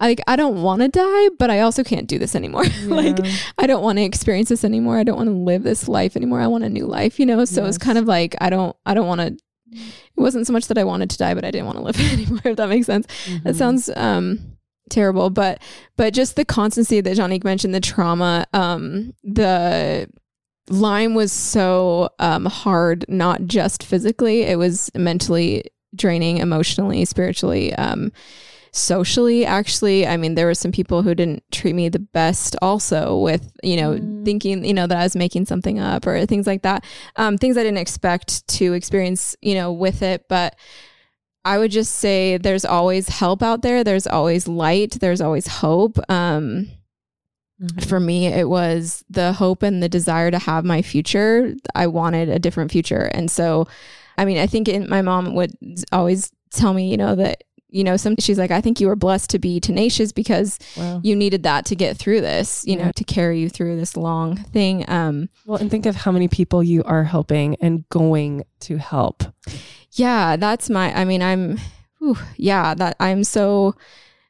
like 0.00 0.20
I 0.26 0.36
don't 0.36 0.62
want 0.62 0.82
to 0.82 0.88
die, 0.88 1.28
but 1.38 1.50
I 1.50 1.60
also 1.60 1.82
can't 1.82 2.06
do 2.08 2.18
this 2.18 2.34
anymore. 2.34 2.64
like 2.88 3.18
I 3.58 3.66
don't 3.66 3.82
want 3.82 3.98
to 3.98 4.02
experience 4.04 4.48
this 4.50 4.64
anymore. 4.64 4.98
I 4.98 5.04
don't 5.04 5.16
want 5.16 5.28
to 5.28 5.34
live 5.34 5.62
this 5.62 5.88
life 5.88 6.16
anymore. 6.16 6.40
I 6.40 6.46
want 6.48 6.64
a 6.64 6.68
new 6.68 6.86
life, 6.86 7.18
you 7.18 7.24
know? 7.26 7.44
So 7.46 7.64
it's 7.64 7.76
Yes. 7.78 7.84
kind 7.84 7.96
of 7.96 8.04
like 8.06 8.34
I 8.40 8.50
don't 8.50 8.76
I 8.84 8.92
don't 8.94 9.06
want 9.06 9.20
to 9.22 9.36
it 9.72 10.20
wasn't 10.20 10.46
so 10.46 10.52
much 10.52 10.66
that 10.68 10.78
I 10.78 10.84
wanted 10.84 11.10
to 11.10 11.18
die, 11.18 11.34
but 11.34 11.44
I 11.44 11.50
didn't 11.50 11.66
want 11.66 11.78
to 11.78 11.84
live 11.84 11.98
anymore, 12.12 12.40
if 12.44 12.56
that 12.56 12.68
makes 12.68 12.86
sense. 12.86 13.06
That 13.44 13.54
Mhm. 13.54 13.56
sounds 13.56 13.90
um 13.96 14.55
terrible, 14.90 15.30
but 15.30 15.62
but 15.96 16.12
just 16.14 16.36
the 16.36 16.44
constancy 16.44 17.00
that 17.00 17.16
Janique 17.16 17.44
mentioned, 17.44 17.74
the 17.74 17.80
trauma, 17.80 18.46
um, 18.52 19.14
the 19.24 20.08
Lyme 20.68 21.14
was 21.14 21.32
so 21.32 22.10
um 22.18 22.44
hard, 22.46 23.04
not 23.08 23.44
just 23.46 23.82
physically, 23.82 24.42
it 24.42 24.58
was 24.58 24.90
mentally 24.94 25.64
draining, 25.94 26.38
emotionally, 26.38 27.04
spiritually, 27.04 27.74
um, 27.74 28.12
socially 28.72 29.46
actually 29.46 30.06
i 30.06 30.18
mean 30.18 30.34
there 30.34 30.44
were 30.44 30.52
some 30.52 30.70
people 30.70 31.00
who 31.00 31.14
didn't 31.14 31.42
treat 31.50 31.74
me 31.74 31.88
the 31.88 31.98
best 31.98 32.54
also 32.60 33.16
with 33.18 33.50
you 33.62 33.74
know 33.74 33.92
Mm. 33.94 34.24
thinking 34.26 34.64
you 34.66 34.74
know 34.74 34.86
that 34.86 34.98
i 34.98 35.02
was 35.02 35.16
making 35.16 35.46
something 35.46 35.78
up 35.78 36.06
or 36.06 36.26
things 36.26 36.46
like 36.46 36.60
that 36.60 36.84
um, 37.16 37.38
things 37.38 37.56
i 37.56 37.62
didn't 37.62 37.78
expect 37.78 38.46
to 38.48 38.74
experience 38.74 39.34
you 39.40 39.54
know 39.54 39.72
with 39.72 40.02
it 40.02 40.26
but 40.28 40.56
i 41.46 41.56
would 41.58 41.70
just 41.70 41.94
say 42.04 42.36
there's 42.38 42.64
always 42.64 43.08
help 43.08 43.42
out 43.42 43.62
there. 43.62 43.82
There's 43.84 44.06
always 44.06 44.46
light. 44.48 44.98
There's 45.00 45.20
always 45.20 45.46
hope. 45.46 45.98
Um, 46.10 46.68
Mhm. 47.62 47.88
for 47.88 47.98
me 48.00 48.26
it 48.26 48.48
was 48.50 49.02
the 49.08 49.32
hope 49.32 49.62
and 49.62 49.82
the 49.82 49.88
desire 49.88 50.30
to 50.30 50.38
have 50.38 50.62
my 50.66 50.82
future. 50.82 51.54
I 51.74 51.86
wanted 51.86 52.28
a 52.28 52.38
different 52.38 52.70
future. 52.70 53.04
And 53.14 53.30
so 53.30 53.66
i 54.18 54.24
mean 54.26 54.38
i 54.38 54.46
think 54.46 54.68
in, 54.68 54.88
my 54.90 55.00
mom 55.02 55.34
would 55.34 55.52
always 55.92 56.30
tell 56.50 56.72
me 56.74 56.90
you 56.90 56.96
know 56.98 57.14
that 57.14 57.44
you 57.68 57.82
know 57.84 57.96
some 57.96 58.14
she's 58.18 58.38
like 58.38 58.50
i 58.50 58.60
think 58.62 58.80
you 58.80 58.86
were 58.86 58.96
blessed 58.96 59.28
to 59.30 59.38
be 59.38 59.58
tenacious 59.60 60.10
because 60.12 60.58
Wow. 60.76 61.00
you 61.02 61.14
needed 61.16 61.42
that 61.44 61.64
to 61.66 61.74
get 61.76 61.96
through 61.96 62.20
this 62.22 62.62
you 62.66 62.76
know 62.76 62.90
to 62.92 63.04
carry 63.04 63.40
you 63.40 63.48
through 63.50 63.76
this 63.76 63.96
long 63.96 64.36
thing. 64.36 64.84
Um 64.88 65.28
Well, 65.46 65.58
and 65.60 65.70
think 65.70 65.86
of 65.86 65.96
how 65.96 66.12
many 66.12 66.28
people 66.28 66.62
you 66.62 66.82
are 66.84 67.04
helping 67.04 67.56
and 67.64 67.88
going 67.88 68.44
to 68.68 68.76
help. 68.78 69.24
Yeah 69.98 70.36
that's 70.36 70.68
my 70.70 70.94
i 70.98 71.04
mean 71.04 71.22
i'm 71.22 71.58
whew, 71.98 72.16
yeah 72.36 72.74
that 72.74 72.96
i'm 73.00 73.24
so 73.24 73.74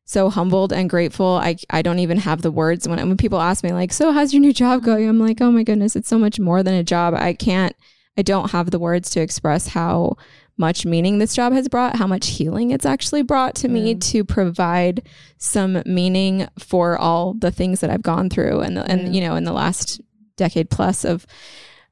so 0.04 0.30
humbled 0.30 0.72
and 0.72 0.88
grateful 0.88 1.38
i 1.42 1.56
i 1.70 1.82
don't 1.82 1.98
even 1.98 2.18
have 2.18 2.42
the 2.42 2.50
words 2.50 2.86
when 2.88 2.98
when 3.08 3.16
people 3.16 3.40
ask 3.40 3.62
me 3.64 3.72
like 3.72 3.92
so 3.92 4.12
how's 4.12 4.32
your 4.32 4.40
new 4.40 4.52
job 4.52 4.82
going 4.82 5.08
i'm 5.08 5.18
like 5.18 5.40
oh 5.40 5.50
my 5.50 5.62
goodness 5.62 5.96
it's 5.96 6.08
so 6.08 6.18
much 6.18 6.38
more 6.38 6.62
than 6.62 6.74
a 6.74 6.84
job 6.84 7.12
i 7.14 7.32
can't 7.32 7.74
i 8.16 8.22
don't 8.22 8.52
have 8.52 8.70
the 8.70 8.78
words 8.78 9.10
to 9.10 9.20
express 9.20 9.68
how 9.68 10.14
much 10.58 10.86
meaning 10.86 11.18
this 11.18 11.34
job 11.34 11.52
has 11.52 11.68
brought 11.68 11.96
how 11.96 12.06
much 12.06 12.28
healing 12.28 12.70
it's 12.70 12.86
actually 12.86 13.22
brought 13.22 13.54
to 13.54 13.68
me 13.68 13.92
Yeah. 13.92 13.98
to 14.00 14.24
provide 14.24 15.02
some 15.38 15.82
meaning 15.84 16.48
for 16.58 16.96
all 16.96 17.34
the 17.34 17.50
things 17.50 17.80
that 17.80 17.90
i've 17.90 18.02
gone 18.02 18.30
through 18.30 18.60
and 18.60 18.76
the, 18.76 18.90
and 18.90 19.02
Yeah. 19.02 19.10
you 19.10 19.20
know 19.28 19.34
in 19.36 19.44
the 19.44 19.52
last 19.52 20.00
decade 20.36 20.70
plus 20.70 21.04
of 21.04 21.26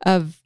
of 0.06 0.40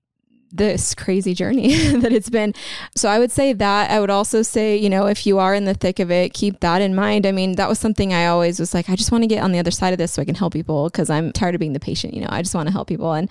this 0.51 0.95
crazy 0.95 1.35
journey 1.35 1.75
that 1.99 2.13
it's 2.13 2.31
been 2.31 2.55
so 2.97 3.09
I 3.09 3.19
would 3.19 3.31
say 3.31 3.53
that. 3.53 3.91
I 3.91 4.01
would 4.01 4.11
also 4.11 4.43
say, 4.43 4.77
you 4.77 4.91
know, 4.91 5.07
if 5.07 5.27
you 5.27 5.39
are 5.39 5.55
in 5.55 5.65
the 5.65 5.75
thick 5.75 5.99
of 5.99 6.11
it, 6.11 6.33
keep 6.33 6.61
that 6.61 6.81
in 6.83 6.95
mind. 6.95 7.27
I 7.27 7.33
mean, 7.33 7.57
that 7.57 7.69
was 7.69 7.79
something 7.79 8.13
I 8.13 8.27
always 8.27 8.59
was 8.59 8.75
like, 8.75 8.89
I 8.89 8.97
just 8.97 9.13
want 9.13 9.23
to 9.23 9.29
get 9.29 9.43
on 9.43 9.53
the 9.53 9.59
other 9.59 9.71
side 9.71 9.93
of 9.93 9.99
this 9.99 10.13
so 10.13 10.23
I 10.23 10.25
can 10.25 10.35
help 10.35 10.53
people 10.53 10.89
because 10.89 11.11
I'm 11.11 11.33
tired 11.33 11.55
of 11.55 11.59
being 11.59 11.73
the 11.73 11.81
patient. 11.81 12.15
You 12.15 12.23
know, 12.23 12.29
I 12.31 12.43
just 12.43 12.55
want 12.55 12.69
to 12.69 12.73
help 12.73 12.89
people, 12.89 13.13
and 13.13 13.31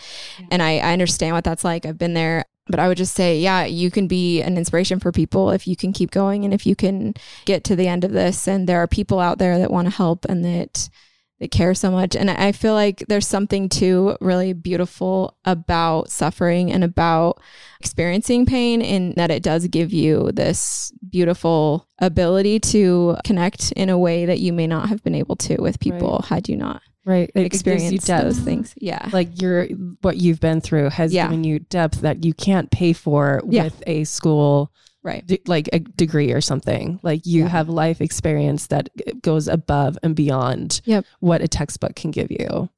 and 0.51 0.61
I, 0.61 0.77
I 0.77 0.93
understand 0.93 1.33
what 1.33 1.43
that's 1.43 1.63
like. 1.63 1.85
I've 1.85 1.97
been 1.97 2.13
there. 2.13 2.45
But 2.69 2.81
I 2.81 2.89
would 2.89 2.97
just 2.97 3.15
say, 3.15 3.39
yeah, 3.39 3.63
you 3.63 3.89
can 3.89 4.09
be 4.09 4.41
an 4.41 4.57
inspiration 4.57 4.99
for 4.99 5.13
people 5.13 5.51
if 5.51 5.69
you 5.69 5.77
can 5.77 5.93
keep 5.93 6.11
going 6.11 6.43
and 6.43 6.53
if 6.53 6.65
you 6.65 6.75
can 6.75 7.13
get 7.45 7.63
to 7.63 7.77
the 7.77 7.87
end 7.87 8.03
of 8.03 8.11
this. 8.11 8.45
And 8.45 8.67
there 8.67 8.81
are 8.83 8.87
people 8.87 9.21
out 9.21 9.37
there 9.37 9.57
that 9.57 9.71
want 9.71 9.87
to 9.87 9.95
help 9.95 10.25
and 10.25 10.43
that 10.43 10.89
that 11.39 11.51
care 11.51 11.73
so 11.73 11.91
much. 11.91 12.15
And 12.15 12.29
I 12.31 12.51
feel 12.51 12.73
like 12.73 13.03
there's 13.07 13.27
something 13.27 13.69
too 13.69 14.17
really 14.21 14.53
beautiful 14.53 15.37
about 15.45 16.09
suffering 16.09 16.71
and 16.71 16.83
about 16.83 17.39
experiencing 17.79 18.45
pain 18.45 18.81
in 18.81 19.13
that 19.17 19.29
it 19.31 19.43
does 19.43 19.67
give 19.67 19.93
you 19.93 20.31
this 20.33 20.91
beautiful 21.09 21.87
ability 21.99 22.59
to 22.59 23.17
connect 23.23 23.71
in 23.73 23.89
a 23.89 23.97
way 23.97 24.25
that 24.25 24.39
you 24.39 24.51
may 24.51 24.67
not 24.67 24.89
have 24.89 25.03
been 25.03 25.15
able 25.15 25.35
to 25.35 25.61
with 25.61 25.79
people 25.79 26.21
had 26.27 26.49
you 26.49 26.55
not 26.57 26.81
Right. 27.05 27.31
It 27.33 27.45
experienced 27.45 28.07
those 28.07 28.37
things. 28.37 28.73
Yeah. 28.75 29.07
Like 29.13 29.41
your 29.41 29.67
what 30.01 30.17
you've 30.17 30.41
been 30.41 30.59
through 30.59 30.89
has 30.89 31.13
Yeah. 31.13 31.27
given 31.27 31.45
you 31.45 31.59
depth 31.59 32.01
that 32.01 32.25
you 32.25 32.33
can't 32.33 32.69
pay 32.69 32.91
for 32.91 33.41
Yeah. 33.47 33.63
with 33.63 33.81
a 33.87 34.03
school 34.03 34.73
Right. 35.07 35.25
de- 35.25 35.41
like 35.47 35.69
a 35.73 35.79
degree 35.79 36.31
or 36.33 36.41
something. 36.41 36.99
Like 37.01 37.25
you 37.25 37.43
Yeah. 37.43 37.47
have 37.49 37.69
life 37.69 38.01
experience 38.01 38.67
that 38.67 38.89
goes 39.21 39.47
above 39.47 39.97
and 40.03 40.15
beyond 40.15 40.81
Yep. 40.85 41.05
what 41.21 41.41
a 41.41 41.47
textbook 41.47 41.95
can 41.95 42.11
give 42.11 42.29
you. 42.29 42.69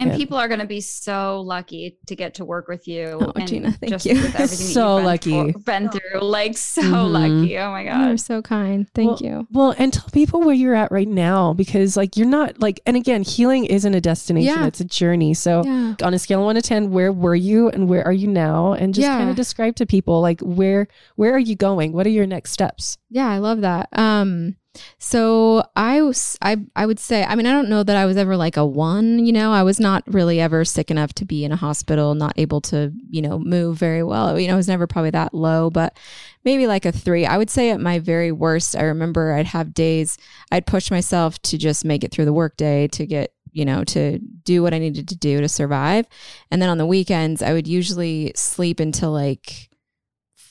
And 0.00 0.10
Yeah. 0.10 0.16
people 0.16 0.36
are 0.38 0.46
going 0.46 0.60
to 0.60 0.66
be 0.66 0.80
so 0.80 1.40
lucky 1.40 1.98
to 2.06 2.14
get 2.14 2.34
to 2.34 2.44
work 2.44 2.68
with 2.68 2.86
you. 2.86 3.18
Oh, 3.20 3.32
and 3.34 3.48
Gina, 3.48 3.72
thank 3.72 3.90
just 3.90 4.06
you. 4.06 4.14
With 4.14 4.48
So 4.50 4.96
been 4.98 5.04
lucky. 5.04 5.30
through- 5.52 5.62
been 5.64 5.90
through, 5.90 6.20
like 6.20 6.56
so 6.56 6.82
Mhm. 6.82 7.10
lucky. 7.10 7.58
Oh 7.58 7.70
my 7.72 7.84
God. 7.84 8.06
You're 8.06 8.16
so 8.16 8.40
kind. 8.40 8.86
Thank 8.94 9.20
Well, 9.20 9.30
you. 9.32 9.46
Well, 9.50 9.74
and 9.76 9.92
tell 9.92 10.06
people 10.12 10.40
where 10.40 10.54
you're 10.54 10.76
at 10.76 10.92
right 10.92 11.08
now 11.08 11.52
because 11.52 11.96
like 11.96 12.16
you're 12.16 12.28
not 12.28 12.60
like 12.60 12.80
and 12.86 12.96
again, 12.96 13.22
healing 13.24 13.64
isn't 13.64 13.92
a 13.92 14.00
destination, 14.00 14.54
Yeah. 14.60 14.66
it's 14.66 14.78
a 14.80 14.84
journey. 14.84 15.34
So 15.34 15.62
Yeah. 15.64 15.94
on 16.04 16.14
a 16.14 16.18
scale 16.20 16.38
of 16.40 16.44
one 16.44 16.54
to 16.54 16.62
ten, 16.62 16.92
where 16.92 17.12
were 17.12 17.34
you 17.34 17.68
and 17.68 17.88
where 17.88 18.04
are 18.06 18.12
you 18.12 18.28
now? 18.28 18.74
And 18.74 18.94
just 18.94 19.04
Yeah. 19.04 19.18
kind 19.18 19.30
of 19.30 19.34
describe 19.36 19.74
to 19.76 19.86
people 19.86 20.20
like 20.20 20.40
where 20.42 20.86
where 21.16 21.34
are 21.34 21.40
you 21.40 21.56
going? 21.56 21.92
What 21.92 22.06
are 22.06 22.10
your 22.10 22.26
next 22.26 22.52
steps? 22.52 22.98
Yeah, 23.10 23.28
I 23.28 23.38
love 23.38 23.62
that. 23.62 23.88
Um, 23.94 24.54
so 24.98 25.62
I 25.76 26.02
was, 26.02 26.36
I, 26.42 26.56
I 26.76 26.86
would 26.86 26.98
say, 26.98 27.24
I 27.24 27.34
mean, 27.34 27.46
I 27.46 27.52
don't 27.52 27.68
know 27.68 27.82
that 27.82 27.96
I 27.96 28.06
was 28.06 28.16
ever 28.16 28.36
like 28.36 28.56
a 28.56 28.66
one, 28.66 29.24
you 29.24 29.32
know, 29.32 29.52
I 29.52 29.62
was 29.62 29.80
not 29.80 30.02
really 30.06 30.40
ever 30.40 30.64
sick 30.64 30.90
enough 30.90 31.12
to 31.14 31.24
be 31.24 31.44
in 31.44 31.52
a 31.52 31.56
hospital, 31.56 32.14
not 32.14 32.34
able 32.36 32.60
to, 32.62 32.92
you 33.10 33.22
know, 33.22 33.38
move 33.38 33.76
very 33.76 34.02
well. 34.02 34.38
You 34.38 34.48
know, 34.48 34.54
I 34.54 34.56
was 34.56 34.68
never 34.68 34.86
probably 34.86 35.10
that 35.10 35.34
low, 35.34 35.70
but 35.70 35.96
maybe 36.44 36.66
like 36.66 36.84
a 36.84 36.92
three. 36.92 37.26
I 37.26 37.38
would 37.38 37.50
say 37.50 37.70
at 37.70 37.80
my 37.80 37.98
very 37.98 38.32
worst, 38.32 38.76
I 38.76 38.82
remember 38.82 39.32
I'd 39.32 39.46
have 39.46 39.74
days 39.74 40.18
I'd 40.50 40.66
push 40.66 40.90
myself 40.90 41.40
to 41.42 41.58
just 41.58 41.84
make 41.84 42.04
it 42.04 42.12
through 42.12 42.26
the 42.26 42.32
workday 42.32 42.88
to 42.88 43.06
get, 43.06 43.32
you 43.52 43.64
know, 43.64 43.84
to 43.84 44.18
do 44.18 44.62
what 44.62 44.74
I 44.74 44.78
needed 44.78 45.08
to 45.08 45.16
do 45.16 45.40
to 45.40 45.48
survive. 45.48 46.06
And 46.50 46.60
then 46.60 46.68
on 46.68 46.78
the 46.78 46.86
weekends, 46.86 47.42
I 47.42 47.52
would 47.52 47.66
usually 47.66 48.32
sleep 48.36 48.80
until 48.80 49.12
like 49.12 49.67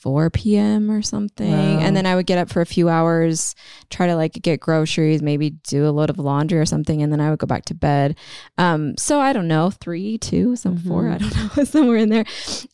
4 0.00 0.30
p.m. 0.30 0.90
or 0.90 1.02
something. 1.02 1.50
Wow. 1.50 1.80
And 1.80 1.96
then 1.96 2.06
I 2.06 2.14
would 2.14 2.26
get 2.26 2.38
up 2.38 2.48
for 2.48 2.60
a 2.60 2.66
few 2.66 2.88
hours, 2.88 3.54
try 3.90 4.06
to 4.06 4.14
like 4.16 4.32
get 4.32 4.60
groceries, 4.60 5.22
maybe 5.22 5.50
do 5.50 5.86
a 5.86 5.90
load 5.90 6.10
of 6.10 6.18
laundry 6.18 6.58
or 6.58 6.66
something. 6.66 7.02
And 7.02 7.12
then 7.12 7.20
I 7.20 7.30
would 7.30 7.38
go 7.38 7.46
back 7.46 7.64
to 7.66 7.74
bed. 7.74 8.16
Um, 8.56 8.96
so 8.96 9.20
I 9.20 9.32
don't 9.32 9.48
know, 9.48 9.70
three, 9.70 10.18
two, 10.18 10.56
some 10.56 10.78
four, 10.78 11.04
Mhm. 11.04 11.14
I 11.14 11.18
don't 11.18 11.56
know, 11.56 11.64
somewhere 11.74 11.96
in 11.98 12.08
there. 12.08 12.24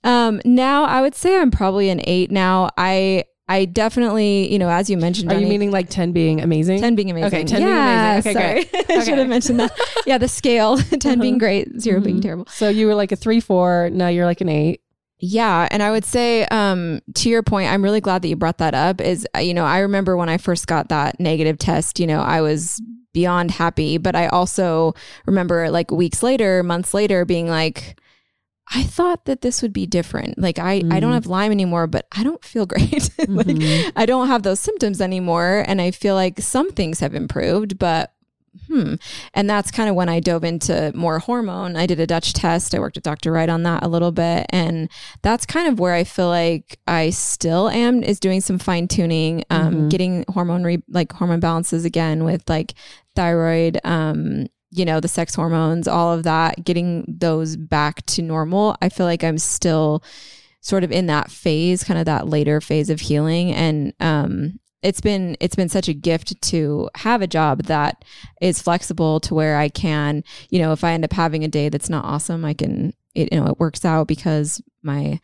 Um, 0.04 0.40
now 0.44 0.84
I 0.84 1.00
would 1.00 1.14
say 1.14 1.38
I'm 1.40 1.50
probably 1.50 1.88
an 1.90 2.00
eight 2.04 2.30
now. 2.30 2.70
I, 2.76 3.24
I 3.46 3.66
definitely, 3.66 4.50
you 4.50 4.58
know, 4.58 4.70
as 4.70 4.88
you 4.88 4.96
mentioned, 4.96 5.30
Are 5.30 5.38
you 5.38 5.46
meaning 5.46 5.70
like 5.70 5.90
10 5.90 6.12
being 6.12 6.40
amazing? 6.40 6.80
10 6.80 6.94
being 6.94 7.10
amazing. 7.10 7.26
Okay, 7.26 7.44
10 7.44 7.60
being 7.60 7.68
yeah, 7.68 8.12
amazing. 8.14 8.36
Okay, 8.38 8.64
sorry. 8.70 8.84
I 9.00 9.04
should 9.04 9.18
have 9.18 9.28
mentioned 9.28 9.60
that. 9.60 9.78
Yeah, 10.06 10.16
the 10.16 10.28
scale 10.28 10.78
10 10.78 11.18
being 11.20 11.34
Uh-huh. 11.34 11.38
great, 11.40 11.78
0 11.80 12.00
being 12.00 12.18
Mhm. 12.18 12.22
terrible. 12.22 12.46
So 12.48 12.70
you 12.70 12.86
were 12.86 12.94
like 12.94 13.12
a 13.12 13.16
three, 13.16 13.40
four. 13.40 13.90
Now 13.92 14.08
you're 14.08 14.24
like 14.24 14.40
an 14.40 14.48
eight. 14.48 14.80
Yeah, 15.18 15.68
and 15.70 15.82
I 15.82 15.90
would 15.90 16.04
say 16.04 16.44
um 16.46 17.00
to 17.14 17.28
your 17.30 17.42
point, 17.42 17.70
I'm 17.70 17.82
really 17.82 18.00
glad 18.00 18.22
that 18.22 18.28
you 18.28 18.36
brought 18.36 18.58
that 18.58 18.74
up 18.74 19.00
is 19.00 19.26
uh, 19.34 19.38
you 19.40 19.54
know, 19.54 19.64
I 19.64 19.78
remember 19.80 20.16
when 20.16 20.28
I 20.28 20.38
first 20.38 20.66
got 20.66 20.88
that 20.88 21.18
negative 21.20 21.58
test, 21.58 21.98
you 22.00 22.06
know, 22.06 22.20
I 22.20 22.40
was 22.40 22.82
beyond 23.12 23.52
happy, 23.52 23.96
but 23.96 24.16
I 24.16 24.26
also 24.26 24.92
remember 25.24 25.70
like 25.70 25.90
weeks 25.92 26.22
later, 26.22 26.62
months 26.62 26.92
later 26.94 27.24
being 27.24 27.48
like 27.48 27.98
I 28.74 28.82
thought 28.82 29.26
that 29.26 29.42
this 29.42 29.60
would 29.60 29.74
be 29.74 29.86
different. 29.86 30.38
Like 30.38 30.58
I 30.58 30.82
I 30.90 30.98
don't 30.98 31.10
Mm. 31.12 31.14
have 31.14 31.26
Lyme 31.26 31.52
anymore, 31.52 31.86
but 31.86 32.06
I 32.10 32.24
don't 32.24 32.42
feel 32.44 32.64
great. 32.72 32.92
like 33.18 33.46
Mhm. 33.46 33.92
I 33.94 34.06
don't 34.06 34.26
have 34.28 34.42
those 34.42 34.58
symptoms 34.58 35.00
anymore 35.00 35.64
and 35.68 35.80
I 35.80 35.90
feel 35.92 36.14
like 36.16 36.40
some 36.40 36.72
things 36.72 37.00
have 37.00 37.14
improved, 37.14 37.78
but 37.78 38.13
hmm. 38.68 38.94
And 39.34 39.48
that's 39.48 39.70
kind 39.70 39.88
of 39.88 39.94
when 39.96 40.08
I 40.08 40.20
dove 40.20 40.44
into 40.44 40.92
more 40.94 41.18
hormone. 41.18 41.76
I 41.76 41.86
did 41.86 42.00
a 42.00 42.06
Dutch 42.06 42.32
test. 42.32 42.74
I 42.74 42.78
worked 42.78 42.96
with 42.96 43.04
Dr. 43.04 43.32
Wright 43.32 43.48
on 43.48 43.62
that 43.64 43.82
a 43.82 43.88
little 43.88 44.12
bit. 44.12 44.46
And 44.50 44.88
that's 45.22 45.46
kind 45.46 45.68
of 45.68 45.78
where 45.78 45.94
I 45.94 46.04
feel 46.04 46.28
like 46.28 46.78
I 46.86 47.10
still 47.10 47.68
am 47.68 48.02
is 48.02 48.18
doing 48.20 48.40
some 48.40 48.58
fine 48.58 48.88
tuning, 48.88 49.44
um, 49.50 49.74
Mhm. 49.74 49.90
getting 49.90 50.24
hormone 50.28 50.64
re- 50.64 50.82
like 50.88 51.12
hormone 51.12 51.40
balances 51.40 51.84
again 51.84 52.24
with 52.24 52.48
like 52.48 52.74
thyroid, 53.16 53.78
um, 53.84 54.46
you 54.70 54.84
know, 54.84 54.98
the 54.98 55.08
sex 55.08 55.34
hormones, 55.34 55.86
all 55.86 56.12
of 56.12 56.24
that, 56.24 56.64
getting 56.64 57.04
those 57.06 57.56
back 57.56 58.04
to 58.06 58.22
normal. 58.22 58.76
I 58.82 58.88
feel 58.88 59.06
like 59.06 59.22
I'm 59.22 59.38
still 59.38 60.02
sort 60.60 60.82
of 60.82 60.90
in 60.90 61.06
that 61.06 61.30
phase, 61.30 61.84
kind 61.84 62.00
of 62.00 62.06
that 62.06 62.26
later 62.28 62.60
phase 62.60 62.90
of 62.90 63.00
healing. 63.00 63.52
And 63.52 63.92
um 64.00 64.58
it's 64.84 65.00
been 65.00 65.36
it's 65.40 65.56
been 65.56 65.68
such 65.68 65.88
a 65.88 65.94
gift 65.94 66.40
to 66.42 66.88
have 66.96 67.22
a 67.22 67.26
job 67.26 67.64
that 67.64 68.04
is 68.40 68.62
flexible 68.62 69.18
to 69.20 69.34
where 69.34 69.56
I 69.56 69.68
can, 69.68 70.22
you 70.50 70.60
know, 70.60 70.72
if 70.72 70.84
I 70.84 70.92
end 70.92 71.04
up 71.04 71.12
having 71.12 71.42
a 71.42 71.48
day 71.48 71.68
that's 71.70 71.90
not 71.90 72.04
awesome, 72.04 72.44
I 72.44 72.54
can 72.54 72.92
it 73.14 73.32
you 73.32 73.40
know, 73.40 73.46
it 73.46 73.58
works 73.58 73.84
out 73.84 74.06
because 74.06 74.62
my 74.82 75.18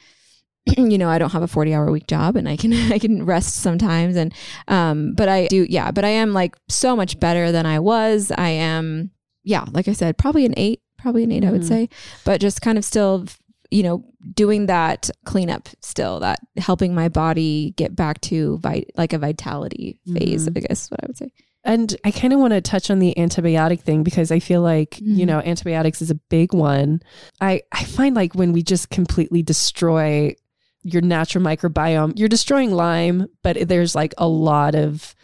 you 0.76 0.98
know, 0.98 1.08
I 1.08 1.18
don't 1.18 1.32
have 1.32 1.42
a 1.42 1.48
40 1.48 1.74
hour 1.74 1.90
week 1.90 2.06
job 2.06 2.36
and 2.36 2.48
I 2.48 2.56
can 2.56 2.72
I 2.92 2.98
can 2.98 3.24
rest 3.26 3.56
sometimes 3.56 4.16
and 4.16 4.34
um 4.66 5.14
but 5.14 5.28
I 5.28 5.46
do 5.46 5.66
yeah, 5.68 5.90
but 5.90 6.04
I 6.04 6.08
am 6.11 6.32
like 6.32 6.56
so 6.68 6.96
much 6.96 7.20
better 7.20 7.52
than 7.52 7.66
I 7.66 7.78
was. 7.78 8.32
I 8.36 8.48
am 8.48 9.11
yeah, 9.44 9.64
like 9.72 9.88
I 9.88 9.92
said, 9.92 10.18
probably 10.18 10.44
an 10.44 10.54
8, 10.56 10.80
probably 10.98 11.24
an 11.24 11.32
8 11.32 11.44
I 11.44 11.50
would 11.50 11.62
Mhm. 11.62 11.68
say, 11.68 11.88
but 12.24 12.40
just 12.40 12.61
kind 12.62 12.76
of 12.78 12.84
still 12.84 13.26
you 13.70 13.82
know, 13.82 14.04
doing 14.34 14.66
that 14.66 15.10
cleanup 15.24 15.68
still, 15.82 16.20
that 16.20 16.40
helping 16.56 16.94
my 16.94 17.08
body 17.08 17.72
get 17.76 17.94
back 17.94 18.20
to 18.22 18.58
vi- 18.58 18.86
like 18.96 19.12
a 19.12 19.18
vitality 19.18 20.00
phase, 20.12 20.48
Mhm. 20.48 20.56
I 20.56 20.60
guess 20.60 20.84
is 20.84 20.90
what 20.90 21.04
I 21.04 21.06
would 21.06 21.16
say. 21.18 21.30
And 21.62 21.94
I 22.04 22.10
kind 22.10 22.32
of 22.32 22.40
want 22.40 22.52
to 22.54 22.60
touch 22.62 22.90
on 22.90 23.00
the 23.00 23.14
antibiotic 23.18 23.80
thing 23.82 24.02
because 24.02 24.32
I 24.32 24.38
feel 24.38 24.62
like, 24.62 24.98
you 25.00 25.24
Mhm. 25.24 25.28
know, 25.28 25.38
antibiotics 25.40 26.00
is 26.00 26.10
a 26.10 26.14
big 26.30 26.54
one. 26.54 27.00
I, 27.40 27.60
I 27.72 27.84
find 27.84 28.16
like 28.16 28.34
when 28.34 28.52
we 28.52 28.62
just 28.62 28.88
completely 28.90 29.42
destroy 29.42 30.34
your 30.82 31.02
natural 31.02 31.44
microbiome, 31.44 32.18
you're 32.18 32.28
destroying 32.28 32.72
Lyme, 32.72 33.28
but 33.42 33.68
there's 33.68 33.94
like 33.94 34.14
a 34.18 34.26
lot 34.28 34.74
of 34.74 35.14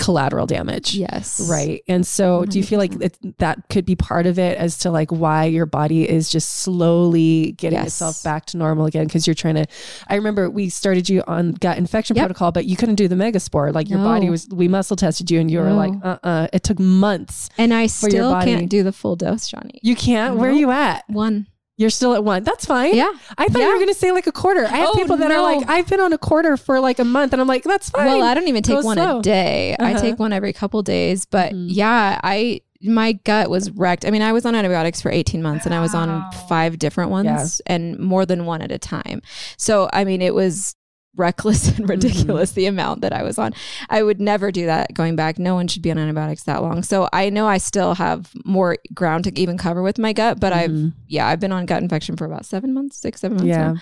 collateral 0.00 0.44
damage. 0.46 0.94
Yes. 0.96 1.46
Right. 1.48 1.82
And 1.86 2.04
so 2.04 2.44
do 2.46 2.58
you 2.58 2.64
feel 2.64 2.80
like 2.80 2.92
it, 3.00 3.38
that 3.38 3.68
could 3.68 3.84
be 3.84 3.94
part 3.94 4.26
of 4.26 4.38
it 4.40 4.58
as 4.58 4.78
to 4.78 4.90
like 4.90 5.12
why 5.12 5.44
your 5.44 5.66
body 5.66 6.08
is 6.08 6.28
just 6.30 6.50
slowly 6.62 7.52
getting 7.52 7.78
Yes. 7.78 7.88
itself 7.88 8.22
back 8.24 8.46
to 8.46 8.56
normal 8.56 8.86
again? 8.86 9.06
Because 9.06 9.26
you're 9.26 9.34
trying 9.34 9.54
to, 9.54 9.66
I 10.08 10.16
remember 10.16 10.50
we 10.50 10.68
started 10.68 11.08
you 11.08 11.22
on 11.28 11.52
gut 11.52 11.78
infection 11.78 12.16
Yep. 12.16 12.24
protocol, 12.24 12.50
but 12.50 12.64
you 12.64 12.76
couldn't 12.76 12.96
do 12.96 13.06
the 13.06 13.14
megaspore. 13.14 13.72
Like 13.72 13.88
your 13.88 14.00
body 14.00 14.28
was, 14.30 14.48
we 14.48 14.66
muscle 14.66 14.96
tested 14.96 15.30
you 15.30 15.38
and 15.38 15.48
you 15.50 15.60
were 15.60 15.72
like, 15.72 15.92
uh 16.02 16.18
uh 16.24 16.48
It 16.52 16.64
took 16.64 16.80
months. 16.80 17.48
And 17.56 17.72
I 17.72 17.82
your 17.82 17.88
still 17.88 18.40
can't 18.40 18.68
do 18.68 18.82
the 18.82 18.92
full 18.92 19.14
dose, 19.14 19.46
Johnny. 19.46 19.78
You 19.82 19.94
can't. 19.94 20.36
Where 20.36 20.50
are 20.50 20.54
you 20.54 20.70
at? 20.72 21.04
One. 21.08 21.46
You're 21.76 21.90
still 21.90 22.14
at 22.14 22.22
one. 22.22 22.44
That's 22.44 22.64
fine. 22.66 22.94
Yeah. 22.94 23.10
I 23.36 23.46
thought 23.48 23.60
you 23.60 23.66
were 23.68 23.74
going 23.74 23.88
to 23.88 23.94
say 23.94 24.12
like 24.12 24.28
a 24.28 24.32
quarter. 24.32 24.64
I 24.64 24.76
have 24.78 24.90
Oh, 24.90 24.94
people 24.94 25.16
that 25.16 25.32
are 25.32 25.42
like, 25.42 25.68
I've 25.68 25.88
been 25.88 25.98
on 26.00 26.12
a 26.12 26.18
quarter 26.18 26.56
for 26.56 26.78
like 26.78 27.00
a 27.00 27.04
month. 27.04 27.32
And 27.32 27.42
I'm 27.42 27.48
like, 27.48 27.64
that's 27.64 27.90
fine. 27.90 28.06
Well, 28.06 28.22
I 28.22 28.32
don't 28.34 28.46
even 28.46 28.62
Go 28.62 28.76
take 28.76 28.84
one 28.84 28.96
slow. 28.96 29.18
a 29.18 29.22
day. 29.22 29.74
I 29.80 29.92
Uh-huh. 29.92 30.00
take 30.00 30.18
one 30.20 30.32
every 30.32 30.52
couple 30.52 30.82
days. 30.82 31.24
But 31.24 31.52
Mhm. 31.52 31.66
yeah, 31.70 32.20
I 32.22 32.60
my 32.86 33.12
gut 33.12 33.48
was 33.48 33.70
wrecked. 33.70 34.04
I 34.06 34.10
mean, 34.10 34.20
I 34.22 34.32
was 34.32 34.44
on 34.44 34.54
antibiotics 34.54 35.00
for 35.00 35.10
18 35.10 35.42
months 35.42 35.64
and 35.64 35.74
I 35.74 35.80
was 35.80 35.94
on 35.94 36.30
five 36.48 36.78
different 36.78 37.10
ones 37.10 37.60
Yeah. 37.66 37.74
and 37.74 37.98
more 37.98 38.26
than 38.26 38.44
one 38.44 38.60
at 38.60 38.70
a 38.70 38.78
time. 38.78 39.22
So, 39.56 39.88
I 39.92 40.04
mean, 40.04 40.20
it 40.20 40.34
was 40.34 40.76
reckless 41.16 41.68
and 41.78 41.88
ridiculous 41.88 42.52
the 42.52 42.66
amount 42.66 43.00
that 43.02 43.12
I 43.12 43.22
was 43.22 43.38
on. 43.38 43.54
I 43.88 44.02
would 44.02 44.20
never 44.20 44.50
do 44.50 44.66
that 44.66 44.92
going 44.94 45.16
back. 45.16 45.38
No 45.38 45.54
one 45.54 45.68
should 45.68 45.82
be 45.82 45.90
on 45.90 45.98
antibiotics 45.98 46.42
that 46.44 46.62
long. 46.62 46.82
So, 46.82 47.08
I 47.12 47.30
know 47.30 47.46
I 47.46 47.58
still 47.58 47.94
have 47.94 48.30
more 48.44 48.76
ground 48.94 49.24
to 49.24 49.38
even 49.40 49.56
cover 49.58 49.82
with 49.82 49.98
my 49.98 50.12
gut, 50.12 50.40
but 50.40 50.52
I've 50.52 50.70
Mhm. 50.70 50.92
yeah, 51.08 51.26
I've 51.28 51.40
been 51.40 51.52
on 51.52 51.66
gut 51.66 51.82
infection 51.82 52.16
for 52.16 52.24
about 52.24 52.44
7 52.46 52.72
months, 52.74 52.96
6 52.98 53.20
7 53.20 53.36
months. 53.36 53.48
yeah. 53.48 53.72
now. 53.72 53.76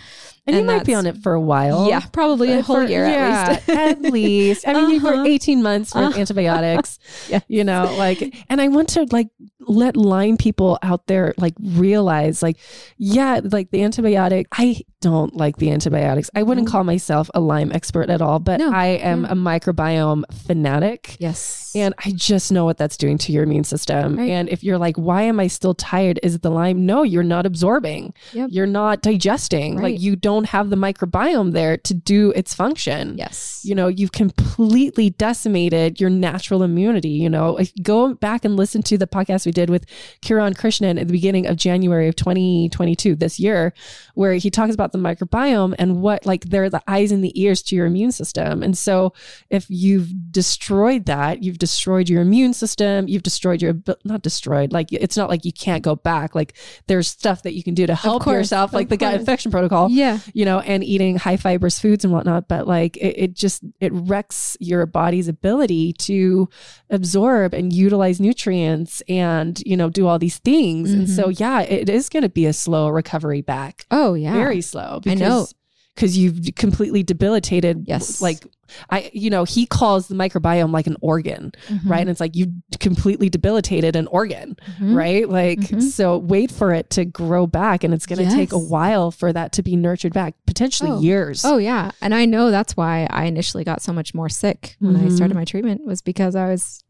And, 0.45 0.57
you 0.57 0.64
might 0.64 0.85
be 0.85 0.93
on 0.93 1.07
it 1.07 1.18
for 1.18 1.35
a 1.35 1.41
while. 1.41 1.87
Yeah, 1.89 2.01
probably 2.11 2.51
a 2.53 2.59
Uh, 2.59 2.62
whole 2.62 2.76
for- 2.76 2.83
year 2.83 3.07
yeah, 3.07 3.59
at 3.66 3.66
least. 3.66 3.68
at 3.78 4.03
least. 4.12 4.68
I 4.68 4.72
mean, 4.72 4.91
you 4.91 5.01
were 5.01 5.14
Uh-huh. 5.14 5.24
18 5.24 5.62
months 5.62 5.95
with 5.95 6.03
Uh-huh. 6.05 6.18
antibiotics. 6.18 6.99
yeah. 7.28 7.39
You 7.47 7.62
know, 7.62 7.95
like, 7.97 8.35
and 8.51 8.61
I 8.61 8.66
want 8.66 8.89
to 8.91 9.07
like 9.12 9.28
let 9.68 9.96
Lyme 9.96 10.36
people 10.36 10.78
out 10.82 11.06
there 11.06 11.34
like 11.38 11.54
realize, 11.60 12.42
like, 12.42 12.56
yeah, 12.98 13.40
like 13.42 13.70
the 13.70 13.78
antibiotic. 13.78 14.46
I 14.52 14.82
don't 15.00 15.34
like 15.34 15.56
the 15.56 15.70
antibiotics. 15.70 16.30
I 16.34 16.42
wouldn't 16.44 16.68
call 16.68 16.84
myself 16.84 17.28
a 17.34 17.40
Lyme 17.40 17.72
expert 17.72 18.08
at 18.08 18.22
all, 18.22 18.38
but 18.38 18.60
No. 18.60 18.72
I 18.72 18.86
am 18.86 19.24
Yeah. 19.24 19.32
a 19.32 19.34
microbiome 19.34 20.22
fanatic. 20.32 21.16
Yes. 21.18 21.72
And 21.74 21.94
I 22.04 22.12
just 22.12 22.52
know 22.52 22.64
what 22.64 22.76
that's 22.78 22.96
doing 22.96 23.18
to 23.18 23.32
your 23.32 23.42
immune 23.42 23.64
system. 23.64 24.16
Right. 24.16 24.30
And 24.30 24.48
if 24.48 24.62
you're 24.62 24.78
like, 24.78 24.96
why 24.96 25.22
am 25.22 25.40
I 25.40 25.46
still 25.48 25.74
tired? 25.74 26.20
Is 26.22 26.34
it 26.36 26.42
the 26.42 26.50
Lyme? 26.50 26.84
No, 26.86 27.02
you're 27.02 27.22
not 27.22 27.46
absorbing. 27.46 28.12
Yep. 28.32 28.50
You're 28.52 28.66
not 28.66 29.02
digesting. 29.02 29.76
Right. 29.76 29.92
Like 29.94 30.00
you 30.00 30.14
don't 30.14 30.44
have 30.44 30.70
the 30.70 30.76
microbiome 30.76 31.52
there 31.52 31.76
to 31.78 31.94
do 31.94 32.30
its 32.36 32.54
function. 32.54 33.16
yes. 33.18 33.60
You 33.64 33.74
know, 33.76 33.86
you've 33.88 34.12
completely 34.12 35.10
decimated 35.10 36.00
your 36.00 36.10
natural 36.10 36.62
immunity. 36.62 37.10
You 37.10 37.30
know, 37.30 37.58
go 37.82 38.14
back 38.14 38.44
and 38.44 38.56
listen 38.56 38.82
to 38.84 38.98
the 38.98 39.06
podcast 39.06 39.46
we 39.46 39.51
did 39.53 39.70
with 39.70 39.86
Kiran 40.22 40.55
Krishnan 40.57 41.00
at 41.00 41.07
the 41.07 41.12
beginning 41.12 41.46
of 41.46 41.57
January 41.57 42.09
of 42.09 42.16
2022, 42.16 43.14
this 43.14 43.38
year, 43.38 43.72
where 44.14 44.34
he 44.34 44.50
talks 44.50 44.74
about 44.74 44.92
the 44.92 44.98
microbiome 44.98 45.74
and 45.78 46.03
what, 46.03 46.26
like, 46.26 46.44
they're 46.46 46.70
the 46.70 46.82
eyes 46.86 47.12
and 47.12 47.22
the 47.22 47.40
ears 47.40 47.62
to 47.62 47.76
your 47.76 47.86
immune 47.86 48.12
system. 48.12 48.62
And 48.62 48.76
so, 48.76 49.12
if 49.50 49.66
you've 49.68 50.11
destroyed 50.32 51.07
that, 51.07 51.42
you've 51.42 51.59
destroyed 51.59 52.09
your 52.09 52.22
immune 52.22 52.53
system, 52.55 53.09
you've 53.09 53.22
destroyed 53.22 53.62
your, 53.62 53.74
not 54.05 54.22
destroyed, 54.22 54.72
like, 54.72 54.92
it's 54.92 55.16
not 55.16 55.28
like 55.28 55.44
you 55.44 55.53
can't 55.53 55.82
go 55.82 55.94
back. 55.96 56.34
Like, 56.34 56.55
there's 56.86 57.09
stuff 57.09 57.42
that 57.42 57.55
you 57.55 57.62
can 57.62 57.74
do 57.74 57.86
to 57.86 57.94
help 57.94 58.22
course, 58.22 58.34
yourself, 58.34 58.72
like 58.72 58.88
the 58.88 58.96
gut 58.96 59.14
infection 59.14 59.50
protocol 59.50 59.88
Yeah. 59.90 60.18
you 60.34 60.44
know, 60.44 60.61
and 60.61 60.82
eating 60.82 61.16
high 61.16 61.36
fibrous 61.36 61.78
foods 61.78 62.05
and 62.05 62.12
whatnot. 62.12 62.48
But 62.48 62.66
like 62.66 62.96
it, 62.96 63.14
it 63.18 63.34
just 63.34 63.62
it 63.80 63.92
wrecks 63.92 64.57
your 64.61 64.86
body's 64.86 65.28
ability 65.28 65.92
to 65.94 66.48
absorb 66.90 67.55
and 67.55 67.72
utilize 67.72 68.20
nutrients 68.20 69.03
and 69.09 69.41
you 69.64 69.76
know 69.76 69.88
do 69.90 70.07
all 70.07 70.18
these 70.18 70.38
things. 70.38 70.93
And 70.93 71.09
so 71.09 71.28
yeah, 71.28 71.61
it 71.62 71.88
is 71.88 72.09
going 72.09 72.22
to 72.24 72.28
be 72.28 72.47
a 72.47 72.53
slow 72.53 72.88
recovery 72.88 73.40
back, 73.43 73.86
Oh 73.90 74.14
yeah. 74.14 74.32
very 74.32 74.61
slow. 74.61 75.01
I 75.07 75.14
know. 75.14 75.47
because 75.95 76.16
you've 76.16 76.55
completely 76.57 77.03
debilitated. 77.03 77.84
Yes. 77.86 78.22
like 78.22 78.47
I, 78.88 79.11
you 79.12 79.28
know, 79.28 79.45
he 79.45 79.66
calls 79.66 80.09
the 80.09 80.14
microbiome 80.14 80.72
like 80.72 80.86
an 80.86 80.97
organ, 81.03 81.53
Mm-hmm. 81.68 81.90
right? 81.90 82.01
And 82.01 82.09
it's 82.09 82.20
like 82.20 82.34
you 82.34 82.47
completely 82.80 83.28
debilitated 83.28 83.95
an 83.97 84.07
organ 84.07 84.57
Mhm. 84.80 84.95
right? 84.97 85.28
Like, 85.28 85.59
Mhm. 85.61 85.82
so 85.82 86.16
wait 86.16 86.51
for 86.51 86.72
it 86.72 86.88
to 86.97 87.05
grow 87.05 87.47
back, 87.47 87.84
and 87.84 87.93
it's 87.93 88.07
going 88.07 88.26
to 88.26 88.34
take 88.34 88.53
a 88.53 88.59
while 88.59 89.11
for 89.11 89.30
that 89.34 89.53
to 89.53 89.62
be 89.62 89.76
nurtured 89.76 90.14
back, 90.14 90.34
potentially 90.47 90.90
Oh. 90.90 91.01
years. 91.03 91.45
Oh 91.45 91.59
yeah, 91.59 91.90
and 92.01 92.14
I 92.14 92.24
know 92.24 92.51
that's 92.51 92.74
why 92.74 93.07
I 93.11 93.26
initially 93.26 93.62
got 93.62 93.82
so 93.82 93.93
much 93.93 94.14
more 94.14 94.30
sick 94.30 94.76
when 94.80 94.97
I 94.97 95.11
started 95.11 95.34
my 95.34 95.45
treatment 95.45 95.84
was 95.84 96.01
because 96.01 96.34
I 96.34 96.49
was 96.49 96.82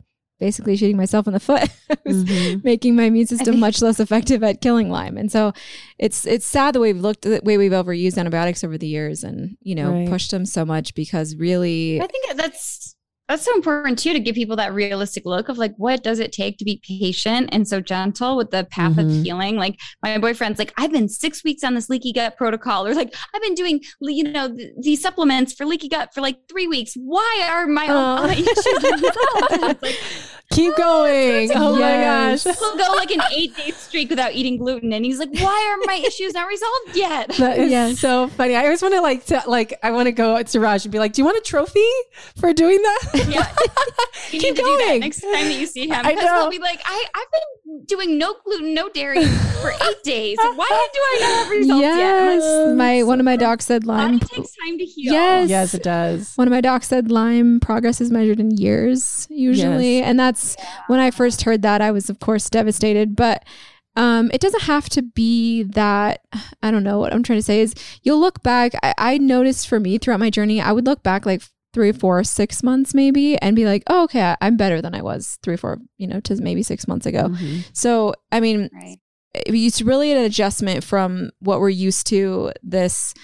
basically 0.42 0.76
shooting 0.76 0.96
myself 0.96 1.28
in 1.28 1.32
the 1.34 1.40
foot. 1.40 1.62
I 1.90 1.96
was 2.04 2.24
Mhm. 2.24 2.64
making 2.64 2.96
my 2.96 3.04
immune 3.04 3.28
system 3.28 3.60
much 3.66 3.80
less 3.80 4.00
effective 4.00 4.42
at 4.42 4.60
killing 4.60 4.90
Lyme, 4.90 5.16
and 5.16 5.30
so 5.30 5.52
it's 5.98 6.26
it's 6.26 6.44
sad 6.44 6.74
the 6.74 6.80
way 6.80 6.92
we've 6.92 7.00
looked, 7.02 7.22
the 7.22 7.40
way 7.44 7.56
we've 7.58 7.70
overused 7.72 8.18
antibiotics 8.18 8.64
over 8.64 8.76
the 8.76 8.88
years, 8.88 9.22
and 9.22 9.56
you 9.62 9.74
know 9.76 9.90
Right. 9.92 10.08
pushed 10.08 10.32
them 10.32 10.44
so 10.44 10.64
much 10.64 10.94
because 10.94 11.36
really, 11.36 12.00
I 12.00 12.06
think 12.08 12.36
that's 12.36 12.91
that's 13.32 13.44
so 13.46 13.54
important 13.54 13.98
too 13.98 14.12
to 14.12 14.20
give 14.20 14.34
people 14.34 14.56
that 14.56 14.74
realistic 14.74 15.24
look 15.24 15.48
of 15.48 15.56
like 15.56 15.72
what 15.76 16.02
does 16.02 16.18
it 16.18 16.32
take 16.32 16.58
to 16.58 16.64
be 16.64 16.80
patient 16.86 17.48
and 17.52 17.66
so 17.66 17.80
gentle 17.80 18.36
with 18.36 18.50
the 18.50 18.64
path 18.64 18.92
Mhm. 18.92 19.18
of 19.18 19.24
healing. 19.24 19.56
Like 19.56 19.78
my 20.02 20.18
boyfriend's 20.18 20.58
like, 20.58 20.72
I've 20.76 20.92
been 20.92 21.08
six 21.08 21.42
weeks 21.42 21.64
on 21.64 21.74
this 21.74 21.88
leaky 21.88 22.12
gut 22.12 22.36
protocol, 22.36 22.86
or 22.86 22.94
like 22.94 23.14
I've 23.34 23.40
been 23.42 23.54
doing 23.54 23.80
you 24.00 24.24
know 24.24 24.54
th- 24.54 24.72
these 24.80 25.00
supplements 25.00 25.52
for 25.54 25.64
leaky 25.64 25.88
gut 25.88 26.12
for 26.14 26.20
like 26.20 26.36
three 26.50 26.66
weeks. 26.66 26.92
Why 26.94 27.48
are 27.50 27.66
my, 27.66 27.86
my 27.86 28.34
issues 28.34 29.82
like, 29.82 29.98
Keep 30.52 30.76
going. 30.76 31.50
Oh 31.54 31.78
Yes. 31.78 32.44
my 32.44 32.52
gosh. 32.52 32.60
we'll 32.60 32.76
go 32.76 32.92
like 32.94 33.10
an 33.10 33.20
eight 33.32 33.56
day 33.56 33.70
streak 33.72 34.10
without 34.10 34.32
eating 34.34 34.58
gluten, 34.58 34.92
and 34.92 35.04
he's 35.04 35.18
like, 35.18 35.30
Why 35.32 35.76
are 35.76 35.86
my 35.86 36.02
issues 36.06 36.34
not 36.34 36.46
resolved 36.48 36.94
yet? 36.96 37.28
That 37.38 37.58
is 37.58 37.70
Yes. 37.70 37.98
so 38.00 38.28
funny. 38.28 38.54
I 38.54 38.64
always 38.64 38.82
want 38.82 38.94
to 38.94 39.00
like, 39.00 39.24
to, 39.26 39.42
like, 39.46 39.78
I 39.82 39.90
want 39.90 40.06
to 40.06 40.12
go 40.12 40.40
to 40.42 40.60
Raj 40.60 40.84
and 40.84 40.92
be 40.92 40.98
like, 40.98 41.12
"Do 41.14 41.22
you 41.22 41.24
want 41.24 41.36
a 41.38 41.40
trophy 41.40 41.80
for 42.36 42.52
doing 42.52 42.80
that?" 42.82 43.26
Yeah. 43.28 43.46
You 44.30 44.40
Keep 44.40 44.42
need 44.42 44.56
to 44.56 44.62
do 44.62 44.76
that 44.78 44.86
going. 44.88 45.00
next 45.00 45.20
time 45.20 45.32
that 45.32 45.58
you 45.58 45.66
see 45.66 45.88
him. 45.88 45.92
I 45.92 46.14
Because 46.14 46.24
know. 46.24 46.40
he'll 46.42 46.50
be 46.50 46.58
like, 46.58 46.80
I, 46.86 47.04
I've 47.14 47.30
been 47.32 47.40
doing 47.86 48.18
no 48.18 48.34
gluten, 48.44 48.74
no 48.74 48.88
dairy 48.88 49.24
for 49.24 49.70
eight 49.70 50.02
days. 50.04 50.38
Why 50.38 50.88
do 50.92 51.00
I 51.00 51.18
not 51.20 51.28
have 51.28 51.50
results 51.50 51.80
yet? 51.80 51.96
Yes, 51.96 52.68
like, 52.68 52.76
my 52.76 53.02
one 53.02 53.20
of 53.20 53.24
my 53.24 53.36
docs 53.36 53.66
said 53.66 53.84
Lyme. 53.84 54.18
Body 54.18 54.34
takes 54.34 54.56
time 54.56 54.78
to 54.78 54.84
heal. 54.84 55.12
Yes. 55.12 55.48
yes, 55.48 55.74
it 55.74 55.82
does. 55.82 56.34
One 56.36 56.48
of 56.48 56.52
my 56.52 56.60
docs 56.60 56.88
said 56.88 57.10
Lyme 57.10 57.60
progress 57.60 58.00
is 58.00 58.10
measured 58.10 58.40
in 58.40 58.50
years 58.52 59.26
usually. 59.30 59.98
Yes. 59.98 60.06
And 60.06 60.18
that's 60.18 60.56
when 60.86 61.00
I 61.00 61.10
first 61.10 61.42
heard 61.42 61.62
that, 61.62 61.80
I 61.80 61.90
was, 61.90 62.10
of 62.10 62.18
course, 62.20 62.48
devastated. 62.50 63.16
But 63.16 63.44
um, 63.94 64.30
it 64.32 64.40
doesn't 64.40 64.62
have 64.62 64.88
to 64.90 65.02
be 65.02 65.64
that. 65.64 66.22
I 66.62 66.70
don't 66.70 66.84
know 66.84 66.98
what 66.98 67.12
I'm 67.12 67.22
trying 67.22 67.38
to 67.38 67.44
say 67.44 67.60
is 67.60 67.74
you'll 68.02 68.20
look 68.20 68.42
back. 68.42 68.72
I, 68.82 68.94
I 68.96 69.18
noticed 69.18 69.68
for 69.68 69.78
me 69.78 69.98
throughout 69.98 70.20
my 70.20 70.30
journey, 70.30 70.60
I 70.60 70.72
would 70.72 70.86
look 70.86 71.02
back 71.02 71.26
like 71.26 71.42
three, 71.72 71.92
four, 71.92 72.22
six 72.24 72.62
months 72.62 72.94
maybe 72.94 73.36
and 73.38 73.56
be 73.56 73.64
like, 73.64 73.82
oh, 73.88 74.04
okay, 74.04 74.22
I- 74.22 74.36
I'm 74.40 74.56
better 74.56 74.82
than 74.82 74.94
I 74.94 75.02
was 75.02 75.38
three, 75.42 75.56
four, 75.56 75.78
you 75.98 76.06
know, 76.06 76.20
to 76.20 76.36
maybe 76.36 76.62
six 76.62 76.86
months 76.86 77.06
ago. 77.06 77.28
Mhm. 77.28 77.64
So, 77.72 78.14
I 78.30 78.40
mean, 78.40 78.68
Right. 78.74 78.98
it's 79.34 79.80
really 79.80 80.12
an 80.12 80.18
adjustment 80.18 80.84
from 80.84 81.30
what 81.40 81.60
we're 81.60 81.70
used 81.70 82.06
to 82.08 82.52
this 82.62 83.14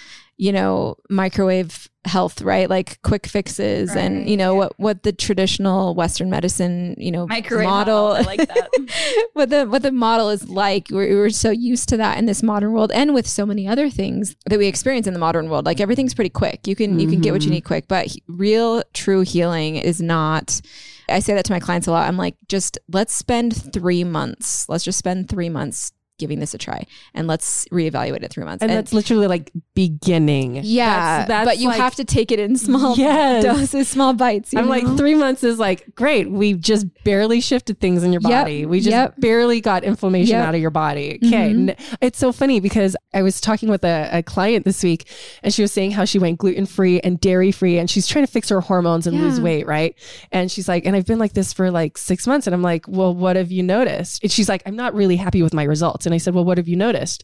you 0.41 0.53
know 0.53 0.95
microwave 1.09 1.89
health, 2.09 2.41
right? 2.41 2.69
Like 2.69 3.01
quick 3.03 3.25
fixes 3.27 3.95
and, 3.95 4.29
you 4.29 4.35
know, 4.35 4.55
what, 4.55 4.73
what 4.77 5.03
the 5.03 5.13
traditional 5.13 5.95
Western 5.95 6.29
medicine, 6.29 6.95
you 6.97 7.11
know, 7.11 7.25
Microwave 7.27 7.65
model, 7.65 8.09
model, 8.09 8.25
like 8.25 8.45
that. 8.47 9.29
what 9.33 9.49
the, 9.49 9.65
what 9.65 9.81
the 9.81 9.91
model 9.91 10.29
is 10.29 10.49
like. 10.49 10.87
We're, 10.91 11.15
we're 11.15 11.29
so 11.29 11.51
used 11.51 11.87
to 11.89 11.97
that 11.97 12.17
in 12.17 12.25
this 12.25 12.43
modern 12.43 12.73
world 12.73 12.91
and 12.91 13.13
with 13.13 13.27
so 13.27 13.45
many 13.45 13.67
other 13.67 13.89
things 13.89 14.35
that 14.47 14.59
we 14.59 14.67
experience 14.67 15.07
in 15.07 15.13
the 15.13 15.19
modern 15.19 15.49
world. 15.49 15.65
Like 15.65 15.79
everything's 15.79 16.13
pretty 16.13 16.29
quick. 16.31 16.67
You 16.67 16.75
can, 16.75 16.99
you 16.99 17.07
can 17.07 17.21
get 17.21 17.31
what 17.31 17.43
you 17.43 17.49
Mhm. 17.49 17.53
need 17.53 17.61
quick, 17.63 17.87
but 17.87 18.07
he- 18.07 18.23
real 18.27 18.83
true 18.93 19.21
healing 19.21 19.75
is 19.77 20.01
not, 20.01 20.59
I 21.07 21.19
say 21.19 21.33
that 21.35 21.45
to 21.45 21.53
my 21.53 21.59
clients 21.59 21.87
a 21.87 21.91
lot. 21.91 22.07
I'm 22.07 22.17
like, 22.17 22.35
just 22.47 22.77
let's 22.91 23.13
spend 23.13 23.71
three 23.73 24.03
months. 24.03 24.67
Let's 24.67 24.83
just 24.83 24.99
spend 24.99 25.29
three 25.29 25.49
months 25.49 25.91
giving 26.19 26.39
this 26.39 26.53
a 26.53 26.57
try 26.57 26.85
and 27.13 27.27
let's 27.27 27.65
reevaluate 27.69 28.21
it 28.23 28.31
three 28.31 28.43
months. 28.43 28.61
And, 28.61 28.69
that's 28.71 28.93
literally 28.93 29.25
like 29.27 29.51
beginning. 29.73 30.59
yeah, 30.63 31.25
That's- 31.25 31.27
that's 31.27 31.45
but 31.45 31.57
you 31.59 31.69
like- 31.69 31.77
have 31.79 31.95
to 31.95 32.03
take 32.05 32.31
it 32.31 32.39
in 32.39 32.55
small 32.57 32.95
Yes. 32.97 33.43
doses, 33.43 33.87
small 33.89 34.13
bites. 34.13 34.53
you 34.53 34.59
I'm 34.59 34.65
know? 34.65 34.71
like 34.71 34.97
three 34.97 35.15
months 35.15 35.43
is 35.43 35.57
like 35.57 35.95
great. 35.95 36.29
We've 36.29 36.59
just 36.59 36.85
barely 37.03 37.41
shifted 37.41 37.79
things 37.79 38.03
in 38.03 38.11
your 38.13 38.21
Yep. 38.21 38.31
body. 38.31 38.65
We 38.65 38.79
just 38.79 38.91
Yep. 38.91 39.15
barely 39.19 39.61
got 39.61 39.83
inflammation 39.83 40.35
Yep. 40.35 40.47
out 40.47 40.55
of 40.55 40.61
your 40.61 40.69
body. 40.69 41.19
Okay, 41.25 41.53
Mhm. 41.53 41.75
It's 42.01 42.19
so 42.19 42.31
funny 42.31 42.59
because 42.59 42.95
I 43.13 43.21
was 43.23 43.41
talking 43.41 43.69
with 43.69 43.83
a, 43.83 44.09
a 44.11 44.23
client 44.23 44.65
this 44.65 44.83
week, 44.83 45.05
and 45.43 45.53
she 45.53 45.61
was 45.61 45.71
saying 45.71 45.91
how 45.91 46.05
she 46.05 46.19
went 46.19 46.37
gluten 46.37 46.65
free 46.65 46.99
and 46.99 47.19
dairy 47.19 47.51
free, 47.51 47.77
and 47.79 47.89
she's 47.89 48.05
trying 48.07 48.25
to 48.25 48.31
fix 48.31 48.49
her 48.49 48.61
hormones 48.61 49.07
and 49.07 49.19
lose 49.19 49.39
weight, 49.41 49.65
right? 49.65 49.95
And 50.31 50.51
she's 50.51 50.67
like, 50.67 50.85
and 50.85 50.95
I've 50.95 51.05
been 51.05 51.19
like 51.19 51.33
this 51.33 51.53
for 51.53 51.71
like 51.71 51.97
six 51.97 52.27
months, 52.27 52.45
and 52.47 52.53
I'm 52.53 52.61
like, 52.61 52.85
well, 52.87 53.13
what 53.13 53.35
have 53.35 53.51
you 53.51 53.63
noticed? 53.63 54.21
And 54.23 54.31
she's 54.31 54.49
like, 54.49 54.61
I'm 54.65 54.75
not 54.75 54.93
really 54.93 55.15
happy 55.15 55.41
with 55.41 55.53
my 55.53 55.63
results. 55.63 56.05
And 56.09 56.15
I 56.15 56.17
said, 56.17 56.33
well, 56.33 56.43
what 56.43 56.57
have 56.57 56.67
you 56.67 56.75
noticed? 56.75 57.23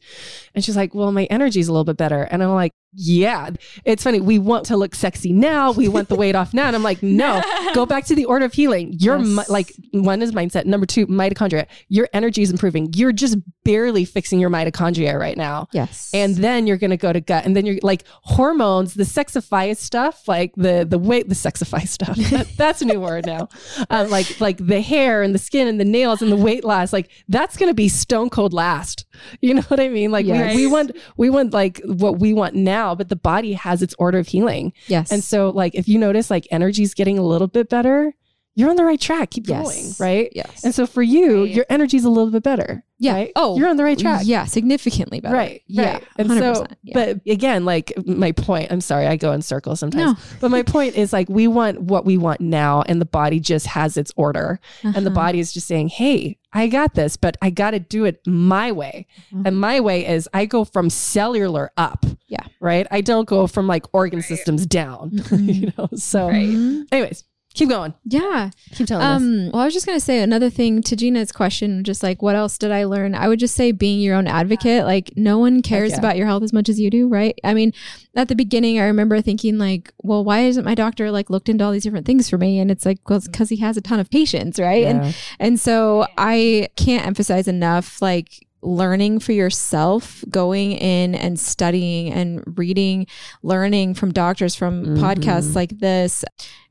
And 0.54 0.64
she's 0.64 0.76
like, 0.76 0.94
well, 0.94 1.12
my 1.12 1.24
energy's 1.26 1.68
a 1.68 1.72
little 1.72 1.84
bit 1.84 1.98
better. 1.98 2.22
And 2.22 2.44
I'm 2.44 2.54
like, 2.54 2.72
yeah, 2.96 3.50
it's 3.84 4.04
funny. 4.04 4.22
We 4.22 4.40
want 4.40 4.66
to 4.68 4.78
look 4.78 4.96
sexy 4.96 5.34
now. 5.34 5.72
We 5.72 5.88
want 5.88 6.08
the 6.10 6.16
weight 6.16 6.36
off 6.36 6.54
now. 6.54 6.68
And 6.68 6.76
I'm 6.76 6.84
like, 6.84 7.04
no, 7.04 7.42
go 7.74 7.86
back 7.86 8.06
to 8.06 8.16
the 8.16 8.26
order 8.26 8.46
of 8.46 8.54
healing. 8.54 8.94
Your 9.00 9.18
Yes. 9.18 9.28
mi- 9.28 9.44
like 9.54 9.74
one 9.92 10.22
is 10.22 10.32
mindset. 10.32 10.66
Number 10.66 10.86
two, 10.86 11.06
mitochondria. 11.08 11.66
Your 11.90 12.08
energy 12.14 12.42
is 12.42 12.52
improving. 12.52 12.92
You're 12.96 13.12
just 13.12 13.38
barely 13.64 14.06
fixing 14.06 14.40
your 14.40 14.50
mitochondria 14.50 15.20
right 15.20 15.38
now. 15.38 15.68
yes. 15.74 16.10
And 16.14 16.36
then 16.36 16.68
you're 16.68 16.78
gonna 16.78 16.98
go 16.98 17.12
to 17.14 17.20
gut, 17.22 17.46
and 17.46 17.56
then 17.56 17.66
you're 17.66 17.78
like 17.84 18.04
hormones, 18.24 18.94
the 18.94 19.04
sexify 19.04 19.76
stuff, 19.78 20.28
like 20.28 20.54
the 20.56 20.86
the 20.90 20.98
weight, 21.00 21.30
the 21.30 21.36
sexify 21.36 21.88
stuff. 21.88 22.16
That- 22.36 22.48
that's 22.58 22.82
a 22.82 22.86
new 22.86 23.00
word 23.00 23.26
now. 23.26 23.50
Um, 23.90 24.10
like 24.10 24.40
like 24.42 24.58
the 24.58 24.82
hair 24.82 25.22
and 25.22 25.34
the 25.34 25.40
skin 25.40 25.68
and 25.68 25.80
the 25.80 25.86
nails 25.86 26.22
and 26.22 26.32
the 26.32 26.36
weight 26.36 26.64
loss, 26.64 26.92
like 26.94 27.10
that's 27.30 27.58
gonna 27.58 27.74
be 27.74 27.88
stone 27.90 28.30
cold 28.30 28.54
last. 28.54 29.06
You 29.42 29.54
know 29.56 29.62
what 29.64 29.80
I 29.80 29.88
mean? 29.90 30.12
Like 30.12 30.26
Yes. 30.26 30.56
we, 30.56 30.66
we 30.66 30.72
want 30.72 30.92
we 31.18 31.30
want 31.30 31.54
like 31.54 31.82
what 31.86 32.20
we 32.20 32.34
want 32.34 32.56
now, 32.56 32.85
but 32.94 33.10
the 33.10 33.16
body 33.16 33.54
has 33.54 33.82
its 33.82 33.96
order 33.98 34.20
of 34.20 34.28
healing. 34.28 34.74
yes. 34.88 35.12
And 35.12 35.24
so 35.24 35.50
like 35.50 35.74
if 35.74 35.88
you 35.88 35.98
notice 35.98 36.30
like 36.30 36.46
energy's 36.52 36.94
getting 36.94 37.18
a 37.18 37.24
little 37.24 37.48
bit 37.48 37.70
better, 37.70 38.14
you're 38.56 38.70
on 38.70 38.76
the 38.78 38.86
right 38.86 39.00
track. 39.00 39.32
Keep 39.32 39.48
Yes. 39.50 39.64
going, 39.64 39.94
right? 40.00 40.30
yes. 40.34 40.64
And 40.64 40.74
so 40.74 40.88
for 40.88 41.04
you, 41.04 41.44
Right. 41.44 41.52
your 41.54 41.66
energy's 41.70 42.06
a 42.06 42.10
little 42.10 42.32
bit 42.32 42.44
better. 42.44 42.84
Yeah. 42.98 43.14
Right? 43.16 43.32
Oh, 43.36 43.58
you're 43.58 43.68
on 43.68 43.76
the 43.76 43.84
right 43.84 44.00
track. 44.00 44.22
Yeah, 44.24 44.46
significantly 44.46 45.20
better. 45.20 45.36
Right. 45.36 45.62
Yeah. 45.68 45.94
Right. 45.96 46.04
And 46.18 46.30
100%. 46.30 46.56
so, 46.56 46.66
yeah. 46.82 46.94
but 46.94 47.20
again, 47.30 47.66
like 47.66 47.92
my 48.06 48.32
point, 48.32 48.72
I'm 48.72 48.80
sorry, 48.80 49.06
I 49.08 49.18
go 49.18 49.34
in 49.34 49.42
circles 49.42 49.82
sometimes, 49.82 50.14
No. 50.18 50.24
but 50.40 50.50
my 50.50 50.64
point 50.64 50.96
is 50.96 51.12
like, 51.12 51.28
we 51.28 51.48
want 51.50 51.82
what 51.82 52.06
we 52.06 52.18
want 52.18 52.40
now, 52.40 52.84
and 52.84 53.02
the 53.02 53.06
body 53.06 53.42
just 53.42 53.68
has 53.68 53.98
its 53.98 54.14
order. 54.16 54.62
And 54.84 54.96
the 54.96 55.00
Uh-huh. 55.02 55.10
body 55.10 55.40
is 55.40 55.52
just 55.54 55.68
saying, 55.68 55.90
Hey, 55.90 56.38
I 56.54 56.68
got 56.68 56.94
this, 56.94 57.18
but 57.18 57.36
I 57.42 57.50
got 57.50 57.72
to 57.72 57.80
do 57.80 58.06
it 58.06 58.22
my 58.26 58.72
way. 58.72 59.08
Mhm. 59.34 59.46
And 59.48 59.60
my 59.60 59.82
way 59.82 60.08
is 60.08 60.30
I 60.34 60.46
go 60.46 60.64
from 60.64 60.90
cellular 60.90 61.72
up. 61.76 62.06
Yeah. 62.30 62.46
Right. 62.62 62.88
I 62.92 63.02
don't 63.02 63.28
go 63.28 63.46
from 63.48 63.68
like 63.68 63.86
organ 63.94 64.22
systems 64.22 64.66
down, 64.66 65.12
you 65.38 65.74
know? 65.78 65.90
So, 65.98 66.30
Right. 66.30 66.48
Mhm. 66.48 66.86
anyways, 66.94 67.26
keep 67.56 67.70
going. 67.70 67.94
Yeah. 68.04 68.52
Keep 68.74 68.88
telling 68.88 69.06
us. 69.06 69.22
Um, 69.22 69.50
well, 69.52 69.62
I 69.62 69.66
was 69.66 69.74
just 69.74 69.86
going 69.86 69.98
to 69.98 70.04
say 70.04 70.22
another 70.22 70.50
thing 70.50 70.84
to 70.84 70.96
Gina's 70.96 71.32
question, 71.32 71.84
just 71.84 72.04
like, 72.04 72.22
what 72.22 72.36
else 72.36 72.58
did 72.58 72.72
I 72.72 72.84
learn? 72.84 73.16
I 73.16 73.28
would 73.28 73.40
just 73.40 73.56
say 73.56 73.72
being 73.72 74.00
your 74.02 74.16
own 74.16 74.28
advocate. 74.28 74.84
Like, 74.84 75.14
no 75.16 75.40
one 75.40 75.62
cares 75.62 75.92
yeah. 75.92 76.00
about 76.00 76.18
your 76.18 76.28
health 76.28 76.44
as 76.44 76.54
much 76.54 76.70
as 76.70 76.80
you 76.80 76.90
do, 76.90 77.08
right? 77.08 77.40
I 77.44 77.54
mean, 77.54 77.74
at 78.16 78.28
the 78.28 78.36
beginning, 78.36 78.80
I 78.80 78.84
remember 78.84 79.22
thinking, 79.22 79.58
like, 79.58 79.92
well, 80.04 80.24
why 80.24 80.42
isn't 80.42 80.66
my 80.66 80.76
doctor 80.76 81.10
like 81.10 81.30
looked 81.30 81.50
into 81.50 81.64
all 81.64 81.72
these 81.72 81.84
different 81.84 82.06
things 82.06 82.30
for 82.30 82.38
me? 82.38 82.60
And 82.60 82.70
it's 82.70 82.86
like, 82.86 83.00
well, 83.10 83.22
because 83.22 83.50
he 83.50 83.58
has 83.58 83.78
a 83.78 83.82
ton 83.82 84.00
of 84.00 84.10
patients, 84.10 84.60
right? 84.60 84.84
And 84.84 85.16
and 85.40 85.60
so 85.60 86.06
I 86.18 86.70
can't 86.76 87.06
emphasize 87.06 87.48
enough 87.48 88.02
like 88.02 88.46
learning 88.66 89.20
for 89.20 89.32
yourself, 89.32 90.24
going 90.30 90.72
in 90.74 91.16
and 91.16 91.40
studying 91.40 92.12
and 92.12 92.44
reading, 92.58 93.08
learning 93.44 93.94
from 93.94 94.12
doctors, 94.12 94.56
from 94.56 94.86
Mhm. 94.86 94.98
podcasts 94.98 95.56
like 95.56 95.80
this, 95.80 96.26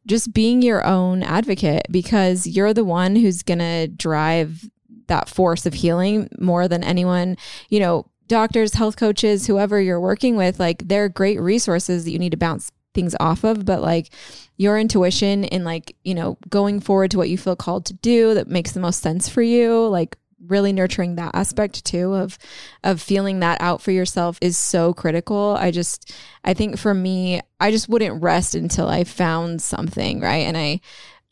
just 0.07 0.35
being 0.35 0.61
your 0.61 0.85
own 0.85 1.23
advocate 1.23 1.87
because 1.91 2.47
you're 2.47 2.75
the 2.75 2.85
one 2.85 3.17
who's 3.17 3.43
going 3.43 3.61
to 3.61 3.89
drive 3.89 4.69
that 5.07 5.29
force 5.29 5.67
of 5.67 5.75
healing 5.75 6.29
more 6.41 6.67
than 6.69 6.83
anyone, 6.85 7.37
you 7.71 7.79
know, 7.79 8.07
doctors, 8.27 8.75
health 8.75 8.97
coaches, 8.97 9.47
whoever 9.47 9.81
you're 9.81 10.01
working 10.01 10.35
with, 10.37 10.59
like 10.59 10.89
they're 10.89 11.09
great 11.09 11.41
resources 11.41 12.05
that 12.05 12.11
you 12.11 12.19
need 12.19 12.31
to 12.31 12.37
bounce 12.39 12.71
things 12.95 13.15
off 13.21 13.45
of, 13.45 13.65
but 13.67 13.83
like 13.83 14.09
your 14.57 14.79
intuition 14.79 15.45
and 15.47 15.65
like, 15.65 15.95
you 16.05 16.15
know, 16.15 16.39
going 16.49 16.81
forward 16.81 17.11
to 17.11 17.19
what 17.19 17.29
you 17.29 17.37
feel 17.37 17.57
called 17.57 17.85
to 17.85 17.93
do 17.95 18.35
that 18.35 18.49
makes 18.49 18.73
the 18.73 18.81
most 18.81 19.01
sense 19.03 19.29
for 19.29 19.43
you, 19.43 19.87
like 19.89 20.17
really 20.47 20.73
nurturing 20.73 21.17
that 21.17 21.35
aspect 21.35 21.85
too 21.85 22.15
of 22.15 22.39
of 22.83 23.01
feeling 23.01 23.41
that 23.41 23.61
out 23.61 23.81
for 23.81 23.91
yourself 23.91 24.39
is 24.41 24.57
so 24.57 24.93
critical. 24.93 25.57
I 25.59 25.71
just 25.71 26.13
I 26.45 26.55
think 26.55 26.79
for 26.79 26.95
me, 26.95 27.41
I 27.61 27.71
just 27.71 27.89
wouldn't 27.89 28.23
rest 28.23 28.55
until 28.55 28.89
I 28.89 29.05
found 29.05 29.63
something, 29.63 30.21
right? 30.21 30.47
And 30.47 30.57
I 30.57 30.81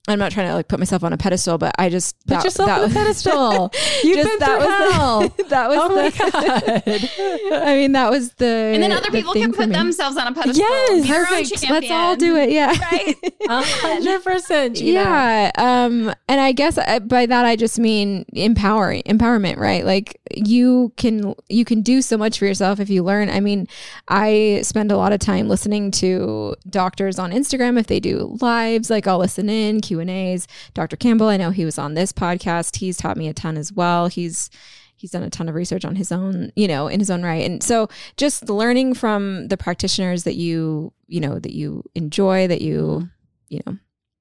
I'm 0.08 0.18
not 0.18 0.32
trying 0.32 0.48
to 0.48 0.54
like 0.54 0.66
put 0.66 0.80
myself 0.80 1.04
on 1.04 1.12
a 1.12 1.16
pedestal, 1.16 1.58
but 1.58 1.72
I 1.78 1.88
just 1.88 2.18
Put 2.26 2.34
that- 2.34 2.44
yourself 2.44 2.66
that 2.68 2.82
on 2.82 2.90
a 2.90 2.92
pedestal. 2.94 3.72
You've 4.02 4.16
Just 4.16 4.30
been 4.30 4.38
that 4.40 4.58
through 4.58 4.66
was 4.66 4.88
the- 4.88 4.92
hell. 4.94 5.28
that 5.48 5.68
was 5.68 5.78
oh 5.80 5.88
the, 5.88 5.94
my 5.94 7.50
God. 7.50 7.62
I 7.64 7.74
mean, 7.76 7.92
that 7.92 8.10
was 8.10 8.32
the 8.32 8.46
And 8.46 8.82
then 8.82 8.90
other 8.90 9.10
the 9.10 9.18
people 9.18 9.32
can 9.32 9.52
put 9.52 9.72
themselves 9.72 10.16
on 10.16 10.26
a 10.26 10.32
pedestal. 10.34 10.56
Yes, 10.66 11.02
Be 11.02 11.08
their 11.08 11.20
own 11.20 11.26
Perfect. 11.26 11.70
Let's 11.70 11.90
all 11.90 12.16
do 12.16 12.36
it. 12.36 12.50
Yeah. 12.50 12.76
Right? 12.90 13.16
Hundred 13.48 14.24
percent. 14.24 14.80
Yeah. 14.80 15.52
Um, 15.56 16.12
and 16.28 16.40
I 16.40 16.50
guess 16.50 16.78
I, 16.78 16.98
by 16.98 17.26
that 17.26 17.44
I 17.44 17.54
just 17.54 17.78
mean 17.78 18.24
empowering, 18.32 19.02
empowerment, 19.06 19.56
right? 19.56 19.84
Like 19.84 20.20
you 20.34 20.92
can 20.96 21.34
you 21.48 21.64
can 21.64 21.80
do 21.82 22.02
so 22.02 22.16
much 22.18 22.40
for 22.40 22.46
yourself 22.46 22.80
if 22.80 22.90
you 22.90 23.04
learn. 23.04 23.28
I 23.30 23.38
mean, 23.38 23.68
I 24.08 24.60
spend 24.64 24.90
a 24.90 24.96
lot 24.96 25.12
of 25.12 25.20
time 25.20 25.48
listening 25.48 25.92
to 25.92 26.56
doctors 26.68 27.20
on 27.20 27.30
Instagram 27.30 27.78
if 27.78 27.86
they 27.86 28.00
do 28.00 28.36
lives. 28.40 28.90
Like 28.90 29.06
I'll 29.06 29.18
listen 29.18 29.48
in 29.48 29.80
Q 29.92 30.00
and 30.00 30.08
A's. 30.08 30.48
Dr. 30.72 30.96
Campbell, 30.96 31.28
I 31.28 31.36
know 31.36 31.50
he 31.50 31.66
was 31.66 31.78
on 31.78 31.92
this 31.92 32.14
podcast. 32.14 32.76
He's 32.76 32.96
taught 32.96 33.18
me 33.18 33.28
a 33.28 33.34
ton 33.34 33.58
as 33.58 33.70
well. 33.70 34.06
He's 34.06 34.48
he's 34.96 35.10
done 35.10 35.22
a 35.22 35.28
ton 35.28 35.50
of 35.50 35.54
research 35.54 35.84
on 35.84 35.96
his 35.96 36.10
own, 36.10 36.50
you 36.56 36.66
know, 36.66 36.88
in 36.88 36.98
his 36.98 37.10
own 37.10 37.22
right. 37.22 37.44
And 37.44 37.62
so 37.62 37.88
just 38.16 38.48
learning 38.48 38.94
from 38.94 39.48
the 39.48 39.58
practitioners 39.58 40.24
that 40.24 40.36
you, 40.36 40.94
you 41.08 41.20
know, 41.20 41.38
that 41.38 41.52
you 41.52 41.82
enjoy, 41.94 42.46
that 42.46 42.62
you, 42.62 42.76
mm-hmm. 42.78 43.06
you 43.48 43.60
know, 43.66 43.76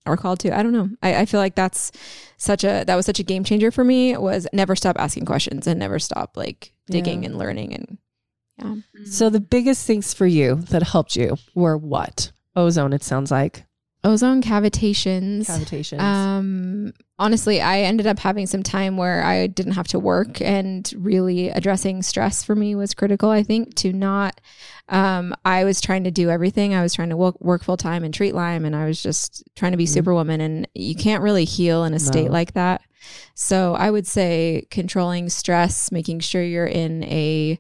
are 0.06 0.18
called 0.18 0.42
to. 0.42 0.58
I 0.58 0.62
don't 0.62 0.74
know. 0.74 0.90
I, 1.02 1.22
I 1.22 1.26
feel 1.26 1.40
like 1.40 1.56
that's 1.56 1.94
such 2.36 2.66
a 2.66 2.84
that 2.86 2.96
was 2.96 3.06
such 3.06 3.20
a 3.20 3.24
game 3.24 3.46
changer 3.46 3.72
for 3.72 3.86
me 3.86 4.18
was 4.18 4.46
never 4.52 4.76
stop 4.76 5.00
asking 5.00 5.24
questions 5.24 5.68
and 5.68 5.80
never 5.80 6.00
stop 6.00 6.36
like 6.36 6.74
digging 6.88 7.24
Yeah. 7.24 7.30
and 7.30 7.38
learning 7.38 7.74
and 7.74 7.98
yeah. 8.58 9.06
So 9.06 9.30
the 9.30 9.40
biggest 9.40 9.88
things 9.88 10.14
for 10.14 10.28
you 10.28 10.56
that 10.56 10.84
helped 10.84 11.16
you 11.16 11.38
were 11.56 11.78
what? 11.78 12.34
Ozone. 12.58 12.92
It 12.92 13.04
sounds 13.04 13.32
like 13.32 13.64
Ozone 14.04 14.42
cavitations. 14.42 15.46
cavitations. 15.48 16.00
Um, 16.00 16.92
honestly, 17.20 17.62
I 17.62 17.82
ended 17.82 18.08
up 18.08 18.18
having 18.18 18.48
some 18.48 18.64
time 18.64 18.98
where 18.98 19.24
I 19.24 19.46
didn't 19.48 19.74
have 19.74 19.88
to 19.90 20.00
work, 20.00 20.42
and 20.42 20.92
really 20.98 21.50
addressing 21.50 22.02
stress 22.02 22.44
for 22.44 22.56
me 22.56 22.74
was 22.74 22.94
critical. 22.96 23.30
I 23.30 23.44
think 23.44 23.76
to 23.76 23.94
not. 23.94 24.42
Um, 24.90 25.36
I 25.46 25.64
was 25.64 25.80
trying 25.82 26.04
to 26.06 26.12
do 26.12 26.30
everything. 26.30 26.74
I 26.74 26.82
was 26.82 26.94
trying 26.96 27.10
to 27.10 27.18
work, 27.18 27.40
work 27.40 27.64
full 27.64 27.78
time 27.78 28.04
and 28.04 28.14
treat 28.14 28.34
Lyme, 28.34 28.66
and 28.66 28.76
I 28.76 28.86
was 28.86 29.02
just 29.02 29.44
trying 29.56 29.72
to 29.72 29.78
be 29.78 29.86
Mhm. 29.86 29.94
superwoman. 29.94 30.42
And 30.42 30.68
you 30.74 30.96
can't 30.96 31.22
really 31.24 31.46
heal 31.46 31.84
in 31.86 31.94
a 31.94 32.00
state 32.00 32.32
like 32.32 32.54
that. 32.54 32.82
So 33.36 33.76
I 33.76 33.90
would 33.92 34.08
say 34.08 34.66
controlling 34.72 35.30
stress, 35.30 35.92
making 35.92 36.20
sure 36.22 36.44
you're 36.44 36.66
in 36.66 37.04
a 37.04 37.60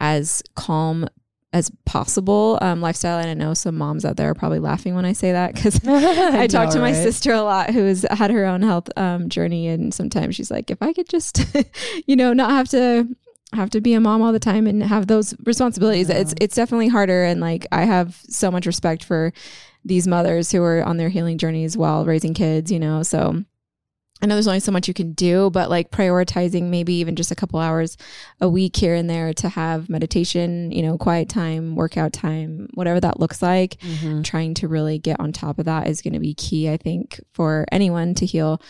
as 0.00 0.42
calm 0.56 1.08
as 1.54 1.70
possible 1.86 2.58
um, 2.60 2.80
lifestyle. 2.82 3.18
And 3.18 3.30
I 3.30 3.34
know 3.34 3.54
some 3.54 3.76
moms 3.78 4.04
out 4.04 4.16
there 4.18 4.28
are 4.28 4.34
probably 4.34 4.58
laughing 4.58 4.94
when 4.94 5.04
I 5.06 5.12
say 5.14 5.32
that 5.32 5.54
because 5.54 5.80
I 5.86 6.46
talk 6.48 6.70
to 6.72 6.78
my 6.80 6.90
right? 6.92 7.02
sister 7.02 7.32
a 7.32 7.40
lot 7.42 7.70
who 7.70 7.84
has 7.84 8.04
had 8.10 8.30
her 8.30 8.44
own 8.44 8.60
health 8.60 8.90
um, 8.96 9.28
journey, 9.30 9.68
and 9.68 9.94
sometimes 9.94 10.34
she's 10.36 10.50
like, 10.50 10.70
if 10.70 10.82
I 10.82 10.92
could 10.92 11.08
just, 11.08 11.42
you 12.06 12.16
know, 12.16 12.32
not 12.34 12.50
have 12.50 12.68
to 12.70 13.08
have 13.52 13.70
to 13.70 13.80
be 13.80 13.94
a 13.94 14.00
mom 14.00 14.20
all 14.20 14.32
the 14.32 14.40
time 14.40 14.66
and 14.66 14.82
have 14.82 15.06
those 15.06 15.32
responsibilities, 15.44 16.08
Yeah. 16.08 16.16
it's 16.16 16.34
it's 16.40 16.56
definitely 16.56 16.88
harder. 16.88 17.22
And 17.24 17.40
like, 17.40 17.66
I 17.72 17.84
have 17.84 18.20
so 18.28 18.50
much 18.50 18.66
respect 18.66 19.04
for 19.04 19.32
these 19.84 20.08
mothers 20.08 20.50
who 20.50 20.60
are 20.62 20.82
on 20.82 20.96
their 20.96 21.08
healing 21.08 21.38
journeys 21.38 21.76
while 21.76 22.04
raising 22.04 22.34
kids, 22.34 22.72
you 22.72 22.80
know. 22.80 23.02
So 23.04 23.44
I 24.22 24.26
know 24.26 24.36
there's 24.36 24.46
only 24.46 24.60
so 24.60 24.72
much 24.72 24.88
you 24.88 24.94
can 24.94 25.12
do, 25.12 25.50
but 25.50 25.68
like 25.68 25.90
prioritizing 25.90 26.64
maybe 26.64 26.94
even 26.94 27.16
just 27.16 27.30
a 27.30 27.34
couple 27.34 27.58
hours 27.58 27.96
a 28.40 28.48
week 28.48 28.76
here 28.76 28.94
and 28.94 29.10
there 29.10 29.34
to 29.34 29.48
have 29.48 29.90
meditation, 29.90 30.70
you 30.70 30.82
know, 30.82 30.96
quiet 30.96 31.28
time, 31.28 31.74
workout 31.74 32.12
time, 32.12 32.68
whatever 32.74 33.00
that 33.00 33.18
looks 33.18 33.42
like. 33.42 33.76
Mm-hmm. 33.80 34.22
Trying 34.22 34.54
to 34.54 34.68
really 34.68 34.98
get 34.98 35.18
on 35.20 35.32
top 35.32 35.58
of 35.58 35.64
that 35.66 35.88
is 35.88 36.00
going 36.00 36.14
to 36.14 36.20
be 36.20 36.32
key, 36.32 36.70
I 36.70 36.76
think, 36.76 37.20
for 37.32 37.66
anyone 37.72 38.14
to 38.14 38.26
heal. 38.26 38.62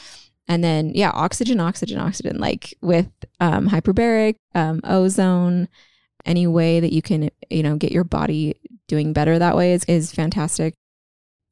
And 0.49 0.65
then, 0.65 0.93
yeah, 0.95 1.11
oxygen, 1.11 1.61
oxygen, 1.61 1.99
oxygen, 1.99 2.39
like 2.39 2.75
with 2.81 3.11
um, 3.39 3.69
hyperbaric, 3.69 4.37
um, 4.55 4.81
ozone, 4.83 5.69
any 6.25 6.47
way 6.47 6.81
that 6.81 6.93
you 6.93 7.03
can, 7.03 7.31
you 7.51 7.63
know, 7.63 7.77
get 7.77 7.93
your 7.93 8.05
body 8.05 8.57
doing 8.89 9.13
better 9.13 9.39
that 9.39 9.57
way 9.57 9.73
is, 9.73 9.85
is 9.85 10.13
fantastic 10.13 10.75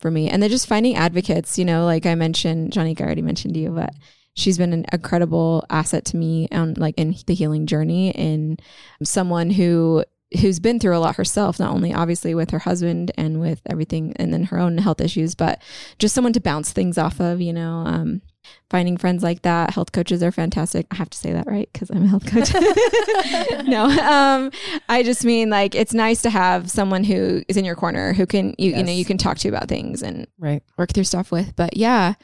for 0.03 0.11
me. 0.11 0.29
And 0.29 0.43
then 0.43 0.51
just 0.51 0.67
finding 0.67 0.97
advocates, 0.97 1.59
you 1.59 1.65
know, 1.65 1.87
like 1.87 2.05
I 2.05 2.15
mentioned, 2.15 2.73
Johnny, 2.73 2.95
I 2.99 3.03
already 3.03 3.23
mentioned 3.23 3.57
you, 3.57 3.71
but 3.71 3.95
she's 4.35 4.59
been 4.59 4.73
an 4.73 4.85
incredible 4.93 5.65
asset 5.71 6.05
to 6.07 6.17
me 6.17 6.49
on 6.53 6.75
like 6.75 6.99
in 6.99 7.15
the 7.27 7.35
healing 7.35 7.67
journey 7.67 8.15
and 8.15 8.61
someone 9.03 9.51
who 9.51 10.05
who's 10.41 10.61
been 10.61 10.79
through 10.79 10.97
a 10.97 10.99
lot 10.99 11.17
herself, 11.17 11.61
not 11.61 11.75
only 11.75 11.93
obviously 11.93 12.35
with 12.35 12.51
her 12.51 12.61
husband 12.61 13.13
and 13.17 13.39
with 13.39 13.61
everything 13.67 14.15
and 14.17 14.33
then 14.33 14.45
her 14.45 14.59
own 14.59 14.79
health 14.79 15.01
issues, 15.01 15.35
but 15.35 15.61
just 15.99 16.15
someone 16.15 16.33
to 16.33 16.41
bounce 16.41 16.73
things 16.73 16.97
off 16.97 17.21
of, 17.21 17.41
you 17.41 17.53
know. 17.53 17.85
Um, 17.87 18.23
finding 18.71 18.97
friends 18.97 19.23
like 19.23 19.43
that. 19.43 19.71
Health 19.71 19.93
coaches 19.93 20.23
are 20.23 20.33
fantastic. 20.33 20.87
I 20.91 20.97
have 20.97 21.11
to 21.11 21.19
say 21.19 21.33
that 21.33 21.47
right 21.47 21.69
because 21.73 21.91
I'm 21.91 22.05
a 22.05 22.09
health 22.09 22.27
coach. 22.27 22.53
no, 23.67 23.85
um, 23.85 24.51
I 24.89 25.03
just 25.03 25.25
mean 25.25 25.51
like 25.51 25.75
it's 25.75 25.95
nice 25.95 26.23
to 26.23 26.31
have 26.31 26.71
someone 26.71 27.05
who 27.05 27.43
is 27.49 27.57
in 27.57 27.65
your 27.65 27.77
corner 27.77 28.13
who 28.13 28.27
can 28.27 28.55
you 28.59 28.73
you 28.77 28.83
know 28.83 28.93
you 28.93 29.05
can 29.05 29.19
talk 29.19 29.39
to 29.39 29.49
about 29.49 29.69
things 29.69 30.03
and 30.03 30.27
Right. 30.39 30.63
work 30.79 30.93
through 30.93 31.05
stuff 31.05 31.31
with. 31.31 31.55
But 31.57 31.77
yeah, 31.77 32.15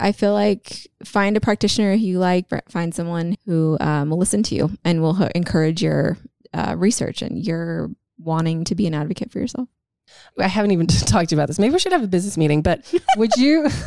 I 0.00 0.12
feel 0.12 0.32
like 0.32 0.86
find 1.04 1.36
a 1.36 1.40
practitioner 1.40 1.92
who 1.96 2.04
you 2.04 2.18
like, 2.18 2.46
find 2.68 2.94
someone 2.94 3.36
who 3.46 3.76
um, 3.80 4.10
will 4.10 4.18
listen 4.18 4.42
to 4.44 4.54
you 4.54 4.70
and 4.84 5.02
will 5.02 5.22
encourage 5.34 5.82
your 5.82 6.18
uh, 6.54 6.74
research 6.78 7.20
and 7.22 7.44
your 7.44 7.90
wanting 8.18 8.64
to 8.64 8.74
be 8.74 8.86
an 8.86 8.94
advocate 8.94 9.30
for 9.30 9.38
yourself. 9.38 9.68
I 10.38 10.48
haven't 10.48 10.70
even 10.70 10.86
talked 10.86 11.28
to 11.30 11.34
you 11.34 11.38
about 11.40 11.48
this. 11.48 11.58
Maybe 11.58 11.72
we 11.72 11.78
should 11.78 11.92
have 11.92 12.02
a 12.02 12.08
business 12.08 12.36
meeting, 12.36 12.62
but 12.62 12.92
would 13.16 13.36
you? 13.36 13.68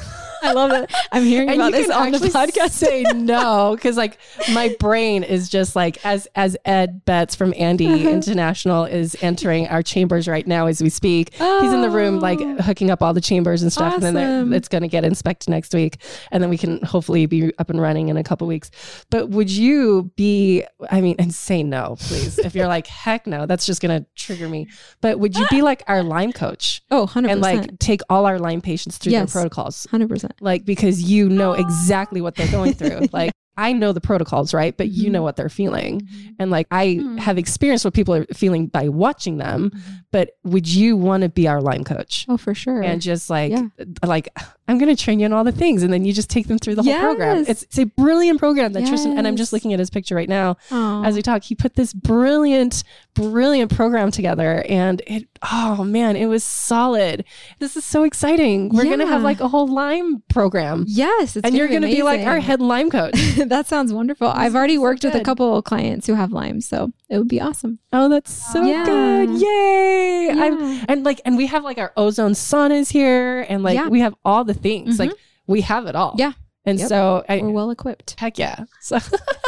I 0.42 0.54
love 0.54 0.72
it. 0.72 0.92
I'm 1.12 1.24
hearing 1.24 1.50
and 1.50 1.60
about 1.62 1.72
this 1.72 1.90
on 1.90 2.12
the 2.12 2.18
podcast. 2.20 2.72
say 2.72 3.04
no 3.16 3.76
because 3.76 3.98
like 3.98 4.18
my 4.54 4.76
brain 4.80 5.24
is 5.24 5.50
just 5.50 5.76
like 5.76 6.04
as 6.06 6.28
as 6.36 6.58
ed 6.66 7.04
betts 7.06 7.36
from 7.36 7.54
andy 7.58 7.88
uh-huh. 7.88 8.10
international 8.10 8.86
is 8.86 9.16
entering 9.22 9.68
our 9.68 9.84
chambers 9.84 10.28
right 10.28 10.48
now 10.48 10.68
as 10.68 10.82
we 10.82 10.90
speak 10.90 11.34
he's 11.34 11.74
in 11.74 11.82
the 11.82 11.90
room 11.90 12.20
like 12.20 12.40
Oh. 12.42 12.56
hooking 12.58 12.90
up 12.90 13.04
all 13.04 13.14
the 13.14 13.22
chambers 13.22 13.62
and 13.62 13.72
stuff 13.72 14.02
and 14.02 14.16
then 14.16 14.54
it's 14.54 14.68
going 14.68 14.82
to 14.82 14.88
get 14.88 15.04
inspected 15.06 15.50
next 15.50 15.74
week 15.74 16.02
and 16.32 16.42
then 16.42 16.50
we 16.50 16.58
can 16.58 16.82
hopefully 16.84 17.26
be 17.26 17.52
up 17.60 17.70
and 17.70 17.80
running 17.82 18.10
in 18.10 18.18
a 18.18 18.24
couple 18.24 18.48
weeks 18.48 18.72
but 19.10 19.30
would 19.30 19.50
you 19.50 20.12
be 20.16 20.64
i 20.90 21.02
mean 21.02 21.16
and 21.20 21.34
say 21.34 21.62
no 21.62 21.98
please 22.00 22.40
if 22.40 22.56
you're 22.56 22.68
like 22.68 22.88
heck 22.88 23.28
no 23.28 23.46
that's 23.46 23.66
just 23.66 23.82
going 23.82 24.02
to 24.02 24.08
trigger 24.16 24.48
me 24.50 24.68
but 25.02 25.20
would 25.20 25.36
you 25.36 25.46
be 25.50 25.62
ah. 25.62 25.66
like 25.66 25.84
our 25.88 26.04
lyme 26.04 26.32
coach 26.32 26.82
Oh, 26.90 27.06
100%. 27.08 27.32
and 27.32 27.42
like 27.42 27.80
take 27.80 28.02
all 28.10 28.26
our 28.26 28.40
lyme 28.40 28.62
patients 28.62 28.98
through 28.98 29.12
Yes. 29.12 29.32
their 29.34 29.42
protocols 29.42 29.88
100%. 29.92 30.31
Like 30.40 30.66
because 30.66 31.02
you 31.04 31.30
know 31.30 31.52
oh. 31.52 31.60
exactly 31.60 32.22
what 32.22 32.36
they're 32.36 32.52
going 32.52 32.74
through. 32.74 33.08
like 33.12 33.32
I 33.58 33.74
know 33.74 33.92
the 33.92 34.02
protocols, 34.02 34.54
right? 34.54 34.76
But 34.76 34.90
you 34.90 35.10
know 35.10 35.20
mm-hmm. 35.20 35.24
what 35.24 35.36
they're 35.36 35.50
feeling. 35.50 36.02
Mm-hmm. 36.02 36.30
And 36.40 36.52
like 36.52 36.68
I 36.72 36.88
Mm. 37.02 37.20
have 37.20 37.38
experienced 37.38 37.86
what 37.86 37.94
people 37.94 38.14
are 38.16 38.26
feeling 38.34 38.68
by 38.68 38.90
watching 38.90 39.38
them, 39.38 39.72
but 40.12 40.32
would 40.44 40.68
you 40.68 40.96
want 40.96 41.24
to 41.24 41.30
be 41.30 41.48
our 41.48 41.62
Lyme 41.62 41.84
coach? 41.84 42.26
Oh, 42.30 42.38
for 42.38 42.56
sure. 42.56 42.82
And 42.82 43.02
just 43.02 43.30
like 43.30 43.52
Yeah. 43.52 43.68
like 44.06 44.30
I'm 44.72 44.78
going 44.78 44.96
to 44.96 45.04
train 45.04 45.20
you 45.20 45.26
on 45.26 45.34
all 45.34 45.44
the 45.44 45.52
things 45.52 45.84
and 45.84 45.92
then 45.92 46.06
you 46.06 46.14
just 46.14 46.30
take 46.30 46.48
them 46.48 46.58
through 46.58 46.76
the 46.76 46.84
whole 46.84 46.98
program. 46.98 47.40
Yes. 47.40 47.50
It's, 47.50 47.64
it's 47.64 47.80
a 47.80 47.84
brilliant 47.84 48.40
program 48.40 48.72
that 48.72 48.88
Tristan 48.88 49.18
and 49.18 49.28
I'm 49.28 49.36
just 49.36 49.52
looking 49.52 49.74
at 49.74 49.80
his 49.80 49.90
picture 49.90 50.16
right 50.16 50.30
now 50.30 50.56
Aw. 50.72 51.04
as 51.04 51.16
we 51.16 51.22
talk. 51.22 51.44
He 51.44 51.56
put 51.56 51.76
this 51.76 51.92
brilliant 51.94 52.86
brilliant 53.14 53.76
program 53.76 54.12
together 54.12 54.64
and 54.70 55.02
it 55.06 55.28
oh 55.52 55.84
man, 55.84 56.16
it 56.16 56.28
was 56.28 56.46
solid. 56.46 57.26
This 57.60 57.76
is 57.76 57.84
so 57.84 58.04
exciting. 58.04 58.70
We're 58.70 58.86
going 58.86 59.00
to 59.00 59.08
have 59.08 59.24
like 59.24 59.42
a 59.42 59.50
whole 59.50 59.68
Lyme 59.68 60.24
program 60.30 60.86
yes, 60.88 61.36
it's 61.36 61.46
and 61.46 61.54
you're 61.54 61.68
going 61.68 61.82
to 61.82 61.88
be 61.90 62.02
like 62.02 62.22
our 62.22 62.40
head 62.40 62.62
Lyme 62.62 62.90
coach. 62.90 63.14
that 63.46 63.68
sounds 63.68 63.92
wonderful. 63.92 64.28
I've 64.28 64.56
already 64.56 64.76
so 64.76 64.84
worked 64.84 65.04
with 65.04 65.16
a 65.16 65.24
couple 65.24 65.58
of 65.58 65.66
clients 65.66 66.08
who 66.08 66.14
have 66.14 66.32
Lyme, 66.32 66.62
so 66.62 66.94
it 67.12 67.18
would 67.20 67.28
be 67.28 67.40
awesome. 67.42 67.78
Oh, 67.94 68.10
that's 68.10 68.32
so 68.32 68.64
Yeah. 68.64 68.86
good! 68.86 69.30
Yay! 69.42 70.30
I'm 70.32 70.86
and 70.90 71.04
like 71.04 71.22
and 71.26 71.38
we 71.38 71.46
have 71.48 71.64
like 71.64 71.78
our 71.78 71.92
ozone 71.98 72.32
saunas 72.32 72.92
here, 72.92 73.42
and 73.48 73.62
like 73.62 73.76
Yeah. 73.76 73.88
we 73.90 74.00
have 74.00 74.16
all 74.26 74.44
the 74.44 74.54
things. 74.56 74.96
Mhm. 74.96 75.00
Like 75.00 75.12
we 75.46 75.62
have 75.62 75.86
it 75.86 75.96
all. 75.96 76.16
Yeah. 76.18 76.32
And 76.66 76.80
Yep. 76.80 76.88
so 76.90 77.24
I, 77.28 77.40
We're 77.42 77.50
well 77.52 77.70
equipped. 77.72 78.16
heck 78.20 78.38
yeah. 78.40 78.64
So 78.82 78.98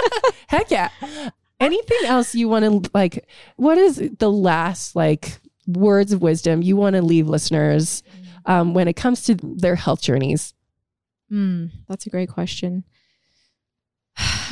heck 0.47 0.69
yeah. 0.69 0.89
Anything 1.59 1.99
else 2.05 2.35
you 2.35 2.49
want 2.49 2.83
to 2.83 2.91
like? 2.93 3.27
What 3.55 3.77
is 3.77 4.01
the 4.19 4.29
last 4.31 4.95
like 4.95 5.39
words 5.65 6.11
of 6.11 6.21
wisdom 6.21 6.61
you 6.61 6.75
want 6.75 6.95
to 6.97 7.01
leave 7.01 7.29
listeners 7.29 8.03
um, 8.45 8.73
when 8.73 8.87
it 8.89 8.93
comes 8.97 9.23
to 9.23 9.35
their 9.35 9.75
health 9.75 10.01
journeys? 10.01 10.53
Mm, 11.31 11.71
that's 11.87 12.05
a 12.05 12.09
great 12.09 12.29
question. 12.29 12.83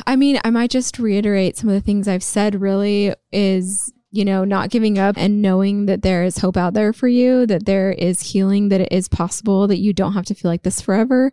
I 0.06 0.16
mean, 0.16 0.38
I 0.44 0.50
might 0.50 0.70
just 0.70 0.98
reiterate 0.98 1.56
some 1.56 1.68
of 1.68 1.74
the 1.74 1.80
things 1.80 2.08
I've 2.08 2.22
said 2.22 2.60
really 2.60 3.14
is, 3.30 3.92
you 4.10 4.24
know, 4.24 4.44
not 4.44 4.70
giving 4.70 4.98
up 4.98 5.16
and 5.16 5.40
knowing 5.40 5.86
that 5.86 6.02
there 6.02 6.24
is 6.24 6.38
hope 6.38 6.56
out 6.56 6.74
there 6.74 6.92
for 6.92 7.08
you, 7.08 7.46
that 7.46 7.66
there 7.66 7.92
is 7.92 8.20
healing, 8.20 8.68
that 8.68 8.80
it 8.80 8.92
is 8.92 9.08
possible, 9.08 9.66
that 9.68 9.78
you 9.78 9.92
don't 9.92 10.14
have 10.14 10.26
to 10.26 10.34
feel 10.34 10.50
like 10.50 10.62
this 10.62 10.80
forever. 10.80 11.32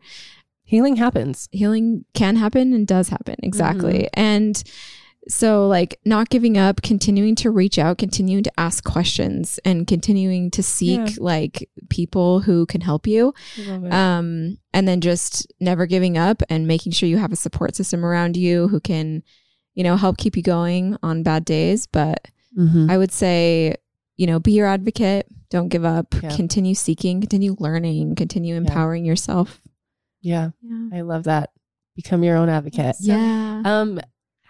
Healing 0.64 0.98
happens. 0.98 1.50
Healing 1.52 2.06
can 2.14 2.36
happen 2.36 2.74
and 2.74 2.86
does 2.86 3.10
happen. 3.10 3.36
Exactly. 3.42 4.08
Mm-hmm. 4.14 4.20
And 4.20 4.64
so, 5.28 5.68
like, 5.68 6.00
not 6.06 6.30
giving 6.30 6.58
up, 6.58 6.82
continuing 6.82 7.36
to 7.36 7.52
reach 7.52 7.78
out, 7.78 7.98
continuing 7.98 8.44
to 8.44 8.52
ask 8.60 8.84
questions, 8.84 9.60
and 9.66 9.86
continuing 9.86 10.50
to 10.52 10.64
seek 10.64 11.00
Yeah. 11.00 11.16
like 11.20 11.70
people 11.90 12.40
who 12.40 12.66
can 12.66 12.82
help 12.82 13.06
you. 13.06 13.34
Um 13.92 14.58
and 14.74 14.88
then 14.88 15.02
just 15.02 15.52
never 15.60 15.86
giving 15.86 16.18
up 16.18 16.42
and 16.50 16.68
making 16.68 16.92
sure 16.94 17.10
you 17.10 17.18
have 17.18 17.32
a 17.32 17.36
support 17.36 17.76
system 17.76 18.06
around 18.06 18.38
you 18.38 18.68
who 18.70 18.80
can 18.80 19.24
you 19.76 19.84
know 19.84 19.98
help 19.98 20.18
keep 20.18 20.36
you 20.38 20.44
going 20.44 20.98
on 21.04 21.24
bad 21.24 21.46
days. 21.46 21.86
But 21.88 22.28
Mhm. 22.58 22.90
i 22.90 22.98
would 22.98 23.12
say 23.12 23.76
you 24.18 24.26
know 24.28 24.40
be 24.40 24.54
your 24.54 24.68
advocate. 24.68 25.28
Don't 25.50 25.70
give 25.70 25.84
up. 25.86 26.14
Yeah. 26.22 26.36
continue 26.36 26.76
seeking. 26.76 27.22
Continue 27.22 27.56
learning. 27.60 28.16
Continue 28.16 28.56
empowering 28.56 29.04
yourself. 29.06 29.62
Yeah, 30.22 30.52
yeah. 30.62 30.90
I 30.94 31.02
love 31.02 31.24
that. 31.24 31.50
Become 31.96 32.24
your 32.24 32.38
own 32.38 32.50
advocate. 32.50 32.96
yeah. 33.00 33.62
Um, 33.66 34.00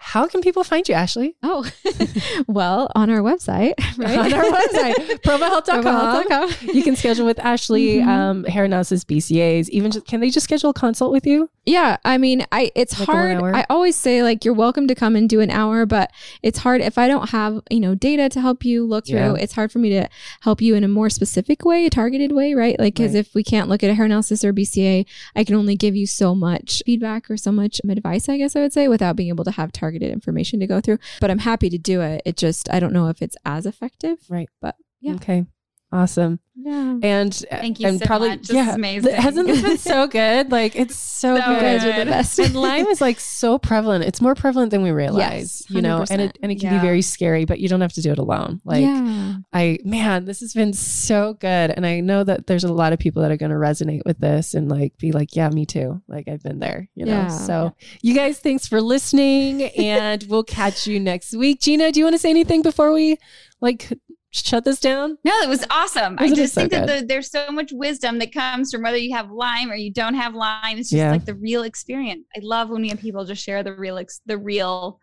how 0.02 0.28
can 0.28 0.42
people 0.42 0.64
find 0.64 0.88
you, 0.88 0.96
Ashley? 0.96 1.36
oh 1.44 1.70
well 2.48 2.90
on 2.96 3.10
our 3.10 3.20
website 3.20 3.74
right 3.98 4.18
On 4.18 4.34
our 4.34 4.44
website, 4.44 5.22
provohealth.com. 5.24 6.74
You 6.74 6.84
can 6.84 6.96
schedule 6.96 7.26
with 7.26 7.40
Ashley, 7.40 7.98
Mhm. 7.98 8.08
um, 8.08 8.44
hair 8.46 8.64
analysis, 8.66 9.04
BCAs. 9.04 9.70
Even 9.70 9.92
just, 9.92 10.06
can 10.06 10.20
they 10.20 10.30
just 10.30 10.44
schedule 10.46 10.70
a 10.72 10.74
consult 10.74 11.12
with 11.12 11.26
you? 11.28 11.50
Yeah, 11.66 11.98
I 12.04 12.18
mean, 12.18 12.46
I 12.52 12.72
it's 12.76 12.98
Like 13.00 13.08
hard. 13.08 13.44
I 13.56 13.66
always 13.70 13.96
say 13.96 14.24
like 14.24 14.44
you're 14.44 14.54
welcome 14.56 14.88
to 14.88 14.96
come 14.96 15.16
and 15.16 15.30
do 15.30 15.40
an 15.40 15.52
hour, 15.52 15.86
but 15.86 16.12
it's 16.42 16.60
hard 16.60 16.82
if 16.82 16.98
I 16.98 17.08
don't 17.08 17.30
have, 17.30 17.62
you 17.70 17.80
know, 17.80 17.94
data 17.94 18.28
to 18.30 18.42
help 18.42 18.66
you 18.66 18.86
look 18.86 19.06
through. 19.06 19.18
Yeah. 19.18 19.36
It's 19.36 19.54
hard 19.54 19.72
for 19.72 19.78
me 19.80 19.90
to 19.92 20.08
help 20.42 20.62
you 20.62 20.74
in 20.76 20.84
a 20.84 20.88
more 20.88 21.10
specific 21.10 21.64
way, 21.66 21.86
a 21.86 21.90
targeted 21.90 22.32
way, 22.32 22.54
right? 22.56 22.80
Like 22.80 22.96
cuz 22.96 23.08
Right. 23.14 23.20
if 23.20 23.36
we 23.36 23.44
can't 23.44 23.70
look 23.70 23.84
at 23.84 23.90
a 23.90 23.94
hair 23.94 24.06
analysis 24.06 24.44
or 24.44 24.52
BCA, 24.54 25.06
I 25.36 25.44
can 25.44 25.56
only 25.56 25.76
give 25.76 25.96
you 25.96 26.08
so 26.08 26.34
much 26.34 26.82
feedback 26.86 27.30
or 27.30 27.38
so 27.38 27.52
much 27.52 27.80
advice, 27.88 28.30
I 28.30 28.38
guess 28.38 28.56
I 28.56 28.62
would 28.62 28.74
say, 28.74 28.88
without 28.88 29.16
being 29.16 29.30
able 29.30 29.44
to 29.44 29.52
have 29.52 29.72
targeted 29.90 30.12
information 30.12 30.60
to 30.60 30.68
go 30.68 30.80
through. 30.80 31.00
But 31.20 31.32
I'm 31.32 31.40
happy 31.40 31.70
to 31.70 31.78
do 31.78 32.02
it. 32.02 32.22
It 32.26 32.38
just 32.38 32.70
I 32.72 32.80
don't 32.80 32.94
know 32.94 33.08
if 33.08 33.22
it's 33.22 33.36
as 33.46 33.66
effective. 33.66 34.20
Right. 34.30 34.50
But 34.62 34.76
Yeah. 35.02 35.16
Okay. 35.16 35.46
Awesome. 35.92 36.40
yeah. 36.56 36.98
And 37.02 37.34
Thank 37.50 37.80
you 37.80 37.88
and 37.88 38.00
so 38.00 38.06
probably 38.06 38.30
much. 38.30 38.42
This 38.48 38.52
yeah, 38.56 38.70
is 38.70 38.76
amazing. 38.76 39.16
Hasn't 39.16 39.48
this 39.48 39.62
been 39.64 39.78
so 39.80 40.06
good? 40.20 40.52
Like 40.52 40.76
it's 40.76 40.96
so, 40.96 41.36
So 41.36 41.42
good. 41.44 41.56
You 41.56 41.60
guys 41.62 41.86
are 41.86 42.06
the 42.06 42.12
best. 42.12 42.38
and 42.38 42.56
Lyme 42.56 42.86
is 42.88 43.02
like 43.02 43.20
so 43.20 43.58
prevalent. 43.58 44.04
It's 44.06 44.22
more 44.22 44.36
prevalent 44.36 44.70
than 44.70 44.84
we 44.84 44.92
realize, 44.92 45.64
Yes, 45.68 45.70
you 45.72 45.82
know, 45.82 46.06
and 46.12 46.22
it 46.22 46.38
and 46.44 46.52
it 46.52 46.60
can 46.60 46.72
Yeah. 46.74 46.80
be 46.80 46.86
very 46.86 47.02
scary, 47.02 47.46
but 47.46 47.60
you 47.60 47.68
don't 47.70 47.82
have 47.82 47.94
to 47.94 48.02
do 48.02 48.12
it 48.12 48.20
alone. 48.20 48.62
Like 48.66 48.82
yeah. 48.84 49.38
I 49.52 49.80
man, 49.84 50.26
this 50.26 50.42
has 50.42 50.54
been 50.54 50.74
so 50.74 51.34
good. 51.34 51.72
And 51.72 51.88
I 51.88 52.02
know 52.02 52.24
that 52.24 52.46
there's 52.46 52.64
a 52.66 52.72
lot 52.74 52.94
of 52.94 53.00
people 53.00 53.24
that 53.24 53.32
are 53.32 53.38
gonna 53.38 53.56
resonate 53.56 54.02
with 54.06 54.20
this 54.20 54.54
and 54.54 54.70
like 54.70 54.96
be 55.00 55.12
like, 55.12 55.36
Yeah, 55.36 55.50
me 55.50 55.66
too. 55.66 56.04
Like 56.08 56.28
I've 56.28 56.44
been 56.44 56.60
there, 56.60 56.88
you 56.94 57.06
know. 57.06 57.14
Yeah. 57.14 57.28
So 57.30 57.76
you 58.04 58.14
guys, 58.14 58.38
thanks 58.40 58.68
for 58.68 58.80
listening 58.80 59.64
and 59.64 60.24
we'll 60.30 60.44
catch 60.44 60.86
you 60.86 61.00
next 61.00 61.36
week. 61.36 61.62
Gina, 61.62 61.92
do 61.92 62.00
you 62.00 62.06
want 62.06 62.14
to 62.14 62.20
say 62.20 62.30
anything 62.30 62.62
before 62.62 62.94
we 62.94 63.18
like 63.60 63.92
shut 64.32 64.64
this 64.66 64.80
down? 64.80 65.18
No, 65.24 65.34
it 65.42 65.50
was 65.50 65.66
awesome. 65.70 66.16
I 66.18 66.24
Wasn't 66.24 66.40
it 66.40 66.42
just 66.44 66.54
so 66.54 66.62
think 66.62 66.72
that 66.72 66.88
the, 67.02 67.06
there's 67.06 67.32
so 67.32 67.52
much 67.52 67.72
wisdom 67.72 68.20
that 68.20 68.32
comes 68.34 68.72
from 68.72 68.84
whether 68.84 68.98
you 68.98 69.16
have 69.16 69.32
Lyme 69.32 69.72
or 69.72 69.76
you 69.76 69.92
don't 69.92 70.14
have 70.16 70.34
Lyme. 70.36 70.78
It's 70.78 70.90
just 70.90 70.94
Yeah. 70.94 71.12
like 71.12 71.26
the 71.26 71.36
real 71.36 71.64
experience. 71.64 72.26
I 72.36 72.40
love 72.42 72.70
when 72.70 72.82
we 72.82 72.90
have 72.90 73.00
people 73.00 73.26
just 73.26 73.44
share 73.44 73.64
the 73.64 73.74
real, 73.74 73.98
ex- 73.98 74.22
the 74.26 74.38
real 74.38 75.00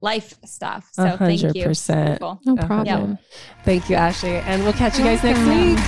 life 0.00 0.34
stuff. 0.44 0.88
So 0.92 1.04
A 1.04 1.16
thank 1.18 1.40
you. 1.42 1.48
hundred 1.48 1.64
percent. 1.64 2.20
No 2.20 2.56
problem. 2.56 3.18
Thank 3.64 3.90
you, 3.90 3.96
Ashley. 3.96 4.36
And 4.36 4.62
we'll 4.62 4.72
catch 4.74 4.96
you 4.98 5.04
guys 5.04 5.22
next 5.24 5.40
week. 5.40 5.78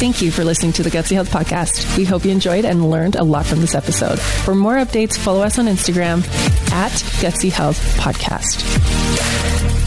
Thank 0.00 0.22
you 0.22 0.30
for 0.32 0.44
listening 0.44 0.72
to 0.72 0.82
the 0.82 0.88
Gutsy 0.90 1.12
Health 1.12 1.30
Podcast. 1.30 1.96
We 1.98 2.04
hope 2.06 2.24
you 2.24 2.30
enjoyed 2.30 2.64
and 2.64 2.90
learned 2.90 3.16
a 3.16 3.22
lot 3.22 3.44
from 3.44 3.60
this 3.60 3.74
episode. 3.74 4.18
For 4.18 4.54
more 4.54 4.76
updates, 4.76 5.18
follow 5.18 5.42
us 5.42 5.58
on 5.58 5.66
Instagram 5.66 6.26
at 6.72 6.90
Gutsy 7.20 7.52
Health 7.52 7.78
Podcast. 7.98 9.79